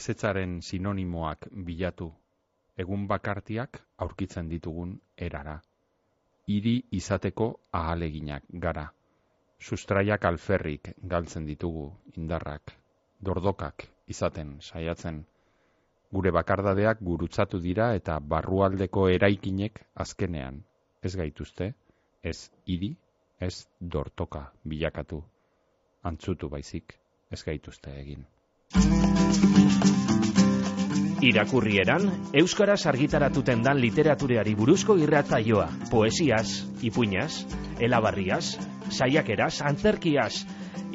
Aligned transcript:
ezetzaren 0.00 0.60
sinonimoak 0.64 1.46
bilatu, 1.68 2.08
egun 2.80 3.06
bakartiak 3.10 3.80
aurkitzen 4.04 4.48
ditugun 4.48 4.94
erara. 5.28 5.58
Hiri 6.48 6.74
izateko 6.98 7.48
ahaleginak 7.80 8.46
gara. 8.64 8.86
Sustraiak 9.60 10.24
alferrik 10.24 10.94
galtzen 11.14 11.44
ditugu 11.50 11.84
indarrak, 12.16 12.72
dordokak 13.20 13.84
izaten 14.14 14.56
saiatzen. 14.70 15.20
Gure 16.16 16.32
bakardadeak 16.34 17.04
gurutzatu 17.10 17.60
dira 17.66 17.90
eta 17.98 18.16
barrualdeko 18.32 19.06
eraikinek 19.18 19.84
azkenean, 20.06 20.62
ez 21.02 21.12
gaituzte, 21.20 21.70
ez 22.32 22.38
hiri, 22.66 22.90
ez 23.38 23.54
dortoka 23.80 24.46
bilakatu. 24.64 25.22
Antzutu 26.02 26.48
baizik, 26.56 26.96
ez 27.30 27.44
gaituzte 27.44 27.94
egin. 28.00 28.26
Irakurrieran, 31.20 32.08
Euskaraz 32.32 32.86
argitaratuten 32.90 33.60
dan 33.62 33.78
literatureari 33.78 34.54
buruzko 34.56 34.96
irratzaioa, 34.98 35.68
poesiaz, 35.90 36.64
ipuñaz, 36.82 37.44
elabarriaz, 37.78 38.56
saiakeraz, 38.90 39.60
antzerkiaz, 39.62 40.46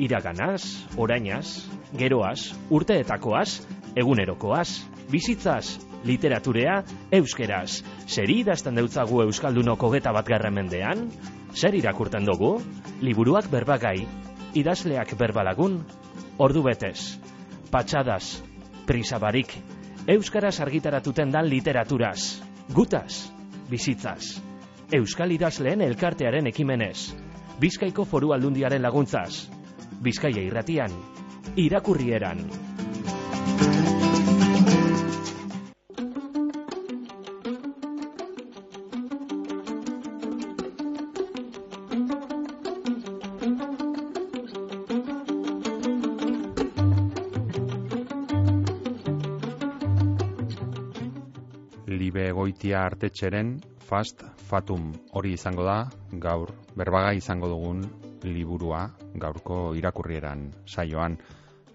iraganaz, 0.01 0.63
orainaz, 0.97 1.69
geroaz, 1.95 2.51
urteetakoaz, 2.69 3.61
egunerokoaz, 3.95 4.69
bizitzaz, 5.11 5.77
literaturea, 6.03 6.81
euskeraz. 7.15 7.83
Zeri 8.07 8.41
idazten 8.41 8.75
deutzagu 8.75 9.21
Euskaldunoko 9.23 9.91
geta 9.93 10.11
bat 10.11 10.27
mendean? 10.51 11.09
Zer 11.53 11.73
irakurten 11.73 12.25
dugu? 12.25 12.61
Liburuak 13.01 13.49
berbagai, 13.51 14.07
idazleak 14.53 15.15
berbalagun, 15.17 15.85
ordu 16.37 16.63
betez, 16.63 17.19
patxadas, 17.71 18.43
prisabarik, 18.87 19.53
Euskaraz 20.07 20.59
argitaratuten 20.61 21.31
dan 21.33 21.47
literaturaz, 21.49 22.41
gutaz, 22.69 23.31
bizitzaz, 23.69 24.37
Euskal 24.93 25.33
idazleen 25.33 25.81
elkartearen 25.81 26.45
ekimenez, 26.51 27.15
Bizkaiko 27.59 28.05
foru 28.05 28.33
aldundiaren 28.35 28.83
laguntzaz, 28.85 29.47
Bizkaia 30.05 30.43
irratian, 30.45 30.93
irakurrieran. 31.55 32.45
Goitia 52.65 52.81
artetxeren 52.81 53.49
fast 53.85 54.23
fatum. 54.49 54.87
Hori 55.13 55.35
izango 55.37 55.61
da 55.67 55.85
gaur 56.17 56.49
berbaga 56.73 57.11
izango 57.13 57.45
dugun 57.45 57.83
liburua 58.25 58.79
gaurko 59.13 59.75
irakurrieran 59.77 60.47
saioan. 60.65 61.15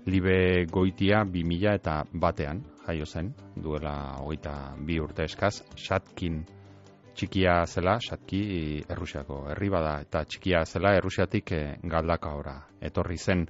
Libe 0.06 0.66
goitia 0.66 1.22
bi 1.22 1.44
eta 1.62 2.02
batean 2.12 2.64
jaio 2.88 3.06
zen 3.06 3.32
duela 3.54 4.16
hogeita 4.18 4.74
bi 4.84 4.98
urte 4.98 5.22
eskaz 5.30 5.62
satkin 5.76 6.44
txikia 7.14 7.66
zela 7.66 8.00
satki 8.00 8.82
errusiako 8.88 9.46
herri 9.50 9.70
bada 9.70 10.00
eta 10.00 10.24
txikia 10.24 10.64
zela 10.64 10.96
errusiatik 10.96 11.52
eh, 11.52 11.78
galdaka 11.84 12.34
ora 12.34 12.56
etorri 12.80 13.16
zen 13.16 13.46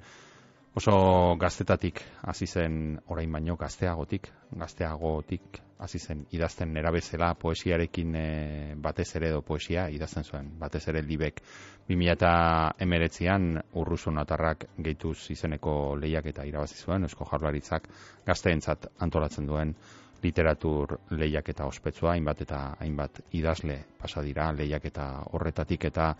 oso 0.75 1.35
gaztetatik 1.35 1.99
hasi 2.23 2.47
zen 2.47 2.99
orain 3.11 3.31
baino 3.31 3.57
gazteagotik 3.59 4.29
gazteagotik 4.55 5.59
hasi 5.81 5.99
zen 5.99 6.25
idazten 6.31 6.73
nerabezela 6.73 7.33
poesiarekin 7.35 8.15
e, 8.15 8.75
batez 8.77 9.15
ere 9.17 9.29
edo 9.31 9.41
poesia 9.41 9.87
idazten 9.89 10.23
zuen. 10.23 10.51
Batez 10.59 10.87
ere 10.87 11.01
libek 11.01 11.41
2019an 11.89 13.47
urrusun 13.81 14.21
atarrak 14.21 14.67
gehituz 14.77 15.31
izeneko 15.33 15.95
lehiak 15.97 16.29
eta 16.31 16.45
irabazi 16.45 16.77
zuen, 16.85 17.03
eusko 17.09 17.25
jarlaritzak 17.31 17.89
gazteentzat 18.27 18.85
antolatzen 18.99 19.49
duen 19.49 19.73
literatur 20.21 20.99
lehiak 21.09 21.49
eta 21.49 21.65
ospetsua, 21.65 22.11
hainbat 22.13 22.41
eta 22.45 22.59
hainbat 22.79 23.23
idazle 23.33 23.79
pasa 23.97 24.21
dira 24.21 24.51
lehiak 24.53 24.85
eta 24.85 25.07
horretatik 25.33 25.89
eta 25.89 26.13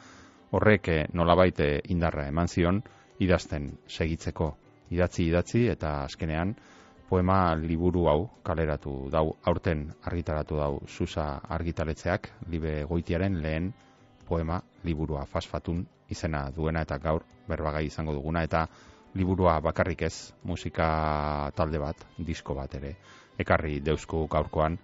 horrek 0.51 0.87
eh, 0.89 1.05
nolabait 1.13 1.59
eh, 1.59 1.79
indarra 1.93 2.27
eman 2.27 2.47
zion 2.49 2.81
idazten 3.21 3.71
segitzeko. 3.87 4.51
Idatzi 4.91 5.27
idatzi 5.29 5.67
eta 5.71 6.01
azkenean 6.03 6.55
poema 7.11 7.55
liburu 7.55 8.05
hau 8.07 8.19
kaleratu 8.43 9.09
dau 9.11 9.35
aurten 9.47 9.85
argitaratu 10.07 10.57
dau 10.59 10.79
Susa 10.87 11.41
argitaletzeak 11.57 12.29
libe 12.51 12.83
goitiaren 12.89 13.41
lehen 13.43 13.73
poema 14.27 14.61
liburua 14.83 15.25
fasfatun 15.25 15.83
izena 16.09 16.49
duena 16.55 16.83
eta 16.87 16.97
gaur 17.03 17.23
berbagai 17.47 17.85
izango 17.87 18.15
duguna 18.15 18.43
eta 18.47 18.65
liburua 19.15 19.59
bakarrik 19.59 20.01
ez 20.07 20.31
musika 20.47 21.51
talde 21.55 21.79
bat, 21.79 22.05
disko 22.17 22.55
bat 22.55 22.75
ere. 22.79 22.95
Ekarri 23.39 23.79
deusku 23.83 24.25
gaurkoan 24.31 24.77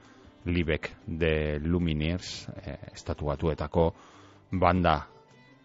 libek 0.45 0.91
de 1.07 1.59
Lumineers 1.63 2.47
e, 2.63 2.75
estatu 2.93 3.27
batuetako 3.31 3.87
banda 4.51 4.97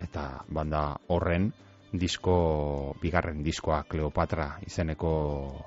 eta 0.02 0.44
banda 0.48 0.84
horren 1.08 1.50
disko, 1.92 2.94
bigarren 3.02 3.42
diskoa 3.44 3.82
Cleopatra 3.88 4.56
izeneko 4.66 5.12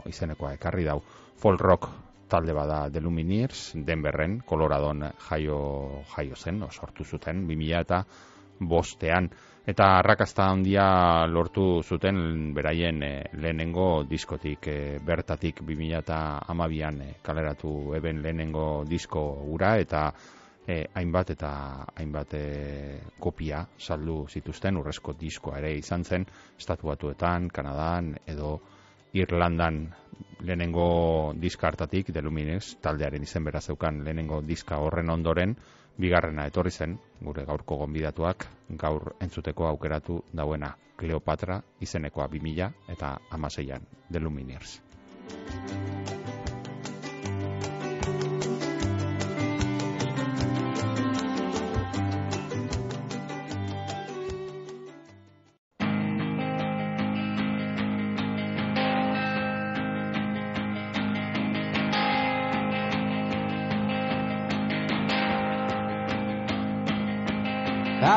izenekoa 0.09 0.55
ekarri 0.57 0.85
dau 0.87 0.99
folk 1.37 1.61
rock 1.61 1.89
talde 2.27 2.53
bada 2.53 2.89
The 2.89 3.01
Lumineers, 3.01 3.73
Denverren, 3.75 4.39
Coloradon 4.41 5.03
jaio, 5.29 5.59
jaio 6.15 6.35
zen, 6.35 6.63
o, 6.63 6.71
sortu 6.71 7.05
zuten, 7.05 7.45
2000 7.47 7.81
eta 7.81 8.01
bostean. 8.59 9.29
Eta 9.65 9.87
arrakasta 9.99 10.45
handia 10.51 10.85
lortu 11.25 11.81
zuten 11.83 12.53
beraien 12.53 13.01
e, 13.03 13.11
lehenengo 13.33 14.03
diskotik, 14.09 14.67
e, 14.67 14.97
bertatik 15.01 15.61
2000 15.65 16.01
eta 16.03 16.19
amabian 16.47 17.01
e, 17.01 17.11
kaleratu 17.21 17.95
eben 17.97 18.21
lehenengo 18.21 18.83
disko 18.89 19.23
ura, 19.53 19.75
eta 19.81 20.11
e, 20.67 20.85
hainbat 20.93 21.29
eta 21.35 21.51
hainbat 21.95 22.33
e, 22.33 23.01
kopia 23.19 23.65
saldu 23.77 24.25
zituzten 24.29 24.77
urrezko 24.77 25.13
diskoa 25.19 25.59
ere 25.59 25.73
izan 25.77 26.03
zen 26.03 26.25
estatu 26.57 26.87
batuetan, 26.87 27.49
Kanadan 27.49 28.15
edo 28.27 28.59
Irlandan. 29.13 29.87
Lehenengo 30.45 31.33
diska 31.39 31.67
hartatik 31.67 32.11
de 32.13 32.21
taldearen 32.81 33.23
izen 33.23 33.43
zeukan 33.61 34.03
lehenengo 34.03 34.41
diska 34.41 34.77
horren 34.77 35.09
ondoren 35.09 35.55
bigarrena 35.97 36.45
etorri 36.47 36.71
zen 36.71 36.97
gure 37.21 37.45
gaurko 37.45 37.77
gonbidatuak 37.77 38.47
gaur 38.69 39.15
entzuteko 39.19 39.67
aukeratu 39.67 40.23
dauena 40.33 40.75
Cleopatra 40.97 41.61
izenekoa 41.81 42.27
2000 42.27 42.71
eta 42.95 43.17
amaseian 43.31 43.87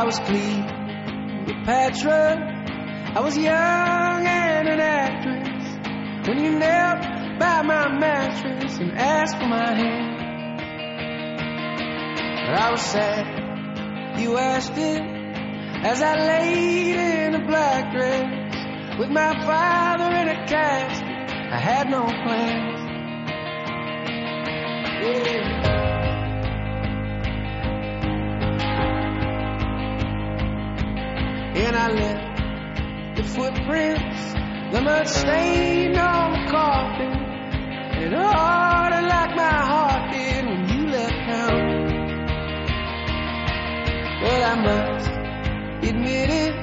de 0.08 0.32
Lumineers. 0.32 0.78
was 1.44 1.46
Cleopatra. 1.46 3.12
I 3.14 3.20
was 3.20 3.36
young 3.36 4.26
and 4.26 4.68
an 4.68 4.80
actress 4.80 6.26
when 6.26 6.44
you 6.44 6.58
knelt 6.58 7.02
by 7.38 7.62
my 7.62 7.88
mattress 7.98 8.78
and 8.78 8.92
asked 8.98 9.36
for 9.38 9.46
my 9.46 9.74
hand. 9.74 10.18
I 12.50 12.70
was 12.70 12.80
sad 12.80 14.18
you 14.18 14.36
asked 14.38 14.76
it 14.76 15.02
as 15.84 16.02
I 16.02 16.14
laid 16.16 16.96
in 16.96 17.34
a 17.34 17.46
black 17.46 17.92
dress 17.92 18.98
with 18.98 19.10
my 19.10 19.32
father 19.46 20.16
in 20.16 20.28
a 20.28 20.46
casket. 20.46 21.52
I 21.52 21.58
had 21.60 21.90
no 21.90 22.04
plans. 22.04 22.78
Yeah. 25.02 25.57
The 34.88 35.04
stain 35.04 35.96
on 35.98 36.32
the 36.32 36.50
carpet, 36.50 37.12
and 38.00 38.14
harder 38.14 39.02
like 39.14 39.32
my 39.36 39.58
heart 39.70 40.12
did 40.12 40.46
when 40.46 40.62
you 40.72 40.80
left 40.96 41.18
town. 41.30 41.60
But 44.22 44.40
I 44.52 44.54
must 44.68 45.08
admit 45.88 46.30
it, 46.44 46.54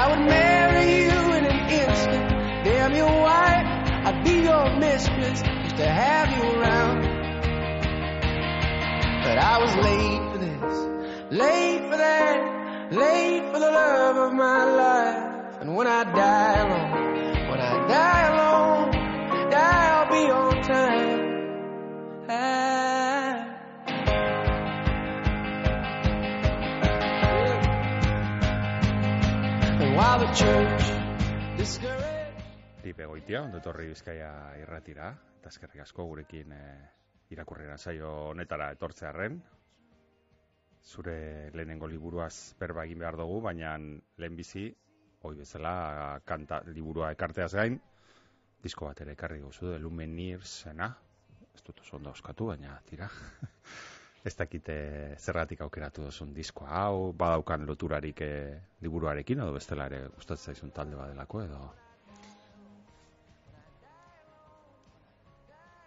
I 0.00 0.04
would 0.10 0.24
marry 0.36 0.88
you 1.04 1.18
in 1.36 1.44
an 1.52 1.60
instant. 1.80 2.26
Damn 2.64 2.94
your 2.94 3.14
wife, 3.28 3.66
I'd 4.06 4.24
be 4.24 4.36
your 4.50 4.66
mistress. 4.78 5.42
just 5.64 5.76
to 5.76 5.86
have 5.86 6.28
you 6.36 6.42
around. 6.58 6.98
But 9.24 9.36
I 9.52 9.54
was 9.62 9.72
late 9.88 10.22
for 10.32 10.38
this, 10.46 10.74
late 11.42 11.82
for 11.90 11.98
that, 11.98 12.92
late 12.92 13.44
for 13.52 13.58
the 13.58 13.70
love 13.80 14.16
of 14.26 14.32
my 14.32 14.64
life. 14.64 15.60
And 15.60 15.74
when 15.76 15.86
I 15.86 16.04
die 16.04 16.60
alone, 16.64 16.95
die 17.88 18.22
alone, 18.30 18.90
die 19.50 19.86
I'll 19.94 20.08
be 20.10 20.22
on 20.30 20.62
time. 20.62 21.22
Ah. 22.28 23.36
And 29.80 29.96
while 29.96 30.18
the 30.18 30.32
church 30.34 30.84
discouraged. 31.56 32.42
Libe 32.86 33.06
goitia, 33.06 33.42
ondo 33.42 33.58
etorri 33.58 33.88
bizkaia 33.90 34.30
irratira, 34.60 35.12
eta 35.40 35.50
eskerrik 35.50 35.82
asko 35.82 36.06
gurekin 36.06 36.52
e, 36.54 36.64
irakurrera 37.34 37.78
saio 37.78 38.10
honetara 38.30 38.70
etortzearren. 38.74 39.40
Zure 40.86 41.50
lehenengo 41.54 41.88
liburuaz 41.90 42.54
berba 42.60 42.84
egin 42.86 43.00
behar 43.02 43.18
dugu, 43.18 43.40
baina 43.42 43.74
lehen 43.78 44.36
bizi, 44.38 44.68
hoi 45.22 45.34
bezala, 45.36 46.20
kanta, 46.24 46.60
liburua 46.66 47.10
ekarteaz 47.14 47.52
gain, 47.54 47.78
disko 48.62 48.88
bat 48.88 49.00
ere 49.04 49.14
ekarri 49.16 49.40
guzu, 49.40 49.70
de 49.72 49.78
Lumenir 49.82 50.42
zena, 50.44 50.90
ez 51.54 51.62
dut 51.66 51.80
oso 51.80 51.96
ondo 51.96 52.12
euskatu, 52.12 52.50
baina 52.52 52.78
tira. 52.88 53.08
ez 54.26 54.34
dakite 54.34 54.76
zergatik 55.22 55.60
aukeratu 55.62 56.08
duzun 56.08 56.32
diskoa 56.34 56.70
hau, 56.80 57.12
badaukan 57.14 57.62
loturarik 57.68 58.20
e, 58.26 58.30
liburuarekin, 58.82 59.42
edo 59.44 59.54
bestela 59.54 59.86
ere 59.90 60.06
gustatzen 60.16 60.52
zaizun 60.54 60.72
talde 60.74 60.98
badelako, 60.98 61.42
edo... 61.46 61.66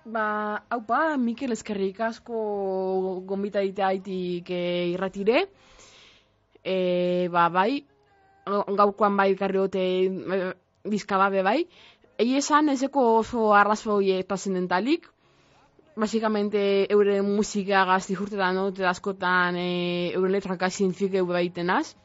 Ba, 0.09 0.25
haupa, 0.73 1.17
Mikel 1.21 1.53
eskerrik 1.53 1.99
asko 2.01 2.39
gombita 3.29 3.61
ditea 3.61 3.91
haitik 3.91 4.47
e, 4.55 4.61
irratire. 4.95 5.43
E, 6.63 7.27
ba, 7.33 7.43
bai, 7.53 7.83
gaukoan 8.80 9.18
bai 9.18 9.34
karri 9.36 9.62
hote 9.62 9.84
e, 9.84 10.42
bizkababe 10.90 11.44
bai. 11.44 11.60
Egi 12.19 12.36
esan 12.42 12.69
ezeko 12.69 13.06
oso 13.19 13.54
arrazoi 13.56 14.24
trascendentalik. 14.28 15.07
Basikamente 16.00 16.62
eure 16.94 17.22
musika 17.22 17.84
gazti 17.86 18.16
jurtetan 18.16 18.60
dut 18.60 18.80
askotan 18.88 19.57
e, 19.60 19.69
eure 20.16 20.31
letraka 20.38 20.69
zientzike 20.69 21.24
baitenaz. 21.28 21.96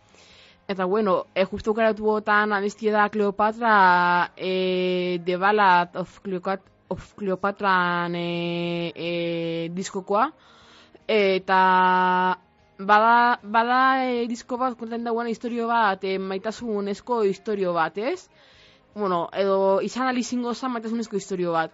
Eta 0.68 0.84
bueno, 0.84 1.26
e, 1.34 1.44
justu 1.44 1.74
karatu 1.74 2.06
botan 2.08 2.52
anestia 2.52 2.92
da 2.92 3.08
Cleopatra 3.10 4.30
e, 4.36 5.20
The 5.24 5.36
Ballad 5.36 5.96
of 6.00 6.20
Cleopatra 6.22 6.72
of 6.88 7.14
Cleopatran 7.16 8.14
e, 8.14 8.92
e, 8.94 9.68
diskokoa 9.74 10.28
eta 11.08 11.60
bada, 12.78 13.38
bada 13.42 13.78
e, 14.06 14.26
disko 14.26 14.58
bat 14.58 14.76
konten 14.78 15.04
dagoen 15.04 15.30
historio 15.30 15.68
bat 15.68 16.04
e, 16.04 16.18
maitasunezko 16.18 17.22
historio 17.28 17.72
bat, 17.72 17.98
ez? 17.98 18.28
Bueno, 18.94 19.28
edo 19.32 19.80
izan 19.82 20.08
alizingo 20.08 20.54
zan 20.54 20.72
maitasunezko 20.72 21.16
historio 21.16 21.52
bat. 21.52 21.72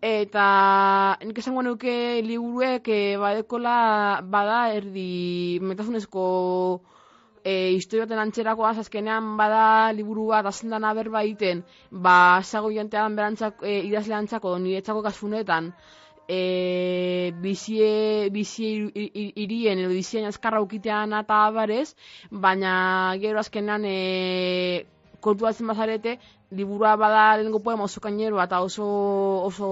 Eta 0.00 1.16
nik 1.24 1.38
esango 1.38 1.62
nuke 1.62 2.22
liburuek 2.24 2.88
e, 2.88 3.00
badekola 3.20 4.20
bada 4.24 4.62
erdi 4.72 5.58
maitasunezko 5.60 6.24
e, 7.44 7.72
historioten 7.76 8.18
antxerako 8.18 8.66
azkenean 8.66 9.36
bada 9.36 9.92
liburu 9.92 10.26
bat 10.32 10.46
azendana 10.46 10.92
berba 10.94 11.22
egiten, 11.22 11.64
ba, 11.90 12.40
zago 12.42 12.70
jantean 12.72 13.16
berantzak, 13.16 13.62
e, 13.62 13.80
idazle 13.88 14.14
antzako, 14.14 14.56
niretzako 14.58 15.02
kasunetan, 15.02 15.72
e, 16.28 17.32
bizie, 17.42 18.30
bizie 18.30 18.90
irien, 18.94 19.78
edo 19.78 19.90
bizien 19.92 20.26
azkarra 20.28 20.60
ukitean 20.62 21.14
eta 21.18 21.44
abarez, 21.46 21.94
baina 22.30 22.72
gero 23.22 23.40
azkenean 23.40 23.84
e, 23.84 24.86
kontu 25.20 25.44
batzen 25.44 25.68
bazarete, 25.68 26.18
liburua 26.50 26.96
bada 26.96 27.24
lehenko 27.38 27.60
poema 27.62 27.84
oso 27.84 28.00
kainero 28.00 28.40
eta 28.42 28.60
oso, 28.64 28.86
oso, 29.46 29.70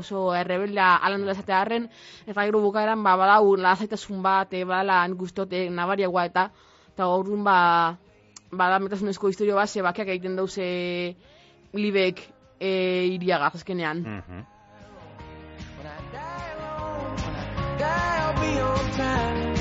oso 0.00 0.24
errebelda 0.34 0.96
alan 0.96 1.24
dela 1.24 1.34
esatea 1.34 1.60
harren, 1.60 1.88
eta 2.26 2.44
gero 2.44 2.62
bukaeran 2.62 3.02
ba, 3.02 3.16
badau 3.16 3.56
lazaitasun 3.56 4.22
bat, 4.22 4.52
e, 4.52 4.64
badala 4.64 5.04
nik 5.08 5.22
ustote 5.22 5.68
nabariagoa 5.70 6.26
eta 6.30 6.50
eta 6.94 7.04
gaurun 7.12 7.44
ba 7.44 7.58
bada 8.50 8.78
metasunezko 8.78 9.28
historio 9.28 9.56
bat, 9.56 9.68
ze 9.68 9.82
bakeak 9.82 10.08
egiten 10.08 10.36
dauze 10.36 10.66
libek 11.74 12.22
e, 12.60 12.70
iriaga 13.12 13.50
azkenean. 13.52 14.02
Mhm. 14.02 14.44
When 14.44 14.55
time. 18.92 19.54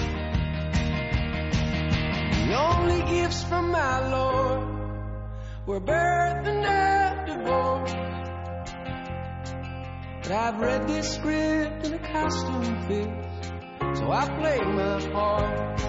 The 2.48 2.56
only 2.56 3.02
gifts 3.10 3.44
from 3.44 3.72
my 3.72 4.08
Lord 4.10 4.68
were 5.66 5.80
birth 5.80 6.48
and 6.48 6.66
a 6.66 7.24
divorce. 7.26 7.94
But 10.22 10.32
I've 10.32 10.60
read 10.60 10.88
this 10.88 11.16
script 11.16 11.86
in 11.86 11.94
a 11.94 12.00
costume 12.00 12.88
fit, 12.88 13.10
so 13.98 14.12
I 14.12 14.26
played 14.40 14.66
my 14.66 15.10
part. 15.12 15.82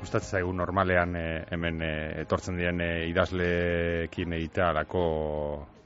Gustatzen 0.00 0.30
zaigu 0.30 0.52
normalean 0.52 1.16
e, 1.16 1.26
hemen 1.50 1.82
e, 1.82 1.92
etortzen 2.22 2.56
diren 2.58 2.80
e, 2.80 2.90
idazleekin 3.10 4.32
egitea 4.32 4.70
alako, 4.70 5.02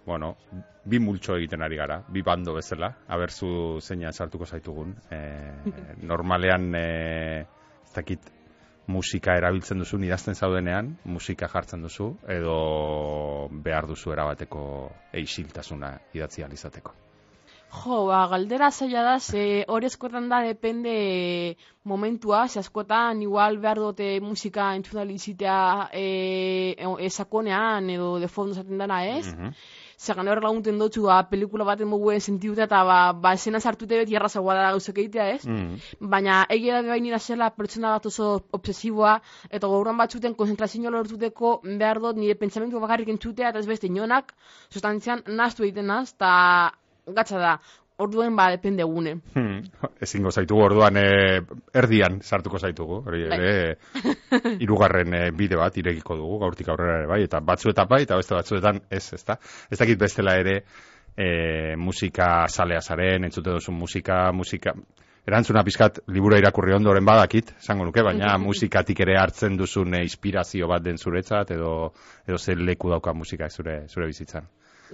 bueno, 0.06 0.36
bi 0.84 1.00
multxo 1.00 1.36
egiten 1.38 1.62
ari 1.64 1.76
gara, 1.76 2.02
bi 2.08 2.22
bando 2.22 2.54
bezala, 2.54 2.90
aberzu 3.08 3.80
zeina 3.80 4.12
sartuko 4.12 4.46
zaitugun. 4.46 4.94
E, 5.10 5.20
normalean, 6.10 6.72
e, 6.74 7.44
ez 7.84 7.92
dakit, 7.94 8.32
musika 8.86 9.36
erabiltzen 9.38 9.80
duzun 9.80 10.04
idazten 10.04 10.36
zaudenean, 10.36 10.92
musika 11.08 11.48
jartzen 11.48 11.84
duzu, 11.86 12.10
edo 12.28 12.58
behar 13.64 13.88
duzu 13.88 14.12
erabateko 14.12 14.66
eisiltasuna 15.22 15.94
idatzi 16.12 16.44
ahal 16.44 16.52
izateko. 16.52 16.92
Jo, 17.74 18.04
ba, 18.06 18.20
galdera 18.30 18.68
zaila 18.70 19.02
da, 19.02 19.14
ze 19.18 19.64
hori 19.68 19.88
eskotan 19.88 20.28
da 20.30 20.42
depende 20.46 21.56
momentua, 21.90 22.44
ze 22.48 22.60
askotan 22.60 23.22
igual 23.24 23.58
behar 23.58 23.80
dute 23.82 24.20
musika 24.22 24.68
entzunalizitea 24.76 25.88
e, 25.92 26.76
e, 26.78 27.10
sakonean 27.10 27.90
edo 27.90 28.18
de 28.20 28.28
fondo 28.28 28.54
zaten 28.54 28.78
dana 28.78 29.00
ez. 29.06 29.26
Mhm. 29.32 29.50
Zagan 29.98 30.28
hor 30.28 30.40
lagunten 30.42 30.78
dutxu, 30.78 31.04
ba, 31.06 31.22
pelikula 31.30 31.64
baten 31.64 31.88
moguen 31.88 32.20
sentiuta 32.20 32.66
eta 32.66 32.82
ba, 32.84 32.98
ba 33.12 33.34
esena 33.38 33.60
sartute 33.60 33.98
beti 34.02 34.16
errazagoa 34.18 34.54
da 34.58 34.70
gauzak 34.70 34.98
egitea 34.98 35.28
ez. 35.34 35.42
Mhm. 35.46 36.08
Baina 36.14 36.44
egia 36.56 36.80
da 36.80 36.88
bainira 36.88 37.18
zela 37.18 37.50
pertsona 37.50 37.94
bat 37.96 38.06
oso 38.06 38.30
obsesiboa 38.52 39.18
eta 39.50 39.66
gauran 39.66 39.96
batzuten 39.96 40.34
konzentrazio 40.34 40.90
lortuteko 40.90 41.60
behar 41.64 42.00
dut 42.00 42.16
nire 42.16 42.34
pentsamentu 42.34 42.80
bakarrik 42.80 43.08
entzutea 43.08 43.50
eta 43.50 43.58
ez 43.58 43.66
beste 43.66 43.86
inonak 43.86 44.34
sustantzian 44.70 45.22
naztu 45.26 45.64
egiten 45.64 45.86
naz 45.86 46.12
eta 46.14 46.32
gatza 47.06 47.38
da, 47.38 47.58
orduen 47.96 48.36
ba 48.36 48.48
depende 48.50 48.84
gune. 48.84 49.18
Hmm, 49.34 49.60
ezingo 50.02 50.30
zaitugu 50.30 50.64
orduan 50.66 50.96
e, 50.98 51.06
erdian 51.74 52.20
sartuko 52.22 52.58
zaitugu. 52.58 53.02
Hori 53.06 53.22
Bai. 53.28 53.38
ere 53.38 53.78
hirugarren 54.62 55.14
e, 55.14 55.22
bide 55.36 55.58
bat 55.60 55.76
irekiko 55.78 56.16
dugu 56.18 56.40
gaurtik 56.42 56.68
aurrera 56.68 56.98
ere 57.02 57.08
bai 57.10 57.22
eta 57.28 57.40
batzuetan 57.40 57.88
bai 57.90 58.02
eta 58.06 58.18
beste 58.18 58.34
batzuetan 58.34 58.82
ez, 58.90 59.06
ezta. 59.14 59.38
Ez 59.70 59.78
dakit 59.78 60.00
bestela 60.00 60.36
ere 60.40 60.60
e, 61.16 61.76
musika 61.76 62.48
salea 62.48 62.80
zaren, 62.82 63.24
entzute 63.30 63.50
duzu 63.50 63.72
musika, 63.72 64.26
musika 64.32 64.74
Erantzuna 65.24 65.62
pizkat 65.64 66.02
libura 66.12 66.36
irakurri 66.36 66.74
ondoren 66.76 67.06
badakit, 67.08 67.54
esango 67.56 67.86
nuke, 67.88 68.02
baina 68.04 68.34
musikatik 68.42 68.98
ere 69.06 69.14
hartzen 69.16 69.56
duzun 69.56 69.96
inspirazio 70.02 70.68
bat 70.68 70.84
den 70.84 71.00
zuretzat 71.00 71.54
edo 71.56 71.70
edo 72.28 72.36
ze 72.38 72.58
leku 72.58 72.90
dauka 72.92 73.14
musika 73.16 73.48
zure 73.48 73.86
zure 73.88 74.10
bizitzan. 74.10 74.50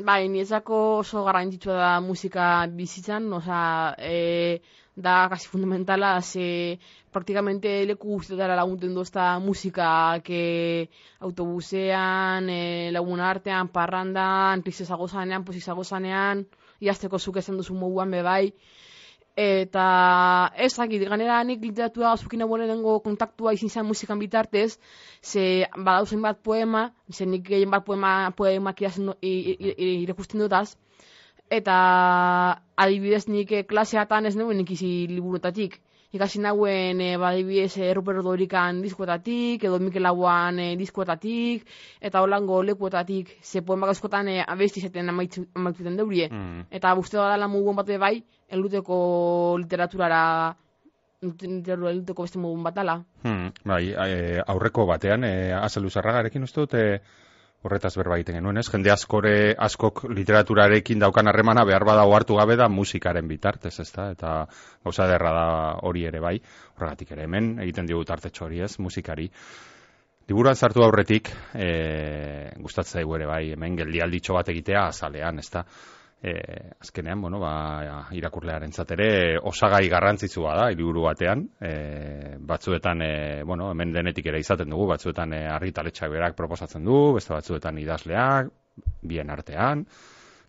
Bai, 0.08 0.28
niretzako 0.32 0.76
oso 1.00 1.22
garrantzitsua 1.26 1.74
da 1.76 1.88
musika 2.00 2.44
bizitzan, 2.78 3.26
osea, 3.36 3.94
e, 3.98 4.60
da 4.96 5.28
kasi 5.28 5.48
fundamentala, 5.48 6.12
ze 6.22 6.78
praktikamente 7.12 7.72
leku 7.90 8.08
guztietara 8.14 8.56
lagunten 8.56 8.94
dozta 8.94 9.38
musika, 9.40 10.20
que 10.24 10.88
autobusean, 11.18 12.48
e, 12.48 12.90
lagun 12.92 13.20
artean, 13.20 13.68
parrandan, 13.68 14.62
tristezago 14.62 15.08
zanean, 15.08 15.44
posizago 15.44 15.84
zanean, 15.84 16.46
iazteko 16.80 17.18
zuk 17.18 17.36
esan 17.42 17.60
duzu 17.60 17.74
moguan 17.74 18.10
bebai, 18.10 18.54
eta 19.40 19.84
ez 20.56 20.74
dakit, 20.76 21.06
ganera 21.08 21.38
nik 21.44 21.62
literatura 21.64 22.16
zukin 22.16 22.42
lehenengo 22.44 22.98
kontaktua 23.00 23.52
izin 23.56 23.70
zen 23.70 23.86
musikan 23.86 24.18
bitartez, 24.18 24.78
ze 25.22 25.66
badauzen 25.76 26.22
bat 26.22 26.42
poema, 26.42 26.90
ze 27.10 27.26
nik 27.26 27.46
gehien 27.48 27.70
bat 27.70 27.84
poema, 27.84 28.30
poemak 28.36 28.80
irazen 28.80 29.14
i- 29.22 29.56
i- 29.56 29.74
i- 29.78 30.02
irakusten 30.02 30.40
dutaz, 30.40 30.76
eta 31.50 31.76
adibidez 32.76 33.26
nik 33.28 33.52
eh, 33.52 33.64
klaseatan 33.66 34.26
ez 34.26 34.36
nuen 34.36 34.60
ikizi 34.60 35.06
liburutatik. 35.08 35.80
Ikasi 36.12 36.40
nauen 36.42 37.00
e, 37.00 37.10
badibidez 37.20 37.76
e, 37.78 37.92
Rupert 37.94 38.24
Dorikan 38.26 38.80
diskoetatik, 38.82 39.64
edo 39.64 39.78
Mikel 39.78 40.02
Lauan 40.02 40.58
e, 40.58 40.68
diskoetatik, 40.80 41.66
eta 42.00 42.22
holango 42.24 42.62
lekuetatik, 42.66 43.36
ze 43.42 43.62
poemak 43.62 43.94
askotan 43.94 44.28
e, 44.28 44.40
abesti 44.42 44.82
zaten 44.82 45.08
amaitzuten 45.12 45.96
deurie. 45.96 46.28
Mm. 46.30 46.66
Eta 46.70 46.94
uste 46.98 47.20
badala 47.20 47.48
mugun 47.48 47.78
bat 47.78 47.88
ere 47.88 48.02
bai, 48.02 48.16
eluteko 48.50 48.98
literaturara 49.62 50.24
literatura 51.22 51.90
eluteko 51.92 52.24
beste 52.24 52.40
mugun 52.40 52.62
bat 52.64 52.74
dala. 52.74 52.96
Hmm, 53.22 53.50
bai, 53.64 53.82
aurreko 54.48 54.86
batean, 54.88 55.24
e, 55.24 55.52
azelu 55.52 55.90
zarragarekin 55.90 56.46
uste 56.46 56.64
dut, 56.64 56.74
e, 56.74 57.28
horretaz 57.62 57.92
berba 57.98 58.16
egiten 58.16 58.38
genuen, 58.38 58.58
ez? 58.60 58.66
Jende 58.72 58.92
askore, 58.92 59.32
askok 59.68 60.04
literaturarekin 60.08 61.02
daukan 61.02 61.28
harremana 61.28 61.64
behar 61.68 61.84
bada 61.84 62.06
ohartu 62.08 62.38
gabe 62.38 62.56
da 62.56 62.70
musikaren 62.72 63.28
bitartez, 63.28 63.74
ez 63.82 63.90
da? 63.92 64.10
Eta 64.16 64.34
gauza 64.84 65.08
derra 65.10 65.32
da 65.36 65.48
hori 65.88 66.06
ere 66.08 66.22
bai, 66.24 66.38
horregatik 66.78 67.12
ere 67.16 67.28
hemen, 67.28 67.52
egiten 67.66 67.90
digu 67.90 68.04
tartetxo 68.08 68.46
hori 68.48 68.64
ez, 68.64 68.72
musikari. 68.80 69.28
Liburuan 70.30 70.56
sartu 70.56 70.84
aurretik, 70.86 71.28
e, 71.52 71.70
gustatzen 72.62 73.00
zaigu 73.00 73.16
ere 73.18 73.26
bai, 73.28 73.42
hemen 73.56 73.76
geldialditxo 73.82 74.36
bat 74.38 74.48
egitea 74.52 74.86
azalean, 74.92 75.42
ez 75.42 75.48
da? 75.52 75.64
E, 76.22 76.32
azkenean, 76.78 77.20
bueno, 77.22 77.38
ba, 77.40 78.08
irakurlearen 78.12 78.74
ere 78.92 79.38
osagai 79.38 79.88
garrantzitsua 79.88 80.54
da, 80.54 80.66
liburu 80.68 81.06
batean, 81.06 81.46
e, 81.58 82.36
batzuetan, 82.38 83.00
e, 83.00 83.42
bueno, 83.42 83.70
hemen 83.70 83.92
denetik 83.92 84.26
ere 84.26 84.38
izaten 84.38 84.68
dugu, 84.68 84.86
batzuetan 84.90 85.32
e, 85.32 85.46
argitaletxak 85.48 86.10
berak 86.12 86.36
proposatzen 86.36 86.84
du, 86.84 87.14
beste 87.14 87.32
batzuetan 87.32 87.78
idazleak, 87.80 88.50
bien 89.00 89.30
artean, 89.32 89.86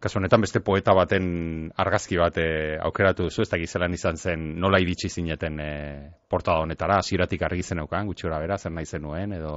kasu 0.01 0.19
honetan 0.19 0.41
beste 0.43 0.59
poeta 0.59 0.91
baten 0.97 1.71
argazki 1.79 2.19
bat 2.19 2.37
e, 2.41 2.75
aukeratu 2.89 3.29
duzu, 3.29 3.45
ez 3.45 3.49
da 3.53 3.59
gizelan 3.61 3.93
izan 3.95 4.17
zen 4.17 4.43
nola 4.59 4.81
iritsi 4.83 5.07
zineten 5.07 5.59
e, 5.61 5.71
portada 6.27 6.65
honetara, 6.65 6.99
hasieratik 6.99 7.47
argi 7.47 7.63
zen 7.63 7.79
eukan, 7.85 8.11
gutxura 8.11 8.41
bera, 8.43 8.57
zer 8.59 8.75
nahi 8.75 8.91
zenuen, 8.91 9.39
edo... 9.39 9.55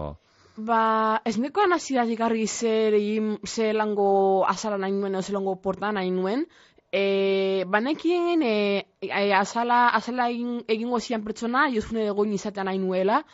Ba, 0.56 1.20
ez 1.26 1.34
neko 1.42 1.64
anazidatik 1.64 2.20
argi 2.22 2.46
zer 2.46 2.94
egin, 2.94 3.38
ze 3.44 3.72
lango 3.72 4.44
azala 4.46 4.76
nahi 4.78 4.92
nuen, 4.92 5.20
ze 5.22 5.32
lango 5.32 5.56
porta 5.56 5.90
nahi 5.92 6.10
nuen. 6.10 6.44
E, 6.92 7.64
banekien, 7.66 8.42
e, 8.42 8.86
e, 9.02 9.32
azala, 9.34 9.88
azala 9.88 10.28
egin, 10.30 10.62
egingo 10.68 11.00
zian 11.00 11.24
pertsona, 11.24 11.64
jozune 11.74 12.06
egoin 12.06 12.32
izatean 12.32 12.66
nahi 12.70 12.78
nuela. 12.78 13.24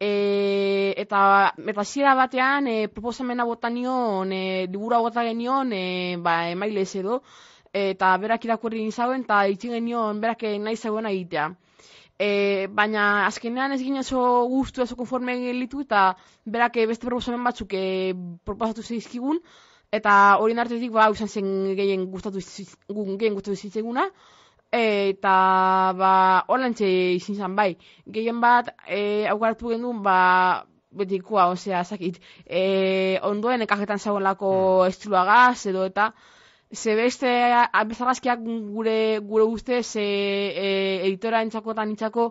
E, 0.00 0.94
eta 0.96 1.52
eta 1.74 1.84
zira 1.84 2.14
batean, 2.14 2.66
e, 2.66 2.88
proposamena 2.88 3.44
botanion, 3.44 4.32
e, 4.32 4.66
libura 4.66 4.98
bota 4.98 5.26
genion, 5.28 5.74
e, 5.76 6.16
ba, 6.24 6.48
emaile 6.54 6.86
ez 6.88 6.96
edo, 6.96 7.20
eta 7.72 8.16
berak 8.16 8.48
irakurri 8.48 8.80
nizauen, 8.80 9.28
eta 9.28 9.44
itxin 9.46 9.76
genion, 9.76 10.24
berak 10.24 10.48
nahi 10.64 10.76
zauen 10.76 11.06
egitea. 11.12 11.50
E, 12.18 12.66
baina 12.68 13.26
azkenean 13.26 13.72
ez 13.72 13.80
ginen 13.82 14.04
oso 14.04 14.46
guztu, 14.48 14.82
oso 14.82 14.96
konforme 14.96 15.36
gelitu 15.40 15.80
eta 15.82 16.14
berak 16.44 16.76
eh, 16.76 16.86
beste 16.86 17.06
proposamen 17.06 17.44
batzuk 17.44 17.72
e, 17.74 18.12
proposatu 18.44 18.82
zeizkigun 18.82 19.40
eta 19.92 20.36
hori 20.40 20.54
nartetik 20.54 20.92
ba 20.92 21.08
izan 21.10 21.28
zen 21.28 21.48
gehien 21.76 22.06
gustatu 22.12 22.40
gehien 22.40 23.34
gustatu 23.34 23.56
zitzeguna 23.56 24.06
eta 24.72 25.32
ba 25.98 26.12
holantze 26.48 26.88
izin 27.14 27.36
zen 27.36 27.56
bai 27.56 27.76
gehien 28.06 28.40
bat 28.40 28.70
e, 28.86 29.26
aukaratu 29.28 29.74
genuen 29.74 30.02
ba 30.02 30.18
betikoa, 30.92 31.48
osea, 31.52 31.82
zakit, 31.84 32.18
e, 32.46 33.18
ondoen 33.24 33.64
ekajetan 33.64 33.98
zagoelako 33.98 34.52
mm. 34.52 34.92
estruagaz 34.92 35.66
edo 35.70 35.86
eta 35.88 36.10
Ze 36.72 36.94
beste 36.96 37.28
bezarrazkiak 37.88 38.40
gure 38.42 39.18
gure 39.20 39.44
ustez 39.44 39.96
e, 39.96 40.02
e, 40.02 40.68
editora 41.06 41.42
entzako 41.44 41.74
eta 41.74 41.84
nintzako 41.84 42.30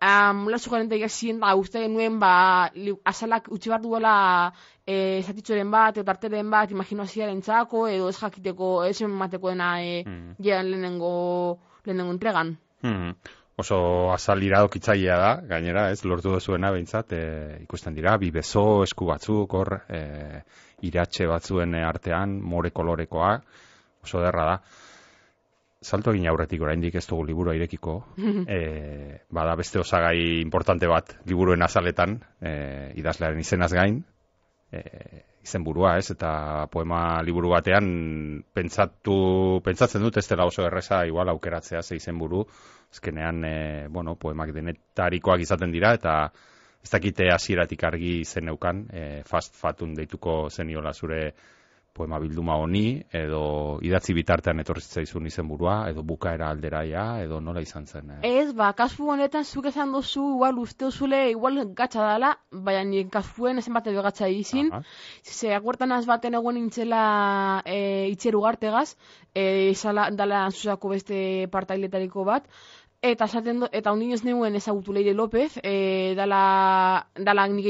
um, 0.00 0.48
latzu 0.48 0.70
garen 0.70 0.88
da 0.88 1.54
uste 1.56 1.80
genuen 1.80 2.18
ba, 2.18 2.70
li, 2.74 2.92
azalak 3.04 3.48
utzi 3.52 3.70
bat 3.70 3.82
duela 3.82 4.52
e, 4.86 5.22
zatitzoren 5.22 5.70
bat, 5.70 5.98
eta 5.98 6.12
arteren 6.12 6.50
bat 6.50 6.70
imaginazioaren 6.70 7.42
txako, 7.42 7.86
edo 7.88 8.08
ez 8.08 8.16
jakiteko 8.18 8.84
ez 8.84 9.00
emateko 9.02 9.52
dena 9.52 9.74
e, 9.82 10.02
mm. 10.04 10.34
lehenengo, 10.40 11.58
lehenengo 11.84 12.16
entregan. 12.16 12.56
Mm. 12.82 13.14
Oso 13.60 14.10
azal 14.12 14.42
iradokitzailea 14.42 15.16
da, 15.20 15.32
gainera, 15.44 15.90
ez, 15.92 16.00
lortu 16.08 16.32
duzuena 16.32 16.70
behintzat, 16.72 17.12
e, 17.12 17.24
ikusten 17.66 17.94
dira, 17.94 18.16
bi 18.16 18.30
bezo, 18.32 18.82
esku 18.86 19.10
batzuk, 19.10 19.52
hor, 19.52 19.82
e, 19.88 20.40
iratxe 20.88 21.26
batzuen 21.28 21.76
artean, 21.76 22.38
more 22.40 22.70
kolorekoa, 22.72 23.34
oso 24.02 24.22
derra 24.24 24.46
da. 24.52 24.60
Salto 25.80 26.12
egin 26.12 26.26
aurretik 26.28 26.60
oraindik 26.60 26.98
ez 27.00 27.06
dugu 27.08 27.24
liburua 27.24 27.54
irekiko. 27.56 27.96
e, 28.56 28.60
bada 29.32 29.56
beste 29.56 29.80
osagai 29.80 30.40
importante 30.40 30.88
bat 30.90 31.16
liburuen 31.26 31.62
azaletan, 31.64 32.18
e, 32.40 32.52
idazlearen 33.00 33.40
izenaz 33.40 33.72
gain, 33.72 34.02
e, 34.72 34.82
izen 35.42 35.64
burua, 35.64 35.96
ez? 35.98 36.10
Eta 36.12 36.66
poema 36.72 37.22
liburu 37.24 37.54
batean 37.54 37.88
pentsatu, 38.54 39.60
pentsatzen 39.64 40.04
dut 40.04 40.18
ez 40.20 40.26
dela 40.28 40.46
oso 40.48 40.66
erreza 40.66 41.04
igual 41.08 41.32
aukeratzea 41.32 41.82
ze 41.82 41.96
izen 41.96 42.18
buru. 42.18 42.44
Ezkenean, 42.92 43.44
e, 43.44 43.88
bueno, 43.88 44.16
poemak 44.16 44.52
denetarikoak 44.52 45.40
izaten 45.46 45.72
dira, 45.72 45.94
eta 45.94 46.16
ez 46.82 46.90
dakite 46.90 47.30
hasieratik 47.32 47.84
argi 47.84 48.18
izen 48.20 48.46
neukan, 48.50 48.84
e, 48.92 49.22
fast 49.28 49.56
fatun 49.56 49.94
deituko 49.94 50.48
zeniola 50.50 50.92
zure 50.92 51.22
poema 51.92 52.18
bilduma 52.22 52.56
honi, 52.60 53.02
edo 53.12 53.42
idatzi 53.84 54.14
bitartean 54.16 54.62
etorri 54.62 54.82
zaizun 54.82 55.26
izenburua, 55.26 55.76
edo 55.90 56.04
bukaera 56.06 56.48
alderaia, 56.50 57.04
edo 57.24 57.40
nola 57.44 57.62
izan 57.64 57.86
zen? 57.86 58.10
Eh? 58.16 58.32
Ez, 58.40 58.54
ba, 58.56 58.70
kasu 58.78 59.10
honetan 59.14 59.44
zuk 59.44 59.68
esan 59.70 59.92
dozu, 59.92 60.24
igual 60.36 60.58
uste 60.62 60.90
zule, 60.90 61.22
igual 61.34 61.62
gatsa 61.76 62.06
dala, 62.12 62.34
baina 62.50 62.84
nien 62.88 63.10
kasuen 63.12 63.62
ezen 63.62 63.76
bate 63.76 63.94
begatza 63.94 64.28
izin, 64.28 64.70
ze 65.22 65.54
aguertan 65.54 65.92
az 65.92 66.06
baten 66.06 66.38
egon 66.38 66.58
nintzela 66.58 67.62
e, 67.64 68.08
itxeru 68.14 68.42
gartegaz, 68.46 68.94
e, 69.34 69.70
izala 69.70 70.10
dala 70.10 70.46
zuzako 70.50 70.94
beste 70.96 71.48
partailetariko 71.50 72.24
bat, 72.24 72.46
Eta 73.00 73.24
esaten 73.30 73.62
eta 73.72 73.94
ondin 73.94 74.12
ez 74.12 74.20
neuen 74.26 74.58
ezagutu 74.58 74.92
Leire 74.92 75.14
López, 75.16 75.54
e, 75.64 76.12
dala, 76.18 77.06
dala 77.16 77.46
nik 77.48 77.64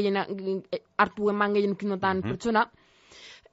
hartu 0.99 1.31
eman 1.31 1.55
gehien 1.55 1.77
kinotan 1.79 2.23
pertsona, 2.25 2.65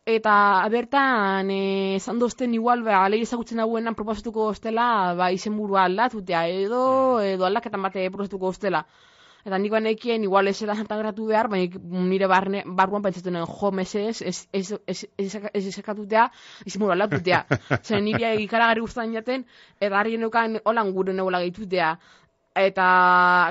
Eta 0.08 0.64
bertan, 0.72 1.50
eh, 1.52 1.96
esan 1.98 2.20
dozten 2.20 2.54
igual, 2.56 2.80
ba, 2.86 3.02
lehi 3.12 3.26
ezagutzen 3.26 3.60
dagoenan 3.60 3.96
proposatuko 3.96 4.46
ostela, 4.54 4.86
ba, 5.20 5.34
izen 5.36 5.58
burua 5.60 5.84
aldatutea, 5.84 6.46
edo, 6.48 6.84
edo 7.20 7.44
aldaketan 7.44 7.84
bate 7.84 8.06
proposatuko 8.14 8.54
ostela. 8.54 8.86
Eta 9.44 9.60
nik 9.60 9.76
banekien, 9.76 10.24
igual 10.24 10.48
ez 10.48 10.56
da 10.64 10.78
gratu 11.02 11.28
behar, 11.28 11.50
baina 11.52 11.84
nire 12.08 12.32
barne, 12.32 12.64
barruan 12.66 13.04
pentsatzen 13.04 13.36
nuen, 13.36 13.52
jo, 13.60 13.72
mesez, 13.72 14.22
ez, 14.22 14.48
ez, 14.54 14.72
ez, 14.88 15.04
ez, 15.18 15.36
ez 15.54 15.66
ezakatutea, 15.74 16.30
izen 16.66 16.80
burua 16.80 16.96
aldatutea. 16.96 17.44
Zer, 17.86 18.02
nire 18.02 18.34
ikaragarri 18.48 18.88
guztan 18.88 19.12
jaten, 19.12 19.44
eta 19.82 20.00
harri 20.00 20.16
genukan 20.16 20.62
holan 20.64 20.94
gure 20.96 21.14
negoela 21.14 21.44
gehitutea. 21.44 21.98
Eta 22.56 22.86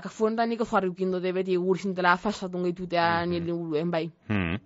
kafuentan 0.03 0.49
niko 0.49 0.65
jarri 0.65 0.89
ukindote 0.89 1.37
beti 1.37 1.57
gurizintela 1.57 2.17
fasatun 2.17 2.65
gehitutea 2.65 3.27
nire 3.27 3.53
guruen, 3.53 3.91
bai. 3.91 4.07
Hmm. 4.33 4.57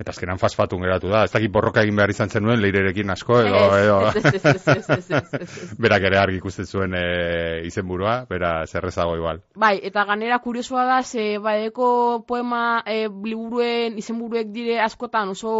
Eta 0.00 0.14
azkenan 0.14 0.38
fasfatun 0.40 0.80
geratu 0.80 1.10
da. 1.12 1.26
Ez 1.28 1.32
dakit 1.34 1.52
borroka 1.52 1.82
egin 1.84 1.98
behar 1.98 2.12
izan 2.14 2.30
zenuen, 2.32 2.60
leirerekin 2.62 3.12
asko, 3.12 3.42
edo... 3.44 3.58
edo... 3.76 3.98
berak 5.84 6.06
ere 6.08 6.20
argi 6.22 6.40
ikusten 6.40 6.64
zuen 6.64 6.96
e, 6.96 7.04
izenburua, 7.68 8.14
bera 8.30 8.54
zerrezago 8.66 9.18
igual. 9.18 9.42
Bai, 9.60 9.74
eta 9.90 10.06
ganera 10.08 10.40
kuriosua 10.40 10.86
da, 10.88 11.02
ze 11.04 11.36
baeko 11.44 11.90
poema 12.28 12.80
e, 12.86 13.02
liburuen 13.28 14.00
izenburuek 14.00 14.48
dire 14.56 14.80
askotan 14.80 15.36
oso 15.36 15.54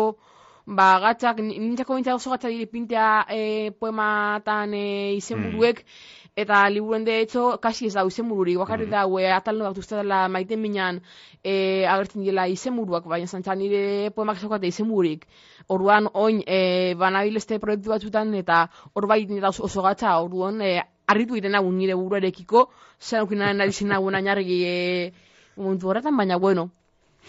ba, 0.65 0.89
gatzak, 1.05 1.45
nintzako 1.45 1.99
bintzak 1.99 2.17
oso 2.17 2.33
gatzak 2.33 2.55
dire 2.55 2.71
pintea 2.71 3.27
e, 3.29 3.43
poematan 3.77 4.73
e, 4.73 4.87
izenburuek, 5.21 5.85
mm 5.85 6.19
eta 6.37 6.69
liburuen 6.71 7.05
de 7.05 7.21
hecho 7.21 7.59
kasi 7.61 7.87
ez 7.87 7.95
da 7.95 8.05
izenbururik. 8.07 8.59
Bakarrik 8.59 8.89
mm 8.89 8.93
-hmm. 8.93 9.31
da 9.31 9.37
atal 9.37 9.59
bat 9.59 9.79
uste 9.79 9.97
dela 9.97 10.29
maiten 10.29 10.61
minan 10.61 11.03
e, 11.43 11.87
agertzen 11.87 12.25
dela 12.25 12.49
izenburuak. 12.49 13.05
Baina 13.05 13.27
zantza 13.27 13.55
nire 13.55 14.11
poemak 14.11 14.37
izen 14.37 14.65
izenbururik. 14.65 15.27
Orduan 15.69 16.09
oin 16.13 16.43
e, 16.47 16.95
banabil 16.95 17.37
este 17.37 17.59
proiektu 17.59 17.91
batzutan 17.91 18.35
eta 18.35 18.71
hor 18.93 19.07
bai 19.07 19.27
nire 19.27 19.47
oso, 19.47 19.83
gatza. 19.83 20.21
Orduan 20.21 20.61
e, 20.63 20.83
arritu 21.07 21.37
iten 21.37 21.53
nagun 21.53 21.77
nire 21.77 21.95
buruarekiko. 21.95 22.71
Zer 23.01 23.21
aukinaren 23.21 23.57
nari 23.57 23.73
zen 23.73 23.89
nagun 23.89 24.15
ainargi 24.15 24.65
e, 24.65 25.13
momentu 25.57 25.89
horretan 25.89 26.17
baina 26.17 26.37
bueno. 26.37 26.71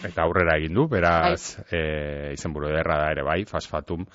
Eta 0.03 0.23
aurrera 0.23 0.57
egin 0.57 0.73
du 0.73 0.87
beraz 0.87 1.57
bai. 1.57 1.79
e, 1.79 2.33
izenburu 2.33 2.69
ederra 2.69 2.97
da 2.97 3.11
ere 3.11 3.23
bai 3.23 3.43
fasfatum 3.45 4.05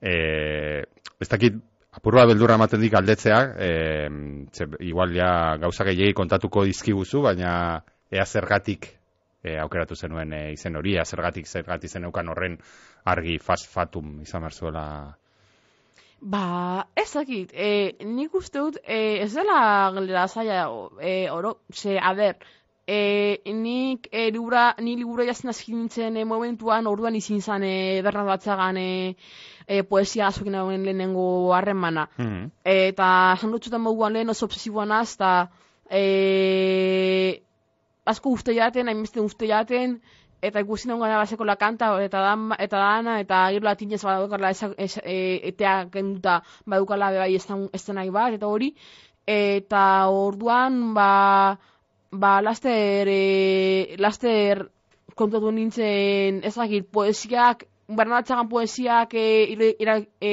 e, 0.00 0.84
ez 1.20 1.28
dakit 1.28 1.54
Apurua 1.92 2.24
beldurra 2.24 2.56
ematen 2.56 2.80
dik 2.80 2.94
aldetzea, 2.96 3.38
e, 3.60 3.70
ze, 4.56 4.66
igual 4.80 5.12
ja 5.12 5.56
gauza 5.60 5.84
gehiagi 5.84 6.16
kontatuko 6.16 6.64
dizkiguzu, 6.64 7.20
baina 7.26 7.52
ea 8.10 8.24
zergatik 8.24 8.88
e, 9.44 9.58
aukeratu 9.60 9.96
zenuen 9.96 10.32
e, 10.32 10.40
izen 10.54 10.78
hori, 10.80 10.96
ea 10.96 11.04
zergatik 11.04 11.46
zergatik 11.46 11.92
zeneukan 11.92 12.32
horren 12.32 12.56
argi 13.12 13.36
fast 13.38 13.68
fatum 13.68 14.22
izan 14.24 14.44
marzuela. 14.46 14.86
Ba, 16.22 16.86
ez 16.96 17.10
dakit, 17.12 17.52
e, 17.52 17.68
nik 18.06 18.34
uste 18.38 18.62
dut, 18.62 18.80
e, 18.86 19.18
ez 19.26 19.32
dela 19.34 19.60
galdera 19.92 20.28
zaila, 20.28 20.64
e, 21.02 21.14
oro, 21.34 21.56
ze, 21.74 21.98
a 21.98 22.14
ber, 22.14 22.38
e, 22.86 23.40
nik 23.46 24.08
e, 24.10 24.30
libura, 24.30 24.74
ni 24.80 24.96
libura 24.96 25.24
jazten 25.24 25.50
hasi 25.50 25.72
nintzen 25.72 26.16
e, 26.16 26.24
momentuan, 26.24 26.86
orduan 26.86 27.16
izin 27.16 27.40
zan 27.40 27.64
e, 27.64 28.02
berrat 28.02 28.26
batzagan 28.26 28.76
e, 28.76 29.16
e, 29.66 29.82
poesia 29.82 30.26
azokin 30.28 30.58
dagoen 30.58 30.84
lehenengo 30.84 31.54
harremana. 31.54 32.08
Mhm. 32.18 32.50
Eta 32.64 33.08
esan 33.36 33.52
dutxutan 33.54 33.82
moguan 33.82 34.12
lehen 34.12 34.30
oso 34.30 34.46
obsesiboan 34.46 34.92
az, 34.92 35.14
eta 35.14 35.50
e, 35.90 37.42
asko 38.04 38.34
uste 38.34 38.54
jaten, 38.54 38.88
hainbeste 38.88 39.20
uste 39.20 39.46
jaten, 39.46 40.00
eta 40.42 40.60
ikusi 40.64 40.88
nagoen 40.90 41.12
gara 41.12 41.26
sekola 41.26 41.54
kanta, 41.56 41.92
eta, 42.02 42.20
dan, 42.26 42.50
eta 42.58 42.78
dana, 42.82 43.20
eta 43.22 43.44
gero 43.54 43.68
latinez 43.68 44.02
badukala 44.02 44.50
e, 44.74 45.18
etea 45.52 45.76
kenduta 45.92 46.40
badukala 46.66 47.12
bai 47.14 47.34
ez, 47.36 47.46
ez 47.46 47.84
nahi 47.94 48.10
bat, 48.10 48.34
eta 48.34 48.50
hori, 48.50 48.72
eta 49.26 49.84
orduan, 50.10 50.94
ba, 50.96 51.10
ba, 52.12 52.40
laster, 52.42 53.08
e, 53.08 53.96
laster 53.98 54.68
kontatu 55.16 55.50
nintzen, 55.50 56.42
ez 56.44 56.54
dakit, 56.54 56.88
poesiak, 56.92 57.66
Bernatzagan 57.92 58.48
poesiak 58.48 59.12
e, 59.18 59.24
ira, 59.80 59.98
e, 60.20 60.32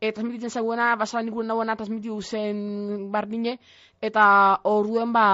e, 0.00 0.12
transmititzen 0.12 0.52
zegoena, 0.52 0.94
basaran 0.96 1.28
ikuren 1.28 1.50
dagoena 1.50 1.76
transmitiu 1.76 2.20
zen 2.22 3.10
bardine, 3.12 3.58
eta 4.00 4.24
orduen 4.68 5.12
ba, 5.12 5.26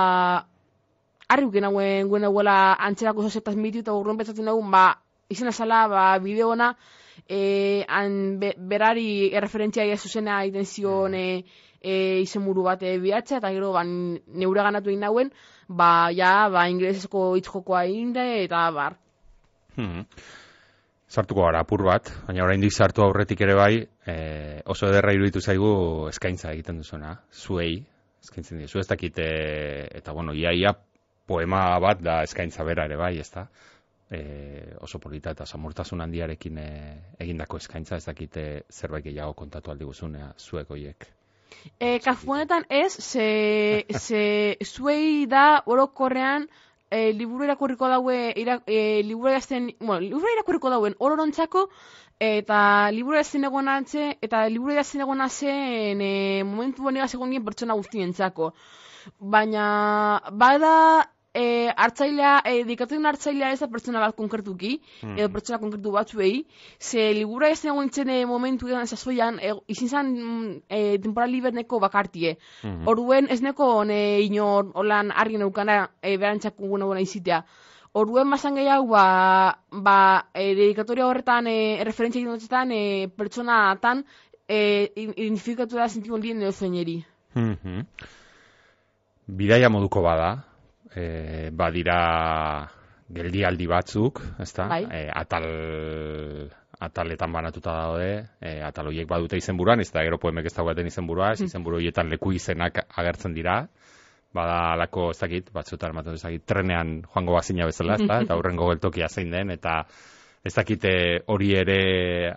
harri 1.29 1.47
uken 1.47 1.69
hauen 1.69 2.09
guen 2.09 2.27
dagoela 2.27 2.75
antxerako 2.89 3.29
zoze 3.29 3.45
transmitiu, 3.45 3.85
eta 3.85 3.95
orduen 3.95 4.19
betzatzen 4.19 4.49
dagoen, 4.49 4.71
ba, 4.71 4.87
izena 5.29 5.53
zala, 5.53 5.87
ba, 5.93 6.05
bideona, 6.25 6.73
e, 7.27 7.85
han 7.89 8.39
be, 8.41 8.55
berari 8.59 9.31
erreferentzia 9.35 9.87
ia 9.87 9.97
zuzena 9.97 10.43
egiten 10.45 10.67
zion 10.67 11.15
e, 11.15 11.45
e, 11.83 12.21
izenburu 12.25 12.65
bat 12.67 12.83
e, 12.83 12.97
bihatza, 13.03 13.39
eta 13.39 13.53
gero 13.55 13.73
ba, 13.73 13.85
neure 13.85 14.67
ganatu 14.67 14.91
egin 14.91 15.07
dauen, 15.07 15.33
ba, 15.69 16.11
ja, 16.15 16.49
ba, 16.53 16.69
inglesezko 16.71 17.31
hitzjokoa 17.39 17.85
egin 17.91 18.13
da, 18.17 18.27
eta 18.43 18.69
bar. 18.75 18.99
Mhm. 19.77 20.05
Sartuko 21.09 21.47
gara 21.47 21.63
apur 21.65 21.87
bat, 21.87 22.11
baina 22.27 22.45
oraindik 22.45 22.75
sartu 22.75 23.01
aurretik 23.01 23.41
ere 23.41 23.55
bai, 23.57 23.75
e, 24.05 24.17
oso 24.69 24.91
ederra 24.91 25.15
iruditu 25.17 25.41
zaigu 25.41 25.71
eskaintza 26.11 26.53
egiten 26.53 26.83
duzuna, 26.83 27.15
zuei, 27.33 27.79
eskaintzen 28.21 28.61
dira, 28.61 28.69
zu 28.69 28.83
ez 28.83 28.89
dakite, 28.91 29.25
eta 29.97 30.13
bueno, 30.13 30.35
ia, 30.37 30.53
ia 30.53 30.75
poema 31.29 31.63
bat 31.81 32.03
da 32.05 32.21
eskaintza 32.27 32.65
bera 32.65 32.85
ere 32.85 33.01
bai, 33.01 33.15
ezta? 33.25 33.47
E, 34.11 34.21
oso 34.85 35.01
polita 35.01 35.33
eta 35.33 35.47
samurtasun 35.47 36.05
handiarekin 36.05 36.61
e, 36.61 36.69
egindako 37.25 37.61
eskaintza, 37.63 37.97
ez 37.97 38.05
dakite 38.05 38.45
zerbait 38.69 39.09
gehiago 39.09 39.33
kontatu 39.37 39.73
aldi 39.73 39.89
guzunea, 39.89 40.35
zuek 40.37 40.77
oiek. 40.77 41.09
E, 41.79 41.99
kafu 42.05 42.33
honetan 42.33 42.65
ez, 42.69 42.93
ze, 42.93 43.85
ze 43.99 44.57
zuei 44.65 45.27
da 45.27 45.63
orokorrean 45.67 46.49
e, 46.91 47.13
liburu 47.13 47.45
irakurriko 47.45 47.89
daue, 47.89 48.33
ira, 48.37 48.61
e, 48.67 49.03
liburu 49.05 49.31
irazten, 49.33 49.71
bueno, 49.81 50.01
liburu 50.01 50.33
irakurriko 50.33 50.71
dauen 50.73 50.97
ororontzako, 50.99 51.69
eta 52.19 52.91
liburu 52.95 53.19
irazten 53.19 53.47
egon 53.49 53.69
antze, 53.69 54.09
eta 54.23 54.47
liburu 54.49 54.75
irazten 54.75 55.05
egon 55.05 55.23
zen 55.29 56.01
e, 56.03 56.43
momentu 56.45 56.89
honega 56.89 57.09
segondien 57.09 57.45
pertsona 57.45 57.79
guztientzako. 57.79 58.53
Baina, 59.19 60.21
bada, 60.33 60.75
e, 61.39 61.71
hartzailea, 61.77 62.33
e, 62.45 62.65
dikatuen 62.67 63.07
hartzailea 63.07 63.53
ez 63.55 63.61
da 63.63 63.69
pertsona 63.71 64.01
bat 64.03 64.17
konkretuki, 64.17 64.81
Mhm. 65.03 65.19
edo 65.19 65.29
pertsona 65.33 65.59
konkretu 65.63 65.93
batzuei, 65.95 66.47
ze 66.79 67.13
libura 67.15 67.51
ez 67.51 67.65
egon 67.65 67.85
nintzen 67.87 68.11
e, 68.11 68.27
momentu 68.27 68.69
edan 68.69 68.87
zazoian, 68.87 69.39
e, 69.41 69.55
izin 69.69 69.89
zan 69.89 70.13
mm, 70.13 70.61
e, 70.69 70.99
temporal 70.99 71.31
liberneko 71.31 71.81
bakartie. 71.81 72.37
Mhm. 72.65 72.89
Orduan 72.89 73.31
ez 73.31 73.41
neko 73.43 73.85
ne 73.85 74.21
inor 74.21 74.73
holan 74.75 75.13
argi 75.15 75.39
neukana 75.39 75.89
e, 76.03 76.17
berantzak 76.17 76.57
guna 76.59 77.01
izitea. 77.01 77.45
Orduan 77.93 78.31
basan 78.31 78.55
gehiago, 78.55 78.87
ba, 78.89 79.59
ba 79.73 80.29
e, 80.35 80.55
dedikatoria 80.55 81.07
horretan, 81.07 81.47
e, 81.47 81.85
referentzia 81.85 82.21
egin 82.21 82.33
dutzetan, 82.35 82.73
e, 82.73 83.09
pertsonatan, 83.09 84.05
e, 84.49 84.93
identifikatu 84.97 85.77
da 85.77 85.89
zintikon 85.89 86.21
dien 86.21 86.43
edo 86.43 86.53
zeineri. 86.53 87.05
Mhm. 87.35 87.87
Bidaia 89.29 89.69
moduko 89.69 90.03
bada, 90.03 90.48
e, 90.99 91.51
badira 91.55 91.99
geldialdi 93.09 93.67
batzuk, 93.71 94.21
ezta? 94.43 94.69
Bai. 94.69 94.83
E, 94.85 95.05
atal 95.15 95.47
ataletan 96.79 97.33
banatuta 97.33 97.75
daude, 97.75 98.11
e, 98.39 98.59
atal 98.63 98.91
horiek 98.91 99.09
badute 99.11 99.39
izenburuan, 99.41 99.81
ez 99.83 99.91
da 99.91 100.05
gero 100.07 100.19
poemek 100.23 100.47
ez 100.47 100.55
daugaten 100.55 100.87
izenburua, 100.87 101.33
ez 101.35 101.49
izenburu 101.49 101.81
horietan 101.81 102.11
leku 102.13 102.33
izenak 102.37 102.85
agertzen 102.95 103.35
dira, 103.35 103.65
bada 104.35 104.59
alako, 104.75 105.09
ez 105.11 105.19
dakit, 105.19 105.51
batzutan 105.55 105.95
ematen 105.95 106.15
ez 106.15 106.23
dakit, 106.23 106.45
trenean 106.47 107.01
joango 107.09 107.35
bazina 107.35 107.67
bezala, 107.67 107.97
ez 107.99 108.07
da, 108.07 108.21
eta 108.27 108.37
aurrengo 108.37 108.71
geltokia 108.71 109.09
zein 109.09 109.33
den, 109.35 109.51
eta 109.57 109.81
ez 110.47 110.55
dakite 110.55 110.93
hori 111.35 111.51
ere 111.59 111.81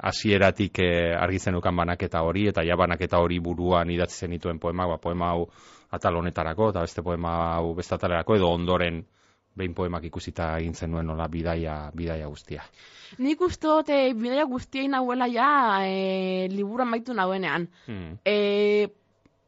hasieratik 0.01 0.79
eh, 0.81 1.11
argi 1.13 1.39
zenukan 1.39 1.75
banaketa 1.83 2.23
hori, 2.25 2.47
eta 2.49 2.65
ja 2.65 2.79
banaketa 2.79 3.21
hori 3.21 3.37
buruan 3.39 3.91
idatzi 3.93 4.25
zenituen 4.25 4.59
poema, 4.59 4.87
ba, 4.89 4.97
poema 4.97 5.35
hau 5.35 5.45
atal 5.91 6.15
honetarako, 6.21 6.69
eta 6.71 6.85
beste 6.85 7.03
poema 7.03 7.33
hau 7.55 7.73
beste 7.75 7.95
atalerako, 7.95 8.37
edo 8.39 8.51
ondoren 8.51 9.01
behin 9.57 9.73
poemak 9.75 10.05
ikusita 10.07 10.53
egin 10.61 10.73
zenuen 10.73 11.07
nola 11.11 11.27
bidaia, 11.27 11.75
bidaia 11.95 12.29
guztia. 12.31 12.63
Nik 13.19 13.41
uste 13.43 13.67
dut, 13.67 13.91
e, 13.91 14.13
bidaia 14.15 14.45
guztiei 14.47 14.87
nahuela 14.87 15.27
ja, 15.27 15.49
e, 15.83 16.47
libura 16.51 16.85
maitu 16.87 17.13
nahuenean. 17.13 17.67
Hmm. 17.87 18.15
E, 18.23 18.87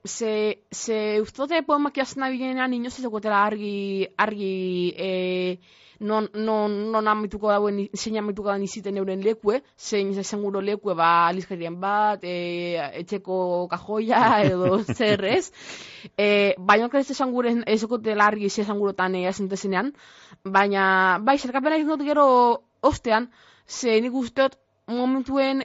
ze, 0.04 0.34
ze 0.72 1.22
uste 1.24 1.40
dute 1.46 1.62
poemak 1.64 1.96
jazten 1.96 2.26
nabilenean 2.26 2.76
inoz 2.76 2.98
ez 3.00 3.06
argi, 3.32 4.08
argi 4.18 4.94
e, 4.98 5.58
non, 6.04 6.30
non, 6.34 6.92
non 6.92 7.08
amituko 7.08 7.48
dauen, 7.48 7.78
zein 7.96 8.18
amituko 8.20 8.50
dauen 8.50 8.66
iziten 8.66 8.98
euren 9.00 9.22
lekue, 9.24 9.62
zein 9.78 10.12
seguro 10.24 10.62
lekue, 10.62 10.96
ba, 11.00 11.30
alizkarien 11.30 11.80
bat, 11.80 12.24
e, 12.28 12.76
etxeko 13.00 13.68
kajoia, 13.72 14.24
edo 14.44 14.82
zer 14.98 15.24
ez. 15.32 15.46
E, 16.18 16.28
baina 16.60 16.90
ez 17.00 17.10
esan 17.16 17.32
gure, 17.32 17.56
ez 17.66 17.80
egotela 17.88 18.28
argi 18.28 18.50
ze 18.50 18.62
esan 18.62 18.80
gurotan 18.80 19.16
e, 19.16 19.26
azentezenean, 19.28 19.94
baina, 20.44 21.20
bai, 21.24 21.38
zerkapena 21.40 21.80
egin 21.80 21.88
dut 21.96 22.04
gero 22.04 22.28
ostean, 22.82 23.32
ze 23.66 24.02
nik 24.02 24.14
uste 24.14 24.50
dut 24.50 24.60
momentuen, 24.88 25.64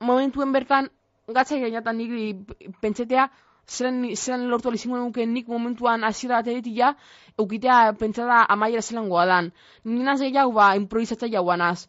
momentuen 0.00 0.52
bertan, 0.52 0.92
gatzai 1.32 1.62
gainatan 1.64 1.96
nik 1.96 2.52
pentsetea, 2.80 3.30
zeren, 3.66 4.16
zeren 4.16 4.48
lortu 4.50 4.68
alizingo 4.68 4.96
nuke 4.96 5.26
nik 5.26 5.48
momentuan 5.48 6.04
hasiera 6.04 6.38
ateretia, 6.38 6.94
eukitea 7.38 7.92
pentsada 7.98 8.44
amaiera 8.48 8.82
zelangoa 8.82 9.26
dan. 9.26 9.52
Ninaz 9.84 10.20
gehiago 10.20 10.52
ba, 10.52 10.74
improvisatza 10.76 11.28
jauanaz. 11.28 11.88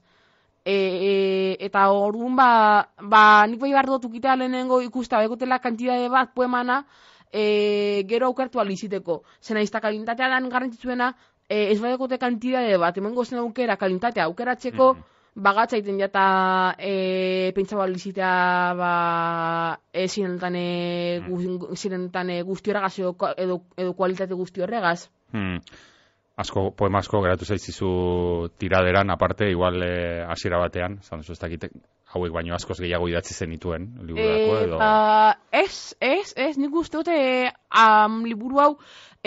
E, 0.66 0.74
e, 0.74 1.12
eta 1.64 1.90
orduan 1.92 2.36
ba, 2.36 2.90
ba, 3.02 3.48
nik 3.48 3.60
bai 3.60 3.72
behar 3.72 3.90
ukitea 3.90 4.36
lehenengo 4.36 4.82
ikusta, 4.82 5.20
bekotela 5.20 5.60
kantidade 5.60 6.10
bat 6.10 6.34
poemana, 6.34 6.86
e, 7.32 8.04
gero 8.08 8.28
aukertu 8.28 8.60
aliziteko. 8.60 9.24
Zena 9.42 9.62
izta 9.62 9.80
kalintatea 9.80 10.28
dan 10.28 10.50
garrantzitzuena, 10.50 11.14
e, 11.48 11.72
ez 11.72 11.80
badekote 11.80 12.18
kantidade 12.18 12.78
bat, 12.78 12.98
emango 12.98 13.24
zen 13.24 13.40
aukera 13.40 13.78
kalintatea 13.78 14.26
aukeratzeko, 14.26 14.94
Mhm. 14.94 15.04
bagatza 15.04 15.17
iten 15.78 16.00
jata 16.00 16.76
e, 16.80 17.52
pentsa 17.54 17.78
balizitea 17.78 18.74
ba, 18.76 19.80
e, 19.94 20.08
zirentan, 20.08 20.56
e, 20.56 21.22
gu, 21.28 21.76
zirentan 21.76 22.30
e, 22.30 22.42
guzti 22.44 22.72
horregaz 22.72 23.00
edo, 23.00 23.16
edo, 23.38 23.62
edo 23.78 23.94
kualitate 23.94 24.34
guzti 24.34 24.62
horregaz. 24.62 25.10
Hmm. 25.32 25.60
Asko, 26.38 26.72
poema 26.78 27.00
asko 27.00 27.22
geratu 27.24 27.46
zaizkizu 27.46 27.88
tiraderan, 28.62 29.10
aparte, 29.10 29.50
igual 29.50 29.82
eh, 29.82 30.24
hasiera 30.30 30.60
batean, 30.62 31.00
zan 31.02 31.24
ez 31.26 31.40
dakite, 31.40 31.72
hauek 32.14 32.32
baino 32.32 32.54
askoz 32.54 32.78
gehiago 32.78 33.08
idatzi 33.10 33.34
zenituen, 33.34 33.88
liburako, 34.06 34.60
edo... 34.62 34.78
ba, 34.78 35.40
ez, 35.50 35.96
ez, 36.00 36.36
ez, 36.38 36.54
nik 36.62 36.76
uste 36.78 37.02
dute 37.02 37.18
am, 37.74 38.22
liburu 38.30 38.62
hau 38.62 38.70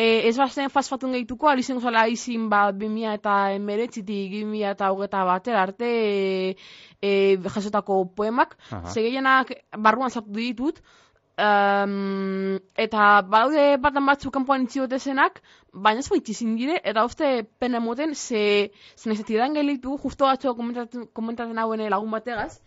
e, 0.01 0.29
ez 0.29 0.37
bazen 0.39 0.71
fasfatun 0.73 1.13
gehituko, 1.17 1.51
alizen 1.51 1.81
zala 1.81 2.07
izin 2.09 2.49
bat 2.53 2.77
2000 2.81 3.19
eta 3.19 3.35
emeretzitik 3.57 4.33
2000 4.39 4.73
eta 4.75 4.89
hogeta 4.95 5.25
batera 5.29 5.67
arte 5.67 5.91
e, 5.91 6.57
e, 7.03 7.13
jasotako 7.57 8.01
poemak, 8.17 8.57
ze 8.93 9.05
gehienak 9.05 9.53
barruan 9.77 10.11
sartu 10.11 10.39
ditut, 10.39 10.81
um, 11.41 12.59
eta 12.87 13.11
badaude 13.33 13.77
batan 13.83 14.07
batzuk 14.09 14.33
kanpoan 14.35 14.67
itzi 14.67 14.81
zenak, 14.99 15.41
baina 15.73 16.01
ez 16.01 16.09
baitzi 16.09 16.33
izin 16.33 16.57
dire, 16.57 16.81
eta 16.85 17.05
uste 17.05 17.45
pena 17.59 17.79
emoten, 17.79 18.15
ze, 18.15 18.71
ze 18.97 19.09
nezetidan 19.09 19.55
gelitu, 19.55 19.99
justo 20.03 20.25
batzu 20.25 20.55
komentatzen, 20.55 21.09
komentatzen 21.13 21.59
hauen 21.59 21.89
lagun 21.91 22.11
bategaz, 22.11 22.61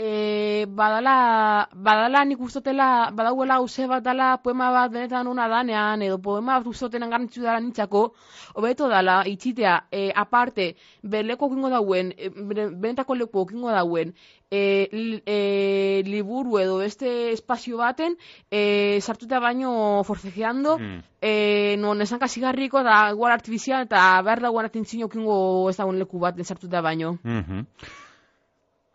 e, 0.00 0.64
badala, 0.66 1.68
badala 1.74 2.24
nik 2.24 2.40
ustotela, 2.40 3.10
badauela 3.12 3.58
hauze 3.60 3.84
bat 3.90 4.02
dala 4.02 4.38
poema 4.40 4.70
bat 4.72 4.92
benetan 4.94 5.28
ona 5.28 5.48
danean, 5.52 6.00
edo 6.06 6.16
poema 6.24 6.56
bat 6.58 6.70
ustotenan 6.72 7.12
garantitzu 7.12 7.44
dara 7.44 7.60
nintzako, 7.60 8.14
hobeto 8.56 8.88
dala, 8.88 9.20
itxitea, 9.28 9.74
e, 9.92 10.08
aparte, 10.16 10.70
berleko 11.02 11.50
kingo 11.52 11.68
dauen, 11.68 12.14
e, 12.16 12.30
benetako 12.32 13.18
leku 13.20 13.44
kingo 13.52 13.74
dauen, 13.76 14.14
e, 14.50 14.88
e, 15.26 16.02
liburu 16.08 16.58
edo 16.58 16.78
beste 16.80 17.32
espazio 17.36 17.76
baten, 17.84 18.16
e, 18.50 19.00
sartuta 19.04 19.38
baino 19.40 20.02
forcejeando, 20.08 20.78
Mm. 20.80 21.02
e, 21.20 21.76
non 21.78 22.00
esan 22.00 22.18
kasigarriko 22.18 22.82
da 22.82 23.10
igual 23.12 23.32
artifizial 23.32 23.84
eta 23.84 24.22
behar 24.24 24.40
dagoen 24.40 24.66
atentzio 24.66 25.08
kingo 25.12 25.68
ez 25.68 25.76
dagoen 25.76 25.98
leku 26.00 26.18
baten 26.18 26.44
sartuta 26.44 26.80
baino. 26.80 27.18
Mhm. 27.22 27.66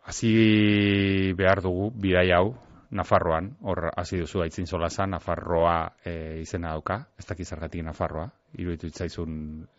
Hasi 0.06 1.32
behar 1.34 1.62
dugu 1.64 1.90
bidai 1.90 2.30
hau 2.36 2.54
Nafarroan, 2.96 3.48
hor 3.66 3.90
hasi 3.96 4.20
duzu 4.20 4.44
aitzin 4.44 4.68
solasan, 4.70 5.10
Nafarroa 5.10 5.90
e, 6.06 6.12
izena 6.40 6.70
dauka, 6.76 7.00
ez 7.18 7.26
dakiz 7.26 7.48
zergatik 7.50 7.82
Nafarroa, 7.82 8.28
iruditu 8.54 8.86
itzaizun 8.86 9.32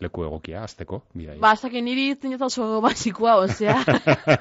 leku 0.03 0.25
egokia, 0.27 0.65
azteko, 0.67 1.01
bidai. 1.15 1.37
Ba, 1.39 1.53
dakit 1.55 1.85
niri 1.85 2.09
itzen 2.11 2.35
jota 2.35 2.49
oso 2.51 2.81
basikoa, 2.83 3.37
osea. 3.45 3.79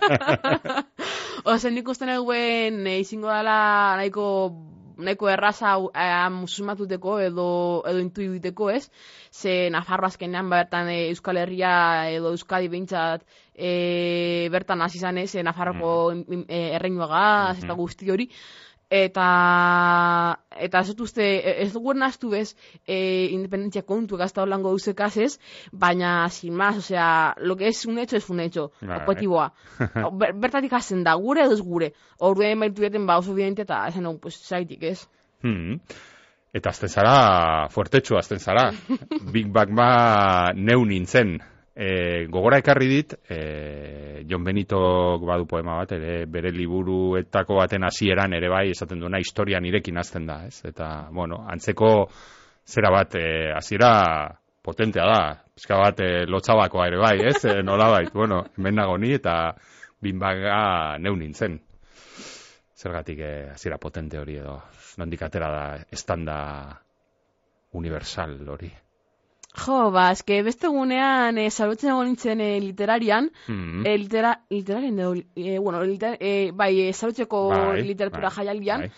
osea, 1.54 1.70
nik 1.70 1.88
uste 1.94 2.10
neguen 2.10 2.82
e, 2.86 2.98
izingo 3.04 3.30
dela 3.30 3.60
nahiko 4.00 4.26
nahiko 4.96 5.28
erraza 5.28 5.74
eh, 5.94 6.28
musumatuteko 6.32 7.18
edo 7.20 7.48
edo 7.88 7.98
intuiteko, 8.00 8.70
ez? 8.70 8.88
Ze 9.30 9.68
Nafarro 9.70 10.06
azkenean 10.06 10.48
ba, 10.50 10.62
bertan 10.62 10.88
e, 10.88 11.08
Euskal 11.10 11.36
Herria 11.42 12.10
edo 12.10 12.32
Euskadi 12.34 12.68
behintzat 12.72 13.26
e, 13.54 14.48
bertan 14.52 14.82
hasi 14.82 14.98
izan 14.98 15.18
ez, 15.18 15.34
e, 15.34 15.42
Nafarroko 15.42 16.12
mm. 16.14 16.44
e, 16.48 16.62
erreinuagaz 16.78 17.58
eta 17.58 17.72
Mhm. 17.72 17.80
guzti 17.80 18.10
hori. 18.10 18.30
Eta, 18.86 20.38
eta 20.62 20.80
ez 20.80 20.92
dut 20.92 21.00
uste, 21.08 21.24
ez 21.64 21.72
dugu 21.72 21.90
nastu 21.98 22.28
bez, 22.30 22.52
e, 22.86 23.26
independentzia 23.34 23.82
kontu 23.82 24.16
gazta 24.16 24.44
holango 24.44 24.70
duzekaz 24.70 25.16
ez, 25.18 25.32
baina, 25.72 26.28
sin 26.30 26.54
más, 26.54 26.78
osea, 26.78 27.34
lo 27.38 27.56
que 27.56 27.66
es 27.66 27.84
un 27.84 27.98
hecho 27.98 28.16
es 28.16 28.30
un 28.30 28.40
hecho, 28.40 28.70
objetiboa. 28.82 29.52
Ber, 30.20 30.34
bertatik 30.34 30.72
hasten 30.72 31.02
da, 31.02 31.14
gure 31.14 31.42
edo 31.42 31.54
ez 31.58 31.62
gure. 31.62 31.92
Orduen 32.18 32.62
baitu 32.62 32.84
dieten 32.84 33.06
ba 33.06 33.18
oso 33.18 33.32
evidente 33.32 33.66
eta 33.66 33.88
esan 33.88 34.06
dugu, 34.06 34.20
pues, 34.28 34.38
zaitik 34.46 34.82
ez. 34.84 35.00
Hmm. 35.42 35.80
Eta 36.54 36.70
azten 36.70 36.88
zara, 36.88 37.66
fuertetxu 37.74 38.16
azten 38.16 38.38
zara. 38.38 38.70
Big 39.34 39.50
Bang 39.52 39.74
ba 39.74 40.52
neu 40.54 40.86
nintzen. 40.86 41.40
E, 41.76 42.24
gogora 42.32 42.56
ekarri 42.62 42.86
dit, 42.88 43.12
e, 43.28 44.24
Jon 44.28 44.44
Benito 44.44 44.78
badu 45.20 45.44
poema 45.44 45.76
bat, 45.76 45.92
ere 45.92 46.24
bere 46.24 46.48
liburuetako 46.54 47.58
baten 47.58 47.84
hasieran 47.84 48.32
ere 48.32 48.48
bai, 48.48 48.70
esaten 48.72 49.02
duena, 49.02 49.20
historia 49.20 49.60
nirekin 49.60 50.00
hasten 50.00 50.24
da, 50.26 50.40
ez? 50.48 50.62
Eta, 50.64 51.10
bueno, 51.12 51.42
antzeko 51.52 52.08
zera 52.64 52.90
bat, 52.94 53.18
e, 53.20 53.52
hasiera 53.52 53.90
potentea 54.64 55.04
da, 55.04 55.20
pizka 55.52 55.76
bat 55.82 56.00
e, 56.00 56.10
lotxabakoa 56.24 56.88
ere 56.88 57.02
bai, 57.02 57.16
ez? 57.28 57.44
E, 57.44 57.60
nolabait, 57.62 58.08
bueno, 58.14 58.46
hemen 58.56 58.80
nago 58.80 58.96
ni 58.96 59.12
eta 59.18 59.36
Big 60.00 60.16
Banga 60.20 60.96
neu 60.98 61.16
nintzen. 61.16 61.60
Zergatik 62.76 63.20
eh, 63.24 63.50
hasiera 63.52 63.78
potente 63.80 64.18
hori 64.20 64.36
edo 64.36 64.58
nondik 65.00 65.22
atera 65.24 65.48
da 65.52 65.62
estanda 65.90 66.36
universal 67.72 68.36
hori. 68.48 68.72
Jo, 69.56 69.90
ba, 69.90 70.10
eske 70.12 70.42
beste 70.44 70.68
gunean, 70.68 71.38
e, 71.38 71.48
salutzen 71.50 71.90
egon 71.94 72.06
nintzen 72.10 72.40
e, 72.44 72.60
literarian, 72.60 73.30
Mm. 73.48 73.86
e, 73.86 73.96
litera, 73.98 74.40
literarien 74.50 74.98
edo, 74.98 75.14
e, 75.34 75.58
bueno, 75.58 75.82
liter, 75.82 76.16
e, 76.20 76.50
bai, 76.52 76.72
e, 76.88 76.92
salutzeko 76.92 77.48
Bai, 77.48 77.82
literatura 77.82 78.28
bai, 78.28 78.34
jaialdian, 78.36 78.80
bai. 78.80 78.90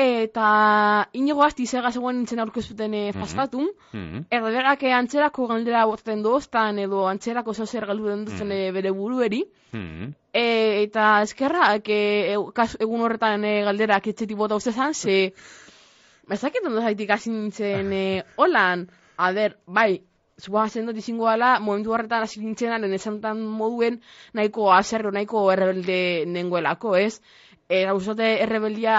eta 0.00 1.08
inigo 1.12 1.42
asti 1.44 1.66
zega 1.66 1.90
zegoen 1.92 2.16
nintzen 2.20 2.38
aurkezuten 2.40 2.94
e, 2.94 3.12
fastatun, 3.12 3.68
Mm. 3.92 4.24
Erdo 4.30 4.46
berak 4.54 4.82
eh, 4.84 4.92
antzerako 4.94 5.48
galdera 5.50 5.84
botaten 5.84 6.22
doztan 6.22 6.78
edo 6.78 7.08
antzerako 7.08 7.52
zozer 7.54 7.84
galdu 7.86 8.04
duzen 8.24 8.46
Mm. 8.48 8.52
eh, 8.52 8.70
bere 8.72 8.90
burueri. 8.90 9.42
Mm. 9.72 10.14
E, 10.32 10.82
eta 10.84 11.22
eskerrak 11.22 11.88
e, 11.88 12.36
egun 12.78 13.00
horretan 13.02 13.44
e, 13.44 13.62
galderak 13.64 14.06
etxetik 14.06 14.36
bota 14.38 14.54
ustezan, 14.54 14.94
ze 14.94 15.34
ezakit 16.30 16.64
ondo 16.64 16.80
zaitik 16.80 17.10
hasi 17.10 17.30
nintzen 17.30 17.92
e, 18.02 18.22
holan, 18.36 18.88
a 19.20 19.32
ber, 19.36 19.58
bai, 19.66 20.02
zua 20.40 20.64
zen 20.72 20.86
dut 20.88 20.96
izango 20.96 21.28
dela, 21.28 21.58
momentu 21.60 21.92
horretan 21.92 22.24
hasi 22.24 22.40
nintzenaren 22.40 22.94
esan 22.96 23.20
tan 23.20 23.42
moduen 23.60 24.00
nahiko 24.32 24.70
aserro, 24.72 25.12
nahiko 25.12 25.44
errebelde 25.52 26.00
nengoelako, 26.26 26.96
ez? 26.96 27.20
Eta 27.68 27.94
uzote 27.94 28.30
errebeldia 28.42 28.94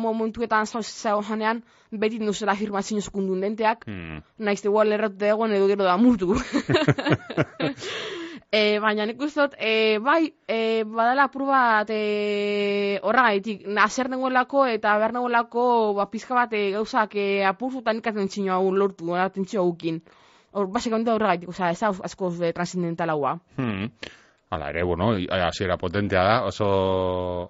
momentuetan 0.00 0.66
zau 0.66 1.20
janean, 1.22 1.62
beti 1.92 2.18
nuzela 2.18 2.56
afirmazio 2.56 3.00
sekundundenteak, 3.00 3.84
Mm. 3.86 4.22
naiz 4.38 4.64
igual 4.64 4.92
erratute 4.92 5.28
egon 5.28 5.52
edo 5.52 5.68
gero 5.68 5.84
da 5.84 5.96
murtu. 5.96 6.34
e, 8.56 8.78
baina 8.82 9.06
nik 9.08 9.18
dut, 9.20 9.56
e, 9.58 9.98
bai, 10.02 10.20
e, 10.48 10.84
badala 10.98 11.26
apur 11.28 11.46
bat 11.48 11.90
e, 11.92 12.98
horregaitik, 13.02 13.66
nazer 13.78 14.10
nengoelako 14.12 14.66
eta 14.72 14.96
behar 15.00 15.14
nengoelako 15.16 15.64
ba, 15.98 16.08
pizka 16.12 16.36
bat 16.38 16.54
e, 16.56 16.70
gauzak 16.76 17.16
e, 17.20 17.26
apurzutan 17.48 18.00
ikaten 18.02 18.30
txino 18.32 18.54
hau 18.56 18.70
lortu, 18.72 19.12
atentzio 19.14 19.64
haukin. 19.64 20.00
Hor, 20.56 20.70
basikamente 20.72 21.12
horregaitik, 21.12 21.50
osea, 21.52 21.72
ez 21.74 21.80
da 21.82 21.92
asko 22.08 22.32
e, 22.40 22.52
transcendentalagoa. 22.56 23.36
Hmm. 23.58 23.90
Hala 24.48 24.68
ere, 24.70 24.84
bueno, 24.86 25.08
hasiera 25.42 25.76
potentea 25.76 26.22
da, 26.22 26.34
oso, 26.46 26.66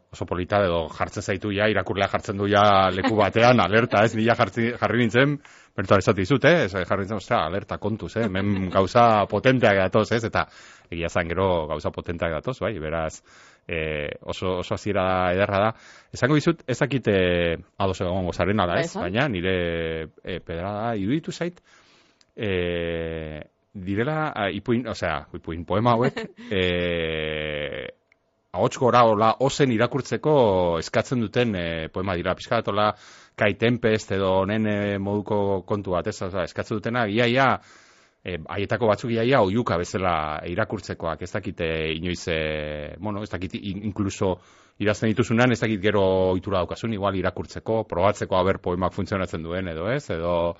oso 0.08 0.24
polita 0.24 0.62
edo 0.64 0.86
jartzen 0.88 1.22
zaitu 1.22 1.50
ja, 1.52 1.66
irakurlea 1.68 2.08
jartzen 2.08 2.38
du 2.40 2.46
ja 2.48 2.88
leku 2.88 3.18
batean, 3.18 3.60
alerta, 3.60 4.00
ez, 4.08 4.14
nila 4.16 4.32
jartzi, 4.38 4.70
jarri 4.80 5.02
nintzen, 5.02 5.34
bertu 5.76 5.98
esate 5.98 6.22
dizut, 6.22 6.46
eh, 6.48 6.62
ez, 6.64 6.70
jarri 6.72 7.04
nintzen, 7.04 7.18
ostra, 7.20 7.42
alerta 7.50 7.76
kontuz, 7.76 8.14
eh, 8.16 8.24
hemen 8.30 8.70
gauza 8.72 9.26
potenteak 9.28 9.76
datoz, 9.82 10.06
ez, 10.16 10.22
eta 10.24 10.46
egia 10.88 11.10
zan 11.12 11.28
gero 11.28 11.66
gauza 11.68 11.92
potenteak 11.92 12.32
datoz, 12.38 12.56
bai, 12.64 12.72
beraz, 12.80 13.20
eh, 13.68 14.16
oso, 14.22 14.54
oso 14.62 14.78
hasiera 14.78 15.34
ederra 15.34 15.60
da. 15.66 15.70
Esango 16.16 16.38
dizut, 16.40 16.62
ez 16.66 16.78
dakite 16.80 17.18
ados 17.76 18.00
egongo 18.00 18.32
zaren 18.32 18.64
ala, 18.64 18.78
Ba, 18.80 18.86
ez, 18.86 18.94
baina 18.96 19.28
nire 19.28 19.58
eh, 20.24 20.40
pedrada 20.40 20.94
iruditu 20.96 21.36
zait, 21.36 21.60
eh, 22.36 23.42
direla, 23.84 24.32
ah, 24.34 24.48
ipuin, 24.50 24.86
osea, 24.88 25.26
ipuin 25.36 25.64
poema 25.68 25.96
hauek, 25.96 26.18
eh, 26.50 27.86
ahots 28.56 28.78
gora 28.80 29.02
hola 29.04 29.32
ozen 29.44 29.72
irakurtzeko 29.74 30.36
eskatzen 30.80 31.20
duten 31.20 31.54
eh, 31.54 31.88
poema 31.92 32.16
dira, 32.16 32.34
hola 32.66 32.94
Kai 33.36 33.54
Tempest 33.54 34.12
edo 34.16 34.30
honen 34.42 34.66
eh, 34.66 34.98
moduko 34.98 35.62
kontu 35.68 35.92
bat, 35.92 36.06
ez, 36.06 36.20
osea, 36.22 36.44
eskatzen 36.44 36.78
dutena, 36.78 37.06
iaia, 37.06 37.58
e, 38.26 38.36
haietako 38.50 38.90
batzuk 38.90 39.12
iaia 39.14 39.40
oiuka 39.44 39.78
bezala 39.80 40.14
irakurtzekoak, 40.50 41.22
ez 41.22 41.30
dakite 41.32 41.68
inoiz, 41.94 42.22
e, 42.32 42.96
bueno, 42.98 43.22
ez 43.22 43.30
dakit 43.30 43.54
in- 43.60 43.84
inkluso 43.90 44.36
idazten 44.82 45.12
dituzunan, 45.12 45.52
ez 45.52 45.60
dakit 45.60 45.80
gero 45.82 46.02
ohitura 46.32 46.64
daukasun, 46.64 46.96
igual 46.96 47.16
irakurtzeko, 47.16 47.84
probatzeko 47.88 48.36
haber 48.36 48.58
poemak 48.64 48.96
funtzionatzen 48.96 49.46
duen 49.46 49.68
edo 49.74 49.90
ez, 49.92 50.04
edo... 50.10 50.56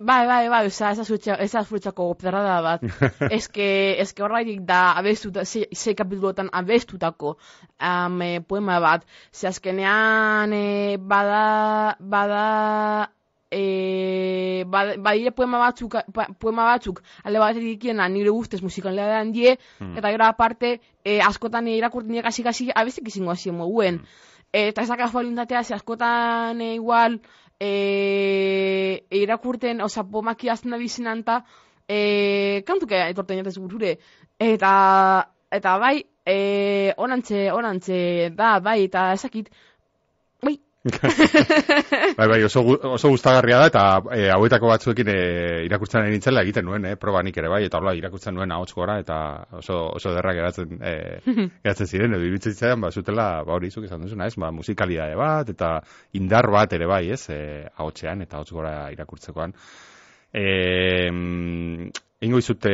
Bai, 0.00 0.24
bai, 0.26 0.48
bai, 0.48 0.64
osea, 0.66 0.90
ez 0.94 0.96
da 0.96 1.04
zuretxa- 1.04 1.36
ez 1.44 1.50
da 1.52 1.60
zuretzako 1.62 2.06
pedrada 2.16 2.54
bat. 2.64 2.80
eske, 3.36 3.66
eske 4.00 4.22
horreitik 4.24 4.62
da 4.64 4.94
abestuta, 4.96 5.42
ze, 5.44 5.66
ze 5.76 5.92
kapituluetan 5.94 6.48
abestutako 6.56 7.34
um, 7.36 8.20
poema 8.48 8.78
bat. 8.80 9.04
Ze 9.32 9.48
azkenean 9.50 10.54
e, 10.56 10.96
bada, 10.96 11.96
bada, 12.00 13.10
e, 13.52 14.64
bada, 14.72 14.96
badire 15.04 15.34
poema 15.36 15.60
batzuk, 15.66 15.98
poema 16.40 16.64
batzuk, 16.70 17.02
alde 17.24 17.42
batetik 17.44 17.76
ikiena 17.76 18.08
nire 18.08 18.32
ustez 18.32 18.62
musikaldean 18.64 19.32
die, 19.36 19.58
Hmm. 19.80 19.98
eta 20.00 20.14
gero 20.16 20.24
aparte, 20.30 20.78
e, 21.04 21.18
askotan 21.20 21.68
e, 21.68 21.76
irakurten 21.76 22.16
dira 22.16 22.22
kasi 22.30 22.42
kasi 22.42 22.70
abestik 22.74 23.08
izango 23.12 23.36
hasi 23.36 23.52
moguen. 23.52 24.00
Eta 24.52 24.82
ez 24.82 24.88
da 24.88 24.96
kasualitatea, 24.96 25.62
ze 25.62 25.74
askotan 25.76 26.60
e, 26.60 26.72
igual 26.80 27.20
e, 27.60 29.04
irakurten, 29.10 29.82
oza, 29.84 30.04
pomaki 30.04 30.48
azten 30.48 30.72
da 30.72 30.78
bizinanta, 30.80 31.42
e, 31.86 32.62
kantuke 32.66 33.02
etorten 33.10 33.42
jatez 33.42 33.58
burure. 33.58 33.96
Eta, 34.40 34.72
eta 35.52 35.76
bai, 35.82 35.96
e, 36.24 36.94
onantze, 36.96 37.50
onantze, 37.52 38.30
da, 38.36 38.58
bai, 38.64 38.84
eta 38.88 39.10
ezakit, 39.12 39.50
bai, 42.16 42.28
Bai, 42.28 42.42
oso, 42.44 42.62
oso 42.64 43.08
gustagarria 43.12 43.58
da, 43.60 43.66
eta 43.68 43.82
e, 44.16 44.30
hauetako 44.32 44.70
batzuekin 44.70 45.10
e, 45.12 45.18
irakurtzen 45.66 46.00
ari 46.00 46.14
nintzela 46.14 46.40
egiten 46.46 46.64
nuen, 46.64 46.86
eh, 46.88 46.94
proba 46.96 47.20
nik 47.22 47.36
ere 47.36 47.50
bai, 47.52 47.66
eta 47.66 47.78
hola 47.82 47.92
irakurtzen 47.98 48.34
nuen 48.34 48.52
ahots 48.56 48.72
gora, 48.72 48.96
eta 49.02 49.18
oso, 49.60 49.76
oso 49.98 50.14
derra 50.16 50.32
geratzen, 50.38 50.78
e, 50.80 51.20
geratzen 51.66 51.90
ziren, 51.90 52.16
edo 52.16 52.24
iruditzen 52.24 52.56
zitzaidan, 52.56 52.80
ba, 52.86 52.92
zutela, 52.96 53.28
ba, 53.44 53.58
hori 53.58 53.68
zuk 53.70 53.84
esan 53.90 54.06
duzuna, 54.06 54.30
ez, 54.30 54.38
ba, 54.40 54.50
musikalidade 54.56 55.20
bat, 55.20 55.52
eta 55.52 55.74
indar 56.16 56.48
bat 56.50 56.72
ere 56.72 56.88
bai, 56.88 57.04
ez, 57.12 57.26
e, 57.28 57.40
ahotsean, 57.76 58.24
eta 58.24 58.40
ahots 58.40 58.56
gora 58.56 58.74
irakurtzekoan. 58.96 59.52
E, 60.32 61.10
ingo 62.24 62.38
izute 62.40 62.72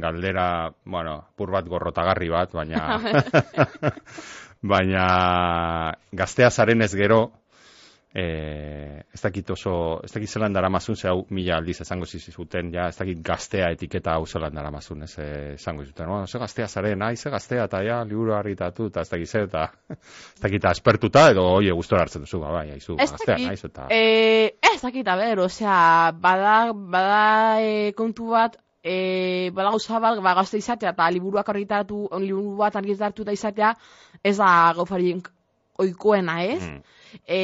galdera, 0.00 0.46
bueno, 0.84 1.18
pur 1.36 1.52
bat 1.52 1.68
gorrotagarri 1.68 2.28
bat, 2.32 2.56
baina 2.56 2.86
baina 4.62 5.94
gaztea 6.12 6.50
zaren 6.50 6.82
ez 6.82 6.92
gero, 6.94 7.30
e, 8.14 9.04
ez 9.12 9.20
dakit 9.22 9.50
oso, 9.54 10.00
ez 10.04 10.10
dakit 10.12 10.30
zelan 10.30 10.52
dara 10.52 10.68
mazun, 10.68 10.96
ze 10.96 11.08
hau 11.08 11.24
mila 11.30 11.56
aldiz 11.60 11.80
esango 11.80 12.06
zizuten, 12.06 12.72
ja, 12.74 12.88
ez 12.88 12.96
dakit 12.98 13.22
gaztea 13.24 13.70
etiketa 13.74 14.16
hau 14.18 14.26
zelan 14.26 14.54
dara 14.54 14.70
mazun, 14.70 15.02
ez 15.06 15.14
eh, 15.18 15.54
esango 15.54 15.84
zizuten, 15.84 16.08
no, 16.10 16.26
ze 16.26 16.38
gaztea 16.38 16.68
zaren, 16.68 16.98
nahi, 16.98 17.16
ze 17.16 17.30
gaztea, 17.30 17.64
eta 17.64 17.82
ja, 17.86 18.02
liburu 18.04 18.34
harritatu, 18.34 18.86
eta 18.90 19.04
ez 19.06 19.10
dakit 19.10 19.28
ze, 19.28 19.44
eta 19.46 19.68
ez 20.36 20.40
dakit 20.42 20.64
aspertuta, 20.64 21.28
edo, 21.30 21.46
oie, 21.60 21.72
gustora 21.72 22.02
hartzen 22.02 22.26
duzu, 22.26 22.40
ba, 22.42 22.52
bai, 22.58 22.70
haizu, 22.74 22.96
Ez 22.98 23.10
gaztea, 23.10 23.38
naiz, 23.38 23.62
eta... 23.64 23.86
Eh, 23.90 24.58
ez 24.74 24.80
dakit, 24.82 25.06
a 25.06 25.16
ber, 25.16 25.44
osea, 25.46 25.78
bada, 26.18 26.72
bada 26.74 27.22
e, 27.62 27.92
kontu 27.96 28.32
bat, 28.34 28.58
e, 28.82 29.50
bada 29.54 29.70
gauza 29.70 29.98
bat, 30.00 30.20
ba, 30.22 30.34
gazte 30.34 30.58
izatea, 30.58 30.94
eta 30.94 31.10
liburuak 31.10 31.48
argitaratu, 31.52 32.06
liburu 32.20 32.56
bat 32.60 32.76
argitaratu 32.76 33.24
da 33.24 33.32
izatea, 33.36 33.74
ez 34.24 34.36
da 34.38 34.72
gaufarik 34.76 35.28
oikoena, 35.80 36.42
ez? 36.44 36.62
Mm. 36.62 36.80
E, 37.26 37.40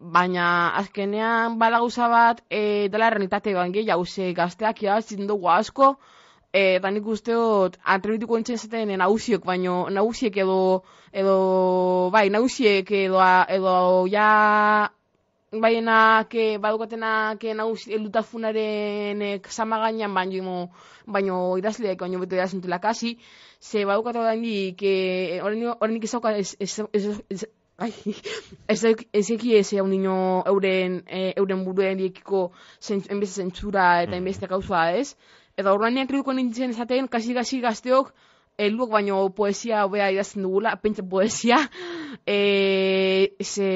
baina 0.00 0.46
azkenean 0.82 1.58
bada 1.58 1.80
gauza 1.82 2.08
bat, 2.12 2.42
e, 2.50 2.88
dela 2.92 3.08
errenitate 3.10 3.54
ban 3.54 3.72
gehiago, 3.72 4.04
ze 4.04 4.32
gazteak 4.34 4.82
irabazten 4.82 5.26
dugu 5.26 5.50
asko, 5.50 5.96
e, 6.52 6.76
eta 6.76 6.90
nik 6.90 7.06
uste 7.06 7.34
dut, 7.34 7.78
atrebituko 7.82 8.38
entzen 8.38 8.58
zaten 8.58 8.94
nagusiek, 8.98 9.44
baino 9.44 9.86
nagusiek 9.90 10.36
edo, 10.44 10.58
edo, 11.12 11.38
bai, 12.12 12.28
nagusiek 12.30 12.90
edo, 13.06 13.22
edo 13.58 13.74
ja, 14.12 14.28
baiena, 15.52 16.26
que 16.28 16.58
badukatena, 16.58 17.36
que 17.38 17.54
nagusi, 17.54 17.94
elutafunaren 17.94 19.42
sama 19.48 19.78
gainean, 19.78 20.14
baino, 20.14 20.70
baino 21.06 21.56
idazleek, 21.58 22.00
baino 22.00 22.20
beto 22.20 22.34
idazentela 22.34 22.80
kasi, 22.80 23.18
ze 23.60 23.84
badukatu 23.84 24.22
da 24.22 24.34
que 24.76 25.40
horrenik 25.42 26.04
ezauka 26.04 26.36
ez, 26.36 26.56
ez, 26.58 26.82
ez, 26.92 27.22
ez, 27.30 27.46
Ai, 27.78 27.92
ez 28.72 28.84
ez 29.12 29.30
eki 29.30 29.56
ez 29.58 29.72
egun 29.74 29.90
dino 29.90 30.42
euren, 30.46 31.02
e, 31.06 31.34
euren 31.36 31.64
buruen 31.64 31.98
diekiko 31.98 32.52
enbeste 32.88 33.42
zentzura 33.42 34.02
eta 34.02 34.16
enbeste 34.16 34.46
gauza 34.46 34.92
ez. 34.96 35.14
Eta 35.56 35.74
horrean 35.74 35.94
nian 35.94 36.08
kriuko 36.08 36.32
nintzen 36.32 36.72
esaten, 36.72 37.08
kasi-kasi 37.08 37.60
gazteok, 37.60 38.14
helduak 38.58 38.90
baino 38.90 39.18
poesia 39.36 39.84
hobea 39.84 40.10
idazten 40.14 40.46
dugula, 40.46 40.76
pentsa 40.82 41.02
poesia. 41.02 41.62
E, 42.26 43.36
ze, 43.44 43.66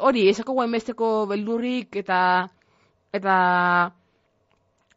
hori, 0.00 0.24
esako 0.30 0.54
guen 0.56 0.72
besteko 0.72 1.08
beldurrik 1.30 1.94
eta 2.00 2.18
eta 3.12 3.34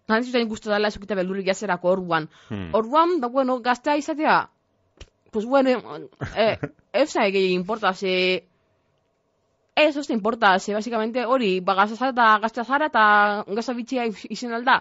Nantzuten 0.08 0.46
ikustu 0.46 0.72
dela 0.72 0.88
esokita 0.88 1.18
beldurrik 1.20 1.50
jazerako 1.50 1.92
orduan. 1.98 2.30
Hmm. 2.48 2.70
Orduan, 2.80 3.18
da, 3.20 3.28
bueno, 3.28 3.58
gaztea 3.60 3.98
izatea, 4.00 4.38
pues 5.32 5.46
bueno, 5.46 5.98
eh, 6.36 6.58
ez 6.94 7.13
da 7.13 7.26
egin 7.28 7.52
importa, 7.60 7.94
ze... 7.94 8.13
Ez, 9.76 9.94
da 9.96 10.13
importa, 10.13 10.58
ze, 10.60 10.74
basicamente, 10.74 11.26
hori, 11.26 11.60
ba, 11.60 11.76
gazta 11.76 11.98
zara 11.98 12.13
eta 12.16 12.30
gazta 12.42 12.63
zara 12.63 12.88
eta 12.88 13.04
gazta 13.60 13.76
bitxia 13.78 14.08
izen 14.30 14.54
alda. 14.54 14.80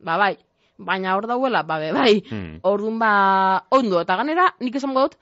Ba, 0.00 0.18
bai. 0.18 0.34
Baina 0.78 1.16
hor 1.16 1.26
dauela, 1.26 1.64
ba, 1.66 1.78
be, 1.82 1.92
bai. 1.92 2.22
Hmm. 2.30 2.60
Orduan, 2.62 2.98
ba, 3.02 3.66
ondo. 3.74 4.00
Eta 4.00 4.16
ganera, 4.16 4.52
nik 4.62 4.78
esan 4.78 4.94
dut, 4.94 5.16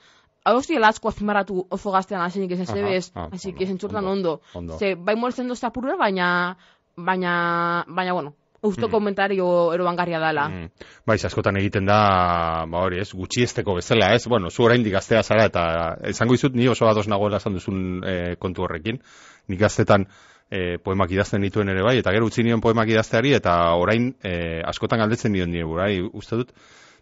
hau 0.44 0.56
hostia 0.60 0.80
asko 0.86 1.08
azpimarratu 1.08 1.66
oso 1.70 1.90
gaztean 1.90 2.22
hasi 2.22 2.44
ez 2.44 2.68
zebez, 2.68 3.10
ah, 3.14 3.28
hasi 3.32 3.52
que 3.52 3.66
zentzurtan 3.66 4.06
ondo, 4.06 4.40
ondo. 4.54 4.78
Ze, 4.78 4.94
bai 4.94 5.16
molesten 5.16 5.48
dozta 5.48 5.68
apurua, 5.68 5.96
baina, 5.96 6.56
baina, 6.96 7.84
baina, 7.88 8.12
bueno, 8.12 8.34
usto 8.62 8.86
Hmm. 8.86 8.90
komentario 8.92 9.72
erobangarria 9.72 10.20
dela. 10.20 10.48
Mm. 10.48 10.70
Bai, 11.06 11.16
askotan 11.24 11.56
egiten 11.56 11.86
da, 11.86 12.64
ba 12.66 12.78
hori, 12.78 13.00
ez, 13.00 13.12
gutxiesteko 13.12 13.74
bezala, 13.74 14.14
ez? 14.14 14.26
Bueno, 14.26 14.50
zu 14.50 14.64
oraindik 14.64 14.92
gaztea 14.92 15.22
zara 15.22 15.46
eta 15.46 15.96
esango 16.02 16.32
dizut 16.32 16.54
ni 16.54 16.68
oso 16.68 16.88
ados 16.88 17.06
nagoela 17.08 17.36
esan 17.36 17.54
duzun 17.54 18.02
e, 18.04 18.36
kontu 18.36 18.62
horrekin. 18.62 19.00
Nik 19.48 19.60
gaztetan 19.60 20.06
e, 20.50 20.78
poemak 20.82 21.12
idazten 21.12 21.44
dituen 21.44 21.70
ere 21.72 21.82
bai, 21.82 21.98
eta 22.00 22.12
gero 22.14 22.30
utzi 22.30 22.44
nion 22.46 22.62
poemak 22.64 22.90
idazteari 22.92 23.34
eta 23.38 23.56
orain 23.78 24.12
e, 24.22 24.62
askotan 24.64 25.02
galdetzen 25.02 25.34
dion 25.34 25.50
nire 25.50 25.66
bai, 25.68 25.94
uste 26.00 26.42
dut, 26.42 26.52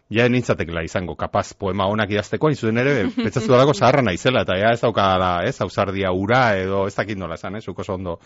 ja 0.09 0.27
nintzatekela 0.29 0.83
izango 0.85 1.15
kapaz 1.17 1.53
poema 1.57 1.87
onak 1.89 2.11
idazteko, 2.13 2.49
hain 2.49 2.59
zuen 2.59 2.77
ere, 2.81 2.95
pentsatu 3.23 3.53
dalako 3.53 3.73
zaharra 3.73 4.03
naizela, 4.05 4.45
eta 4.45 4.57
ja 4.59 4.73
ez 4.73 4.81
daukala, 4.81 5.31
ez, 5.47 5.55
ausardia 5.61 6.11
ura, 6.13 6.43
edo 6.61 6.85
ez 6.89 6.95
dakit 6.95 7.17
nola 7.17 7.39
esan, 7.39 7.57
ez, 7.57 7.65
zuk 7.65 7.79
oso 7.85 7.95
ondo 7.97 8.19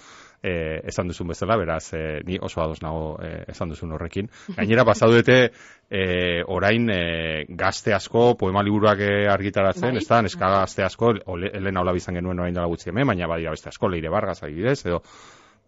e, 0.43 0.81
esan 0.87 1.07
duzun 1.11 1.27
bezala, 1.31 1.57
beraz, 1.57 1.93
e, 1.93 2.21
ni 2.25 2.37
oso 2.41 2.61
ados 2.61 2.81
nago 2.81 3.17
e, 3.23 3.43
esan 3.51 3.69
duzun 3.73 3.91
horrekin. 3.95 4.29
Gainera, 4.55 4.85
pasadute, 4.85 5.51
e, 5.89 6.03
orain 6.47 6.89
e, 6.93 7.45
gazte 7.49 7.93
asko, 7.93 8.35
poema 8.37 8.63
liburuak 8.63 8.99
e, 9.03 9.11
argitaratzen, 9.31 9.95
Bai. 9.97 10.03
ez 10.03 10.07
da, 10.07 10.21
neska 10.21 10.49
gazte 10.59 10.83
asko, 10.85 11.13
Ole- 11.33 11.51
Elena 11.53 11.81
Olabi 11.81 11.97
izan 12.03 12.15
genuen 12.19 12.39
orain 12.39 12.53
dela 12.55 12.67
gutxi 12.71 12.89
hemen, 12.91 13.07
baina 13.07 13.27
badira 13.27 13.51
beste 13.55 13.69
asko, 13.69 13.89
Leire 13.89 14.09
Vargas 14.09 14.43
adibidez, 14.43 14.79
edo 14.85 15.01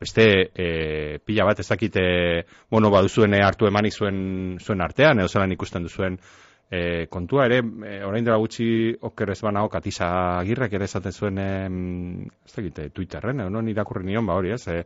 beste 0.02 0.24
e, 0.56 1.20
pila 1.26 1.46
bat 1.46 1.60
ez 1.62 1.68
dakite, 1.70 2.02
bueno, 2.72 2.90
baduzuen 2.90 3.36
hartu 3.38 3.68
emanik 3.70 3.94
zuen, 3.94 4.58
zuen 4.60 4.82
artean, 4.82 5.20
edo 5.22 5.30
zelan 5.30 5.52
ikusten 5.54 5.84
duzuen 5.86 6.18
e, 6.72 7.08
kontua 7.10 7.46
ere, 7.50 7.60
e, 7.60 7.98
orain 8.08 8.24
dela 8.24 8.40
gutxi 8.40 8.96
oker 9.04 9.34
ez 9.34 9.42
banago, 9.44 9.68
Katisa 9.70 10.08
Agirrek 10.40 10.78
ere 10.80 10.88
esaten 10.88 11.12
zuen, 11.12 11.40
e, 11.44 12.28
ez 12.48 12.54
dakite, 12.56 12.90
Twitterren, 12.96 13.44
edo 13.44 13.52
non 13.52 13.68
irakurri 13.68 14.08
nion, 14.08 14.26
ba 14.26 14.38
hori 14.40 14.54
ez, 14.56 14.62
e, 14.72 14.86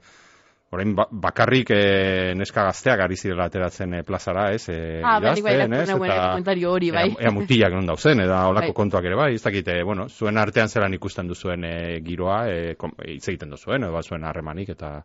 orain 0.73 0.95
ba, 0.97 1.05
bakarrik 1.11 1.69
e, 1.75 2.33
neska 2.35 2.63
gazteak 2.65 3.03
ari 3.05 3.19
zirela 3.21 3.45
ateratzen 3.51 3.93
e, 3.99 4.01
plazara, 4.07 4.47
ez, 4.57 4.65
e, 4.73 4.79
Ah, 5.05 5.19
idazten, 5.21 5.77
ez, 5.77 5.91
komentario 5.93 6.73
hori, 6.73 6.89
bai. 6.95 7.05
Ea, 7.11 7.27
ea 7.29 7.35
mutilak 7.35 7.77
non 7.77 7.93
dauzen, 7.93 8.25
eta 8.25 8.41
olako 8.51 8.71
Bai. 8.73 8.79
kontuak 8.81 9.05
ere 9.05 9.21
bai, 9.21 9.29
ez 9.37 9.43
dakite, 9.45 9.77
bueno, 9.85 10.09
zuen 10.09 10.41
artean 10.41 10.73
zelan 10.73 10.97
ikusten 10.97 11.29
duzuen 11.29 11.69
e, 11.69 11.75
giroa, 12.01 12.41
e, 12.49 12.73
hitz 13.13 13.27
egiten 13.29 13.53
duzuen, 13.53 13.85
edo 13.85 14.01
zuen 14.01 14.25
harremanik, 14.25 14.73
eta... 14.73 14.97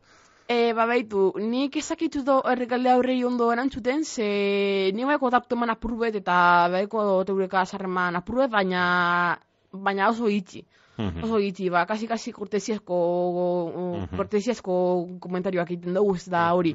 E, 0.51 0.73
ba, 0.75 0.83
baitu, 0.91 1.29
nik 1.39 1.77
ezakitu 1.79 2.25
do 2.27 2.41
errekalde 2.53 2.91
aurrei 2.91 3.21
ondo 3.23 3.53
erantzuten, 3.55 4.01
ze 4.03 4.91
ni 4.97 5.05
baiko 5.07 5.29
taptu 5.31 5.55
eman 5.55 5.71
apurbet 5.71 6.17
eta 6.19 6.67
baiko 6.73 7.05
teureka 7.29 7.61
azarreman 7.61 8.19
apurbet, 8.19 8.51
baina, 8.51 8.81
baina 9.71 10.09
oso 10.11 10.27
itxi. 10.27 10.65
Mhm. 10.99 11.23
Oso 11.23 11.39
itxi, 11.39 11.69
ba, 11.71 11.85
kasi, 11.87 12.09
kasi 12.11 12.33
kortesiazko, 12.33 12.97
Mhm. 13.77 14.17
kortesiazko 14.17 14.75
komentarioak 15.21 15.71
egiten 15.71 15.95
dugu, 15.95 16.17
ez 16.17 16.27
da 16.27 16.43
hori. 16.53 16.75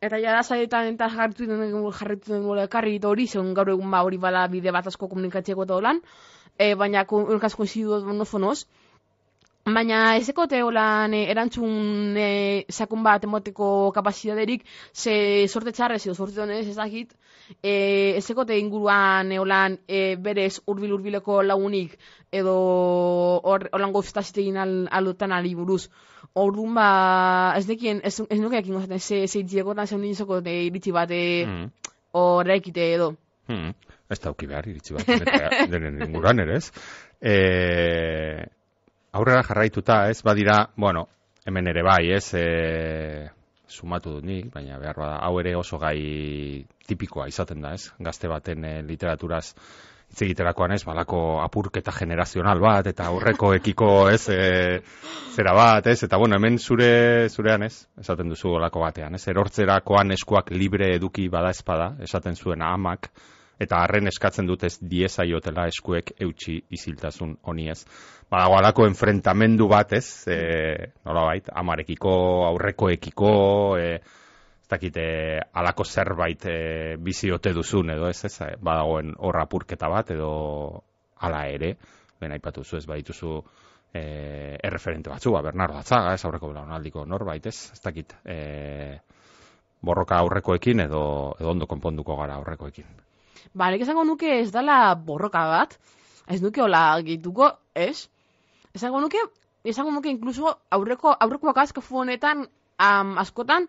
Eta 0.00 0.22
jara 0.22 0.44
zaietan 0.44 0.94
eta 0.94 1.08
jarritu 1.10 1.46
den 1.46 1.74
jarritu 1.98 2.32
den 2.32 2.46
gola 2.46 2.68
ekarri 2.70 2.94
eta 3.00 3.08
hori, 3.08 3.26
zegoen 3.26 3.54
gaur 3.54 3.74
egun 3.74 3.90
ba 3.90 4.04
hori 4.06 4.18
bada 4.18 4.46
bide 4.46 4.70
bat 4.70 4.86
asko 4.86 5.08
komunikatzeko 5.08 5.64
eta 5.64 5.74
holan, 5.74 6.00
e, 6.58 6.74
baina 6.74 7.04
unkaz 7.10 7.54
koincidu 7.56 8.04
monofonoz. 8.06 8.66
Baina 9.64 10.16
ezekote 10.18 10.58
holan 10.66 11.12
eh, 11.14 11.28
erantzun 11.30 12.16
eh, 12.18 12.64
sakun 12.68 13.04
bat 13.06 13.22
emoteko 13.22 13.92
kapazitaterik, 13.94 14.64
ze 14.92 15.46
sorte 15.46 15.70
txarrez 15.70 16.00
edo 16.06 16.14
sorte 16.18 16.40
honez 16.42 16.64
ez 16.66 16.74
dakit, 16.74 17.12
eh, 17.62 18.16
ezekote 18.18 18.56
inguruan 18.58 19.30
eh, 19.30 19.38
holan 19.38 19.76
eh, 19.86 20.16
berez 20.18 20.56
urbil 20.66 20.96
urbileko 20.96 21.42
lagunik 21.46 21.94
edo 22.32 22.56
hor 23.44 23.68
holan 23.72 23.92
goztazitein 23.94 24.56
al, 24.58 24.72
alotan 24.90 25.30
ali 25.32 25.54
buruz. 25.54 25.86
Orduan 26.34 26.74
ba, 26.74 26.88
ez 27.56 27.68
nekien, 27.68 28.00
ez, 28.02 28.16
ez 28.28 28.38
nuke 28.40 28.58
ekin 28.58 28.74
gozaten, 28.74 28.98
ze, 28.98 29.26
ze 29.28 29.44
itziekotan 29.44 29.86
zeun 29.86 30.02
dintzoko 30.02 30.40
de 30.40 30.56
iritsi 30.66 30.90
bat 30.90 31.10
eh, 31.10 31.46
Mhm. 31.46 31.68
horrekite 32.18 32.88
edo. 32.94 33.12
Hmm. 33.46 33.70
Ez 34.10 34.18
da 34.20 34.32
behar, 34.32 34.66
iritsi 34.68 34.94
bat, 34.94 35.06
denen 35.72 36.02
inguruan 36.02 36.40
ere, 36.40 36.56
ez? 36.56 36.72
E, 37.22 38.46
aurrera 39.12 39.42
jarraituta, 39.44 40.08
ez, 40.10 40.22
badira, 40.24 40.70
bueno, 40.76 41.06
hemen 41.44 41.68
ere 41.68 41.82
bai, 41.84 42.10
ez, 42.16 42.32
e, 42.34 43.28
sumatu 43.68 44.16
dut 44.16 44.26
nik, 44.28 44.50
baina 44.52 44.78
behar 44.80 44.98
bada, 44.98 45.16
hau 45.26 45.38
ere 45.40 45.54
oso 45.56 45.78
gai 45.80 46.64
tipikoa 46.88 47.28
izaten 47.28 47.60
da, 47.64 47.74
ez? 47.76 47.90
Gazte 48.00 48.30
baten 48.32 48.64
e, 48.64 48.74
literaturaz 48.88 49.46
hitz 50.12 50.20
egiterakoan 50.26 50.74
ez, 50.76 50.82
balako 50.84 51.40
apurketa 51.40 51.92
generazional 51.96 52.60
bat, 52.60 52.88
eta 52.88 53.08
aurreko 53.10 53.52
ekiko, 53.60 53.90
ez, 54.12 54.22
e, 54.32 54.80
zera 55.36 55.54
bat, 55.56 55.88
ez, 55.92 55.98
eta 56.08 56.20
bueno, 56.20 56.40
hemen 56.40 56.56
zure, 56.58 57.28
zurean, 57.28 57.68
ez, 57.68 57.86
esaten 58.00 58.32
duzu 58.32 58.56
olako 58.56 58.84
batean, 58.86 59.20
ez, 59.20 59.26
erortzerakoan 59.28 60.16
eskuak 60.16 60.52
libre 60.56 60.94
eduki 60.96 61.28
bada 61.32 61.52
espada, 61.52 61.92
esaten 62.08 62.36
zuen 62.36 62.64
amak, 62.64 63.12
eta 63.60 63.82
harren 63.84 64.08
eskatzen 64.10 64.46
dut 64.48 64.64
ez 64.64 64.76
diezaiotela 64.80 65.66
eskuek 65.70 66.14
eutxi 66.20 66.58
iziltasun 66.70 67.36
honi 67.42 67.68
ez. 67.70 67.82
Badago 68.30 68.56
alako 68.58 68.86
enfrentamendu 68.88 69.68
bat 69.68 69.92
ez, 69.92 70.06
e, 70.30 70.92
nolabait, 71.04 71.50
amarekiko, 71.52 72.12
aurrekoekiko, 72.48 73.32
e, 73.78 73.94
ez 74.62 74.68
dakite, 74.70 75.04
alako 75.52 75.84
zerbait 75.84 76.46
e, 76.48 76.56
bizi 76.98 77.30
ote 77.30 77.52
duzun 77.52 77.92
edo 77.92 78.08
ez, 78.08 78.24
ez, 78.24 78.54
badagoen 78.60 79.12
horra 79.18 79.44
apurketa 79.44 79.90
bat 79.92 80.14
edo 80.16 80.32
ala 81.20 81.44
ere, 81.52 81.74
ben 82.20 82.32
aipatu 82.32 82.64
zu 82.64 82.78
ez 82.78 82.86
badituzu 82.88 83.36
e, 83.92 84.02
erreferente 84.62 85.10
batzu, 85.12 85.34
ba, 85.34 85.42
Bernardo 85.44 85.76
Atzaga, 85.78 86.14
ez 86.16 86.24
aurreko 86.24 86.50
belaunaldiko 86.54 87.04
norbait, 87.06 87.46
ez, 87.46 87.70
ez 87.76 87.80
dakit, 87.84 88.16
e, 88.24 88.98
borroka 89.82 90.18
aurrekoekin 90.22 90.86
edo, 90.86 91.02
edo 91.38 91.50
ondo 91.52 91.68
konponduko 91.68 92.16
gara 92.16 92.40
aurrekoekin. 92.40 93.11
Ba, 93.54 93.68
nik 93.70 93.82
esango 93.84 94.04
nuke 94.08 94.30
ez 94.40 94.50
dala 94.52 94.94
borroka 94.96 95.42
bat, 95.50 95.74
ez 96.26 96.40
nuke 96.40 96.62
hola 96.64 96.82
gehituko, 97.04 97.50
ez? 97.76 98.08
Esango 98.72 99.00
nuke, 99.04 99.20
esango 99.68 99.92
nuke 99.92 100.08
inkluso 100.08 100.54
aurreko, 100.70 101.12
aurreko 101.12 101.52
fu 101.82 101.98
honetan, 101.98 102.48
am, 102.78 103.18
askotan, 103.18 103.68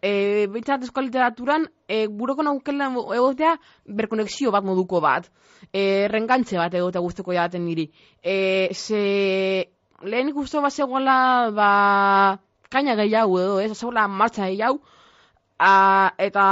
e, 0.00 0.46
behintzat 0.46 0.84
esko 0.84 1.00
literaturan, 1.00 1.66
e, 1.88 2.06
buroko 2.06 2.42
naukela 2.42 2.86
egotea 3.16 3.58
berkonexio 3.86 4.52
bat 4.52 4.64
moduko 4.64 5.00
bat. 5.00 5.30
E, 5.72 6.06
rengantze 6.08 6.56
bat 6.56 6.72
egotea 6.72 7.00
guzteko 7.00 7.32
jaten 7.32 7.64
niri. 7.64 7.90
E, 8.22 8.68
ze 8.72 9.68
lehen 10.02 10.28
ikustu 10.28 10.60
bat 10.62 10.72
zegoela, 10.72 11.50
ba, 11.50 12.38
kaina 12.70 12.94
gehiago 12.94 13.40
edo, 13.40 13.58
ez, 13.60 13.72
zegoela 13.74 14.06
martza 14.06 14.46
gehiago, 14.46 14.78
A, 15.58 16.12
eta, 16.18 16.44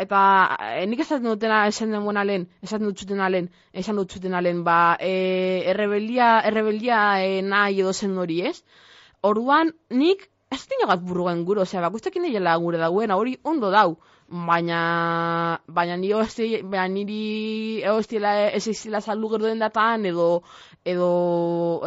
eta 0.00 0.20
e, 0.64 0.86
nik 0.88 1.02
esaten 1.04 1.28
dutena 1.28 1.66
esan 1.68 1.90
den 1.92 2.04
buena 2.04 2.22
lehen, 2.24 2.46
esaten 2.64 2.86
dut 2.88 2.98
zuten 2.98 3.20
lehen, 3.32 3.50
esan 3.72 3.96
dut 4.00 4.12
zuten 4.12 4.32
lehen, 4.32 4.62
ba, 4.64 4.96
e, 4.98 5.62
errebelia, 5.68 6.40
errebelia 6.48 7.20
e, 7.20 7.42
nahi 7.42 7.82
edo 7.82 7.92
zen 7.92 8.16
hori, 8.16 8.40
ez? 8.48 8.62
Orduan, 9.20 9.74
nik 9.90 10.30
ez 10.50 10.62
dut 10.62 10.72
inogat 10.78 11.02
burruen 11.04 11.44
gure, 11.44 11.60
ozera, 11.66 11.84
bakustekin 11.88 12.24
egela 12.30 12.56
gure 12.56 12.80
dagoena, 12.80 13.18
hori 13.20 13.36
ondo 13.44 13.70
dau, 13.70 13.98
baina, 14.48 14.80
baina 15.68 15.98
ni 16.00 16.12
hosti, 16.16 16.62
baina 16.62 16.88
niri 16.88 17.82
hostila 17.92 18.32
ez 18.48 18.66
izila 18.72 19.02
saldu 19.02 19.28
gero 19.34 19.50
den 19.50 19.60
datan, 19.60 20.06
edo, 20.06 20.42
edo, 20.84 21.10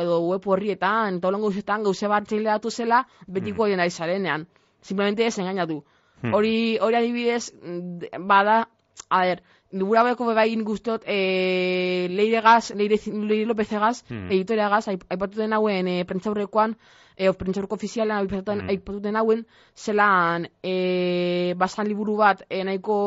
edo 0.03 0.21
web 0.27 0.45
horrietan, 0.45 1.17
eta 1.17 1.31
holan 1.31 1.41
gauzetan, 1.41 1.83
gauze 1.83 2.07
bat 2.07 2.29
datu 2.29 2.69
zela, 2.69 3.07
betiko 3.27 3.65
mm. 3.65 3.89
zarenean. 3.89 4.45
Simplemente 4.81 5.25
ez 5.25 5.39
engainatu. 5.39 5.83
Hmm. 6.23 6.33
Hori, 6.33 6.77
hori 6.79 6.95
adibidez, 6.95 7.51
bada, 8.19 8.69
a 9.09 9.21
ber, 9.27 9.43
libura 9.73 10.03
beko 10.05 10.27
beba 10.29 10.45
egin 10.47 10.63
guztot, 10.63 11.03
e, 11.05 12.07
Leire 12.09 12.41
Gaz, 12.41 12.71
Leire, 12.77 12.99
Leire 13.11 13.45
López 13.49 13.71
Egaz, 13.73 14.03
hmm. 14.07 14.29
editoria 14.31 14.69
Gaz, 14.69 14.87
aipatu 14.87 15.41
den 15.41 15.53
hauen 15.57 15.89
e, 15.89 15.95
prentzaurrekoan, 16.07 16.77
e, 17.17 17.31
prentzaurreko 17.33 17.75
ofizialean 17.75 18.21
aipatu, 18.21 18.53
hmm. 18.53 19.01
den 19.03 19.19
hauen, 19.19 19.45
zelan 19.75 20.47
e, 20.63 21.55
basan 21.57 21.89
liburu 21.91 22.15
bat 22.21 22.45
e, 22.49 22.63
nahiko, 22.63 22.97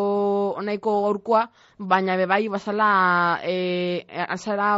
nahiko 0.63 0.99
gaurkoa, 1.07 1.47
baina 1.79 2.19
bebai 2.21 2.45
basala 2.53 3.41
e, 3.43 4.05
azara 4.29 4.77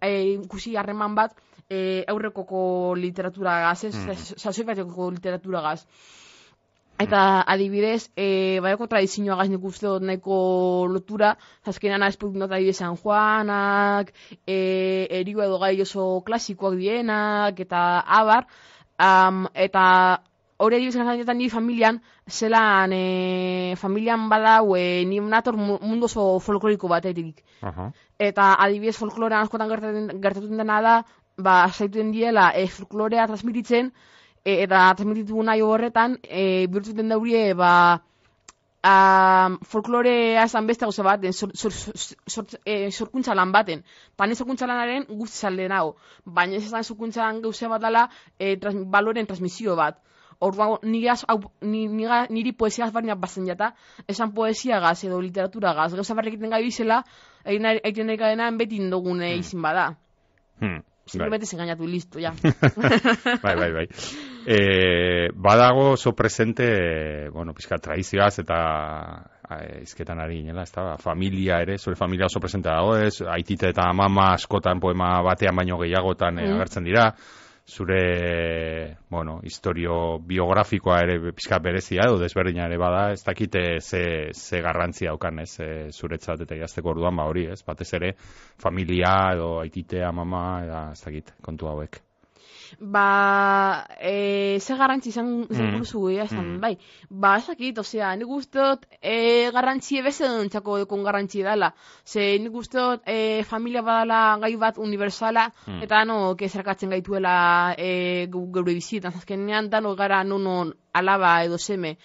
e, 0.00 0.12
ikusi 0.36 0.76
harreman 0.76 1.16
bat 1.18 1.34
e, 1.68 2.04
aurrekoko 2.12 2.94
literatura 2.94 3.60
gaz, 3.66 3.84
ez, 3.88 3.96
hmm. 3.96 5.14
literatura 5.16 5.64
gaz. 5.72 5.86
Eta 7.02 7.42
adibidez, 7.54 8.10
e, 8.16 8.60
baiako 8.62 8.86
tradizioa 8.90 9.36
gaz 9.40 9.48
nik 9.50 9.64
uste 9.66 9.86
dut 9.88 10.04
nahiko 10.06 10.36
lotura, 10.92 11.32
azkenan 11.66 12.04
azpuk 12.06 12.34
nota 12.38 12.54
adibidez 12.56 12.78
San 12.78 12.96
Juanak, 12.96 14.12
e, 14.46 14.58
erigo 15.20 15.42
edo 15.42 15.58
gai 15.62 15.74
oso 15.82 16.20
klasikoak 16.26 16.76
dienak, 16.78 17.58
eta 17.66 17.80
abar, 18.20 18.46
um, 19.08 19.46
eta 19.54 19.84
hori 20.62 20.78
adibidez 20.78 21.00
gazan 21.00 21.38
nire 21.38 21.50
familian, 21.50 21.98
zelan 22.28 22.94
e, 22.94 23.74
familian 23.80 24.28
badau 24.30 24.76
e, 24.76 25.04
nire 25.08 25.26
nator 25.26 25.58
mundu 25.58 26.06
oso 26.06 26.38
folkloriko 26.38 26.88
batetik. 26.88 27.42
Uh 27.62 27.68
-huh. 27.68 27.90
Eta 28.18 28.54
adibidez 28.54 28.96
folklorean 28.96 29.42
askotan 29.42 29.68
gertatuten 29.68 30.56
dena 30.56 30.80
da, 30.80 30.94
ba, 31.36 31.68
zaituen 31.68 32.12
diela 32.12 32.52
e, 32.54 32.66
folklorea 32.68 33.26
transmititzen, 33.26 33.92
e, 34.44 34.62
eta 34.62 34.94
transmititu 34.96 35.42
nahi 35.42 35.62
horretan, 35.62 36.18
e, 36.22 36.66
bihurtzuten 36.66 37.08
daurie, 37.08 37.54
ba, 37.54 38.02
a, 38.82 38.94
folklorea 39.62 40.44
esan 40.44 40.66
beste 40.66 40.84
gauza 40.84 41.02
bat, 41.06 41.24
e, 41.24 41.32
sorkuntza 42.90 43.34
lan 43.34 43.52
baten. 43.52 43.84
Pane 44.16 44.34
sorkuntza 44.34 44.66
lanaren 44.66 45.06
guzti 45.08 45.68
nago. 45.68 45.96
Baina 46.24 46.56
ez 46.56 46.64
esan 46.66 46.84
sorkuntza 46.84 47.22
lan 47.22 47.42
gauza 47.42 47.68
bat 47.68 47.82
dela 47.82 48.08
e, 48.38 48.56
trans, 48.56 48.76
baloren 48.86 49.26
transmisio 49.26 49.76
bat. 49.76 49.98
Orduan, 50.42 50.78
niri, 50.82 51.06
niri 52.34 52.52
poesia 52.52 52.84
azbarniak 52.86 53.18
bazen 53.18 53.46
jata, 53.46 53.74
esan 54.08 54.32
poesia 54.34 54.80
gaz 54.80 55.04
edo 55.04 55.20
literatura 55.20 55.72
gaz. 55.72 55.94
Gauza 55.94 56.14
barrekiten 56.18 56.50
gai 56.50 56.64
bizela, 56.64 57.04
egin 57.44 58.06
nahi 58.06 58.16
gadenan 58.16 58.58
beti 58.58 58.76
indogune 58.82 59.28
hmm. 59.30 59.38
izin 59.38 59.62
bada. 59.62 59.94
Hmm. 60.58 60.82
Simplemente 61.04 61.46
bai. 61.46 61.54
engañatu, 61.54 61.86
listo, 61.86 62.18
ya. 62.18 62.32
bai, 63.42 63.56
bai, 63.56 63.72
bai. 63.72 63.88
E, 64.46 65.28
badago 65.34 65.92
oso 65.92 66.12
presente, 66.14 67.28
bueno, 67.30 67.54
pizka 67.54 67.78
tradizioaz 67.78 68.38
eta 68.38 68.58
izketan 69.82 70.20
ari 70.22 70.40
inela, 70.40 70.62
ez 70.62 70.72
da, 70.72 70.96
familia 70.96 71.60
ere, 71.62 71.76
zure 71.78 71.96
familia 71.96 72.26
oso 72.26 72.40
presente 72.40 72.70
dago, 72.70 72.96
ez, 72.96 73.20
aitite 73.20 73.68
eta 73.74 73.90
mama 73.92 74.32
askotan 74.32 74.80
poema 74.80 75.20
batean 75.22 75.56
baino 75.56 75.78
gehiagotan 75.82 76.38
mm. 76.38 76.54
agertzen 76.56 76.86
dira, 76.88 77.10
zure, 77.68 78.98
bueno, 79.08 79.40
historio 79.42 80.18
biografikoa 80.18 81.00
ere 81.04 81.32
pizka 81.32 81.58
berezia 81.62 82.06
edo 82.08 82.18
desberdina 82.20 82.66
ere 82.66 82.78
bada, 82.78 83.10
ez 83.12 83.22
dakite 83.24 83.80
ze, 83.80 84.04
ze 84.32 84.60
garrantzia 84.60 85.10
daukan, 85.10 85.42
ez, 85.46 85.58
e, 85.60 85.72
zuretzat 85.90 86.42
eta 86.46 86.58
jazteko 86.58 86.94
orduan, 86.96 87.16
ba 87.16 87.28
hori, 87.30 87.46
ez, 87.46 87.62
batez 87.66 87.92
ere, 87.94 88.14
familia 88.62 89.12
edo 89.34 89.58
aititea, 89.60 90.12
mama, 90.12 90.46
eta 90.64 90.88
ez 90.92 91.04
dakit, 91.04 91.36
kontu 91.42 91.70
hauek 91.70 92.02
ba, 92.78 93.86
e, 94.00 94.58
ze 94.60 94.76
garrantzi 94.76 95.08
izan 95.10 95.46
mm. 95.48 95.78
guzu, 95.78 96.08
mm. 96.08 96.58
bai, 96.60 96.76
ba, 97.10 97.36
esakit, 97.38 97.78
osea, 97.78 98.14
nik 98.16 98.26
guztot, 98.26 98.86
e, 99.00 99.50
garrantzi 99.52 99.98
ebeze 100.00 100.28
txako 100.52 100.78
dekon 100.82 101.04
garrantzi 101.04 101.42
dela, 101.42 101.72
ze 102.04 102.38
nik 102.38 102.52
guztot, 102.52 103.02
e, 103.06 103.44
familia 103.44 103.82
badala 103.82 104.38
gai 104.40 104.56
bat 104.56 104.78
universala, 104.78 105.48
mm. 105.66 105.82
eta 105.86 106.04
no, 106.04 106.34
kezerkatzen 106.36 106.90
gaituela 106.90 107.74
e, 107.78 108.26
geure 108.32 108.74
bizitan, 108.74 109.14
azkenean, 109.16 109.70
dano 109.70 109.94
gara 109.94 110.22
nonon 110.24 110.74
alaba 110.92 111.42
edo 111.44 111.58
seme, 111.58 111.96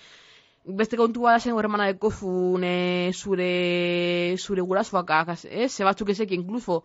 beste 0.67 0.97
kontua 0.99 1.31
da 1.35 1.39
zen 1.39 1.55
horremana 1.55 1.87
deko 1.91 2.11
zure, 2.11 3.13
zure 4.37 4.61
gurasoak, 4.61 5.11
eh? 5.45 5.67
ze 5.69 5.83
batzuk 5.83 6.09
ezek 6.09 6.31
inkluso, 6.31 6.83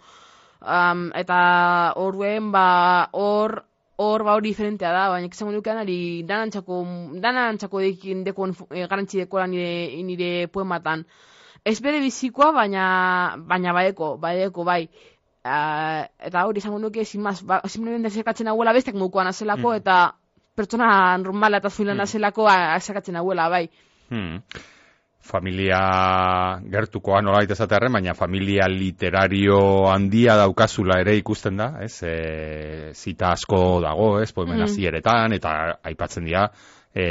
um, 0.60 1.10
eta 1.14 1.92
horren, 1.96 2.50
ba, 2.52 3.08
hor, 3.12 3.64
hor 4.02 4.24
ba 4.26 4.34
hori 4.36 4.50
diferentea 4.50 4.92
da, 4.94 5.08
baina 5.12 5.28
izango 5.30 5.52
nukean 5.54 5.80
ari 5.82 5.96
danantzako, 6.28 6.80
danantzako 7.24 7.82
dekin 7.84 8.24
dekon 8.26 8.54
e, 8.70 8.86
garantzi 8.90 9.22
dekola 9.22 9.46
nire, 9.46 10.02
nire 10.08 10.30
poematan. 10.52 11.04
Ez 11.64 11.78
bere 11.80 12.00
bizikoa, 12.02 12.50
baina, 12.56 12.84
baina 13.48 13.74
baeko, 13.76 14.16
baeko, 14.22 14.66
bai. 14.66 14.82
Uh, 15.42 16.02
eta 16.22 16.44
hori 16.46 16.62
izango 16.62 16.78
nuke, 16.78 17.04
sin 17.04 17.22
maz, 17.22 17.40
ba, 17.46 17.60
simplemente 17.66 18.10
zekatzen 18.10 18.50
aguela 18.50 18.74
bestek 18.74 18.98
mukoan 18.98 19.30
azelako, 19.30 19.72
mm. 19.72 19.80
eta 19.82 19.96
pertsona 20.58 21.16
normala 21.22 21.62
eta 21.62 21.70
zuilan 21.70 21.98
mm. 21.98 22.06
azelako 22.06 22.46
zekatzen 22.82 23.18
aguela, 23.22 23.48
bai. 23.50 23.66
Mm 24.10 24.38
familia 25.22 25.78
gertukoa 26.70 27.22
nola 27.22 27.42
esatearren, 27.46 27.92
baina 27.94 28.14
familia 28.18 28.66
literario 28.68 29.88
handia 29.90 30.36
daukazula 30.40 30.98
ere 31.00 31.16
ikusten 31.16 31.56
da, 31.56 31.68
ez? 31.84 32.02
E, 32.02 32.92
zita 32.94 33.32
asko 33.36 33.80
dago, 33.84 34.16
ez? 34.20 34.32
Poemen 34.34 34.64
mm. 34.64 35.32
eta 35.38 35.56
aipatzen 35.82 36.26
dira, 36.26 36.48
e, 36.94 37.06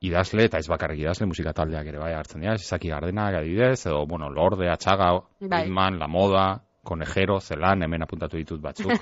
idazle, 0.00 0.46
eta 0.46 0.58
ez 0.58 0.68
bakarrik 0.68 1.02
idazle, 1.02 1.26
musika 1.26 1.52
taldeak 1.52 1.86
ere 1.90 1.98
bai 1.98 2.12
hartzen 2.14 2.44
dira, 2.44 2.54
Izaki 2.54 2.88
Gardenak 2.88 3.40
adibidez, 3.40 3.86
edo, 3.86 4.06
bueno, 4.06 4.30
Lorde, 4.30 4.70
Atxaga, 4.70 5.12
bai. 5.40 5.66
La 5.68 6.08
Moda, 6.08 6.46
konejero, 6.86 7.40
zelan, 7.40 7.82
hemen 7.82 8.06
apuntatu 8.06 8.38
ditut 8.38 8.62
batzuk. 8.62 8.92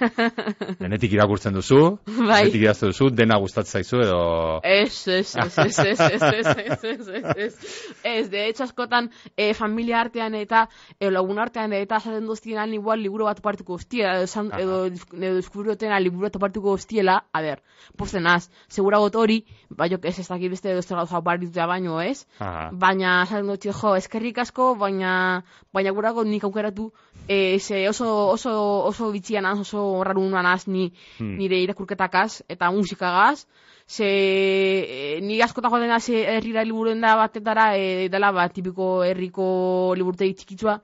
Denetik 0.81 1.13
irakurtzen 1.15 1.55
duzu, 1.55 1.81
bai. 2.07 2.45
denetik 2.45 2.63
idazte 2.63 2.91
duzu, 2.91 3.11
dena 3.13 3.39
gustatzen 3.43 3.85
zaizu 3.85 4.01
edo... 4.05 4.21
Ez, 4.65 5.09
ez, 5.09 5.35
ez, 5.37 5.59
ez, 5.59 5.79
ez, 5.79 6.01
ez, 6.01 6.47
ez, 6.47 7.09
ez, 7.09 7.37
ez, 7.37 7.77
ez, 8.05 8.25
de 8.31 8.47
hecho 8.49 8.65
askotan 8.65 9.11
eh, 9.37 9.53
familia 9.55 10.01
artean 10.01 10.35
eta 10.39 10.67
eh, 10.99 11.11
lagun 11.11 11.41
artean 11.43 11.73
eta 11.77 12.01
zaten 12.01 12.27
duztien 12.27 12.75
igual 12.75 13.03
liburu 13.03 13.29
bat 13.29 13.41
partuko 13.45 13.79
guztiela, 13.79 14.19
edo, 14.19 14.27
san, 14.31 14.51
edo, 14.59 14.85
edo 14.89 15.35
deskubriroten 15.41 15.95
liburu 16.03 16.29
bat 16.29 16.41
partuko 16.47 16.77
guztiela, 16.77 17.21
a 17.33 17.43
ber, 17.45 17.63
posten 17.99 18.27
az, 18.31 18.49
segura 18.69 19.01
got 19.03 19.17
hori, 19.21 19.43
bai 19.71 19.91
jo, 19.93 19.99
ez 20.03 20.19
ez 20.19 20.29
dakit 20.29 20.53
beste 20.53 20.71
edo 20.73 20.83
ez 20.83 20.89
gauza 20.89 21.21
barritua 21.21 21.67
baino, 21.67 22.01
ez? 22.01 22.27
Aha. 22.39 22.71
Baina, 22.73 23.17
zaten 23.27 23.51
dut, 23.51 23.67
jo, 23.67 23.95
eskerrik 23.99 24.39
asko, 24.39 24.75
baina, 24.81 25.43
baina 25.75 25.93
gurago 25.97 26.25
nik 26.25 26.45
aukeratu, 26.45 26.91
eh, 27.29 27.57
ze 27.75 27.89
oso, 27.89 28.29
oso, 28.31 28.53
oso 28.87 29.11
bitxian 29.11 29.47
az, 29.47 29.59
oso 29.59 30.05
rarunan 30.05 30.47
az 30.47 30.67
ni, 30.67 30.93
hmm. 31.19 31.37
nire 31.39 31.59
irakurketakaz 31.67 32.43
eta 32.49 32.71
musikagaz. 32.71 33.47
Ze 33.87 34.07
e, 34.07 35.21
ni 35.21 35.41
askota 35.43 35.69
joan 35.69 35.83
dena 35.83 36.01
ze 36.01 36.23
herrira 36.37 36.63
liburuen 36.65 37.01
da 37.01 37.17
batetara 37.17 37.77
e, 37.77 38.09
dela 38.09 38.31
ba, 38.33 38.49
tipiko 38.49 39.03
herriko 39.03 39.95
liburtei 39.97 40.35
txikitzua. 40.35 40.79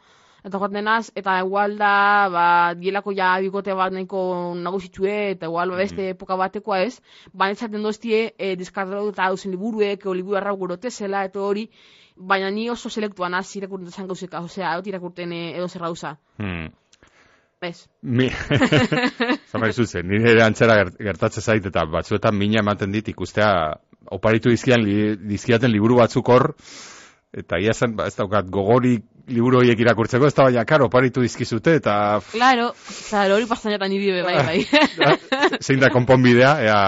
Eta 0.45 0.59
joan 0.59 0.73
denaz, 0.73 1.12
eta 1.14 1.39
igual 1.45 1.77
da, 1.79 1.95
ba, 2.33 2.47
dielako 2.75 3.12
ja 3.12 3.31
bikote 3.45 3.75
bat 3.77 3.93
nahiko 3.93 4.21
nagusitxue, 4.57 5.17
eta 5.37 5.47
igual 5.47 5.71
ba, 5.71 5.81
beste 5.85 6.03
hmm. 6.03 6.17
epoka 6.17 6.37
batekoa 6.43 6.83
ez. 6.89 7.01
Baina 7.33 7.55
etzaten 7.57 7.87
doztie, 7.87 8.35
e, 8.39 8.53
eta 8.57 9.25
hausen 9.29 9.53
liburuek, 9.53 10.07
o 10.07 10.14
liburu 10.14 10.41
arrau 10.41 10.57
gorotezela, 10.57 11.25
eta 11.29 11.41
hori, 11.41 11.69
baina 12.17 12.51
ni 12.51 12.69
oso 12.71 12.91
selektuan 12.91 13.35
az 13.35 13.57
irakurten 13.57 13.91
zan 13.91 14.07
gauzeka, 14.07 14.41
osea, 14.41 14.73
hau 14.73 14.83
irakurten 14.85 15.33
edo 15.33 15.69
zer 15.69 15.83
gauza. 15.83 16.17
Hmm. 16.39 16.69
Ez. 17.61 17.85
Mi... 18.01 18.31
Zama 19.53 19.69
zen, 19.73 20.07
nire 20.09 20.31
ere 20.33 20.45
antzera 20.47 20.79
gert- 20.79 20.97
gertatzen 20.97 21.45
zait, 21.45 21.67
eta 21.69 21.85
batzuetan 21.93 22.37
mina 22.37 22.63
ematen 22.63 22.93
dit 22.95 23.09
ikustea, 23.13 23.51
oparitu 24.17 24.49
dizkian, 24.49 24.81
li, 24.81 25.17
dizkiaten 25.29 25.69
liburu 25.73 25.99
batzuk 26.01 26.29
hor, 26.33 26.55
eta 27.37 27.61
ia 27.61 27.75
zen, 27.77 27.99
ba, 27.99 28.07
ez 28.09 28.17
daukat, 28.17 28.49
gogorik 28.49 29.05
liburu 29.31 29.61
horiek 29.61 29.81
irakurtzeko, 29.81 30.28
ez 30.28 30.35
da 30.37 30.47
baina, 30.49 30.64
karo, 30.68 30.89
oparitu 30.91 31.22
dizkizute, 31.24 31.76
eta 31.81 31.95
Claro, 32.33 32.70
claro, 33.09 33.37
hori 33.39 33.49
pasan 33.51 33.74
jatan 33.74 33.93
niri 33.93 34.11
be, 34.16 34.22
bai, 34.26 34.37
bai. 34.47 35.09
zein 35.66 35.81
da 35.83 35.91
konponbidea, 35.95 36.53
ea, 36.66 36.81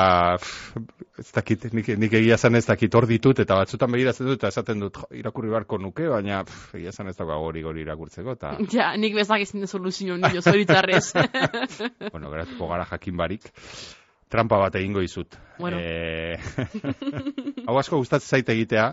ez 1.22 1.30
dakit, 1.34 1.68
nik, 1.76 1.88
nik 2.02 2.16
egia 2.18 2.38
zen 2.38 2.58
ez 2.58 2.64
dakit 2.66 2.94
hor 2.98 3.06
ditut, 3.10 3.42
eta 3.44 3.58
batzutan 3.60 3.92
begiratzen 3.94 4.28
dut, 4.28 4.40
eta 4.40 4.52
esaten 4.52 4.82
dut, 4.82 5.00
irakurri 5.18 5.52
barko 5.52 5.78
nuke, 5.78 6.08
baina 6.10 6.42
pff, 6.48 6.76
egia 6.80 6.92
zen 6.92 7.12
ez 7.12 7.16
dauka 7.18 7.38
gori 7.42 7.64
gori 7.64 7.84
irakurtzeko, 7.86 8.36
eta, 8.38 8.54
ja, 8.76 8.92
nik 8.98 9.16
bezak 9.18 9.46
ezin 9.46 9.66
soluzio 9.70 10.18
nio, 10.20 10.42
zoritzarrez. 10.42 11.12
bueno, 12.12 12.30
geratuko 12.30 12.70
gara 12.72 12.86
jakin 12.92 13.18
barik, 13.20 13.50
trampa 14.32 14.58
bat 14.64 14.78
egingo 14.80 15.02
dizut. 15.04 15.36
Bueno. 15.60 15.78
Eh, 15.78 16.38
hau 17.66 17.76
asko 17.78 18.00
gustatzen 18.00 18.38
zait 18.38 18.56
egitea, 18.56 18.88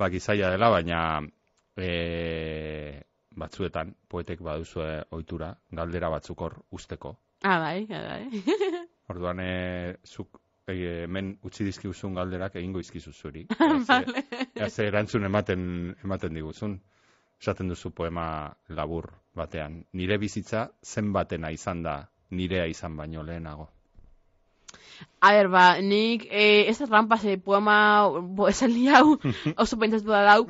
baki 0.00 0.20
zaila 0.20 0.50
dela, 0.56 0.72
baina 0.74 1.22
e, 1.76 3.02
batzuetan, 3.36 3.94
poetek 4.08 4.42
baduzue 4.44 5.02
ohitura 5.10 5.52
galdera 5.70 6.10
batzuk 6.12 6.40
hor 6.40 6.58
usteko. 6.70 7.16
ah, 7.42 7.58
bai, 7.58 7.86
ah, 7.90 8.02
bai. 8.08 8.42
Orduan, 9.12 9.40
e, 9.40 9.96
zuk 10.06 10.40
e, 10.68 10.74
hemen 11.04 11.34
utzi 11.42 11.64
dizkiguzun 11.64 12.14
galderak 12.14 12.56
egingo 12.56 12.80
izkizu 12.80 13.12
zuri. 13.12 13.46
Vale. 13.88 14.24
Ea 14.54 14.68
ze 14.70 14.86
erantzun 14.86 15.24
ematen, 15.24 15.94
ematen 16.04 16.34
diguzun. 16.34 16.80
Esaten 17.42 17.68
duzu 17.72 17.90
poema 17.90 18.54
labur 18.68 19.08
batean. 19.34 19.82
Nire 19.98 20.18
bizitza 20.22 20.68
zenbatena 20.86 21.50
izan 21.50 21.82
da 21.82 21.96
nirea 22.30 22.66
izan 22.70 22.96
baino 22.96 23.24
lehenago. 23.26 23.66
A 25.22 25.32
ber, 25.36 25.48
ba, 25.52 25.64
nik 25.80 26.24
eh, 26.30 26.68
ez 26.70 26.78
da 26.80 26.88
rampa 26.90 27.16
ze 27.16 27.36
poema 27.38 27.76
bo, 28.10 28.48
esan 28.50 28.72
li 28.74 28.88
hau 28.90 29.16
oso 29.64 29.78
pentsatu 29.78 30.10
da 30.10 30.22
dau, 30.26 30.48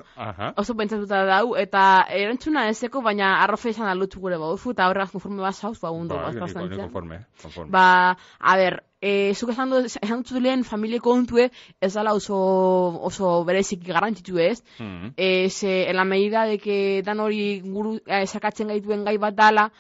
oso 0.57 0.77
pentsatu 0.79 1.09
da 1.11 1.25
dau, 1.29 1.57
eta 1.61 2.07
erantzuna 2.09 2.69
ezeko, 2.71 3.03
baina 3.05 3.35
arrofe 3.43 3.73
esan 3.75 3.91
alutzu 3.91 4.23
gure 4.23 4.39
bauzu, 4.41 4.73
eta 4.73 4.89
horregaz 4.89 5.13
konforme 5.13 5.45
bat 5.45 5.59
zauz, 5.59 5.79
ba, 5.83 5.93
ondo, 5.93 6.17
Ba, 6.17 6.33
ba, 6.33 6.49
konforme, 6.79 7.21
konforme. 7.43 7.71
Ba, 7.73 7.87
a 8.41 8.57
ber, 8.57 8.81
e, 9.03 9.35
zuk 9.35 9.51
esan 9.51 9.71
dut, 9.75 9.89
esan 9.91 10.65
familie 10.65 11.01
kontue, 11.01 11.51
ez 11.81 11.93
dala 11.95 12.15
oso, 12.15 12.37
oso 13.03 13.45
bereziki 13.45 13.91
garantzitu 13.91 14.39
ez, 14.39 14.63
Mm. 14.79 15.13
e, 15.17 15.51
ze, 15.51 15.91
en 15.91 15.97
la 15.97 16.05
medida 16.05 16.45
de 16.45 16.59
que 16.59 17.03
dan 17.05 17.21
hori 17.21 17.61
guru, 17.61 17.99
eh, 18.07 18.27
sakatzen 18.27 18.69
gaituen 18.69 19.05
gai 19.05 19.19
bat 19.19 19.35
dala, 19.35 19.71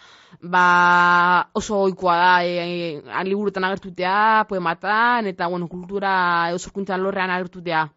ba, 0.40 1.48
oso 1.52 1.78
oikoa 1.86 2.16
da, 2.16 2.44
e, 2.44 2.98
e, 2.98 3.24
liburutan 3.24 3.64
agertutea, 3.64 4.44
poematan, 4.48 5.26
eta, 5.26 5.46
bueno, 5.46 5.68
kultura 5.68 6.48
edo 6.50 6.58
sorkuntza 6.58 6.96
lorrean 6.98 7.30
agertutea. 7.30 7.88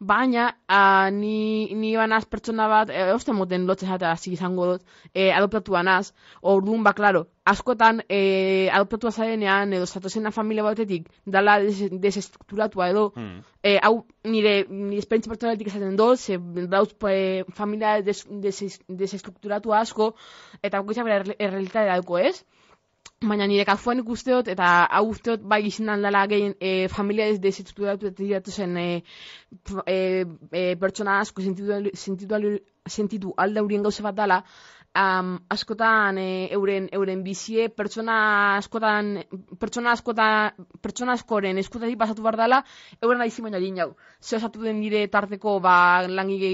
Baina, 0.00 0.56
a, 0.68 1.10
ni, 1.10 1.72
ni 1.74 1.94
banaz 1.96 2.24
pertsona 2.28 2.66
bat, 2.68 2.90
e, 2.90 3.12
oste 3.14 3.32
moten 3.32 3.66
lotze 3.66 3.86
jatea 3.88 4.10
hasi 4.12 4.32
izango 4.36 4.66
dut, 4.72 4.82
e, 5.14 5.30
adoptatua 5.32 5.82
naz, 5.82 6.12
orduan, 6.42 6.82
ba, 6.84 6.92
klaro, 6.92 7.22
askotan 7.48 8.02
e, 8.08 8.68
adoptatua 8.76 9.10
zarenean, 9.12 9.72
edo 9.72 9.86
zatozena 9.86 10.30
familia 10.30 10.62
batetik, 10.66 11.08
dala 11.26 11.58
des, 11.64 11.80
desestrukturatua 11.90 12.90
edo, 12.92 13.06
Mm. 13.16 13.40
e, 13.62 13.78
hau 13.82 14.04
nire, 14.24 14.66
nire 14.68 14.98
esperientzia 15.00 15.30
pertsonaletik 15.32 15.68
esaten 15.72 15.96
dut, 15.96 16.18
ze 16.20 16.36
dauz 16.68 16.90
e, 17.08 17.44
familia 17.54 18.02
des, 18.02 18.26
des, 18.28 18.80
desestrukturatu 18.88 19.72
asko, 19.74 20.14
eta 20.62 20.80
bakoitzak 20.82 21.04
bere 21.08 21.20
erre- 21.22 21.36
errealitatea 21.38 21.94
dauko 21.96 22.18
ez. 22.18 22.44
Baina 23.24 23.46
nire 23.48 23.64
kasuan 23.64 24.00
ikusteot, 24.02 24.48
eta 24.52 24.70
hau 24.96 25.06
usteot 25.08 25.44
bai 25.52 25.62
izan 25.66 26.02
dela 26.04 26.26
gehien 26.28 26.52
e, 26.60 26.88
familia 26.92 27.26
ez 27.32 27.38
eta 27.38 28.10
diratu 28.18 28.50
zen 28.50 28.76
e, 28.76 29.02
e, 29.86 29.96
e, 30.52 30.76
pertsona 30.76 31.20
asko 31.20 31.40
sentitu, 31.40 31.72
sentitu, 31.94 32.58
sentitu 32.86 33.32
alda 33.38 33.62
hurien 33.62 33.82
gauza 33.82 34.02
bat 34.02 34.16
dela, 34.16 34.42
um, 34.96 35.38
askotan 35.48 36.18
e, 36.18 36.48
euren 36.56 36.88
euren 36.92 37.22
bizie 37.24 37.68
pertsona 37.68 38.16
askotan 38.58 39.12
pertsona 39.60 39.92
askotan 39.92 40.66
pertsona 40.82 41.16
askoren 41.16 41.58
eskutatik 41.58 41.98
pasatu 41.98 42.22
bar 42.22 42.36
dela 42.36 42.62
euren 43.00 43.24
aizi 43.24 43.42
baina 43.42 43.58
din 43.58 43.76
jau. 43.76 43.94
Ze 44.20 44.36
osatu 44.36 44.60
den 44.62 44.80
nire 44.80 45.06
tarteko 45.08 45.58
ba 45.60 46.06
langile 46.06 46.52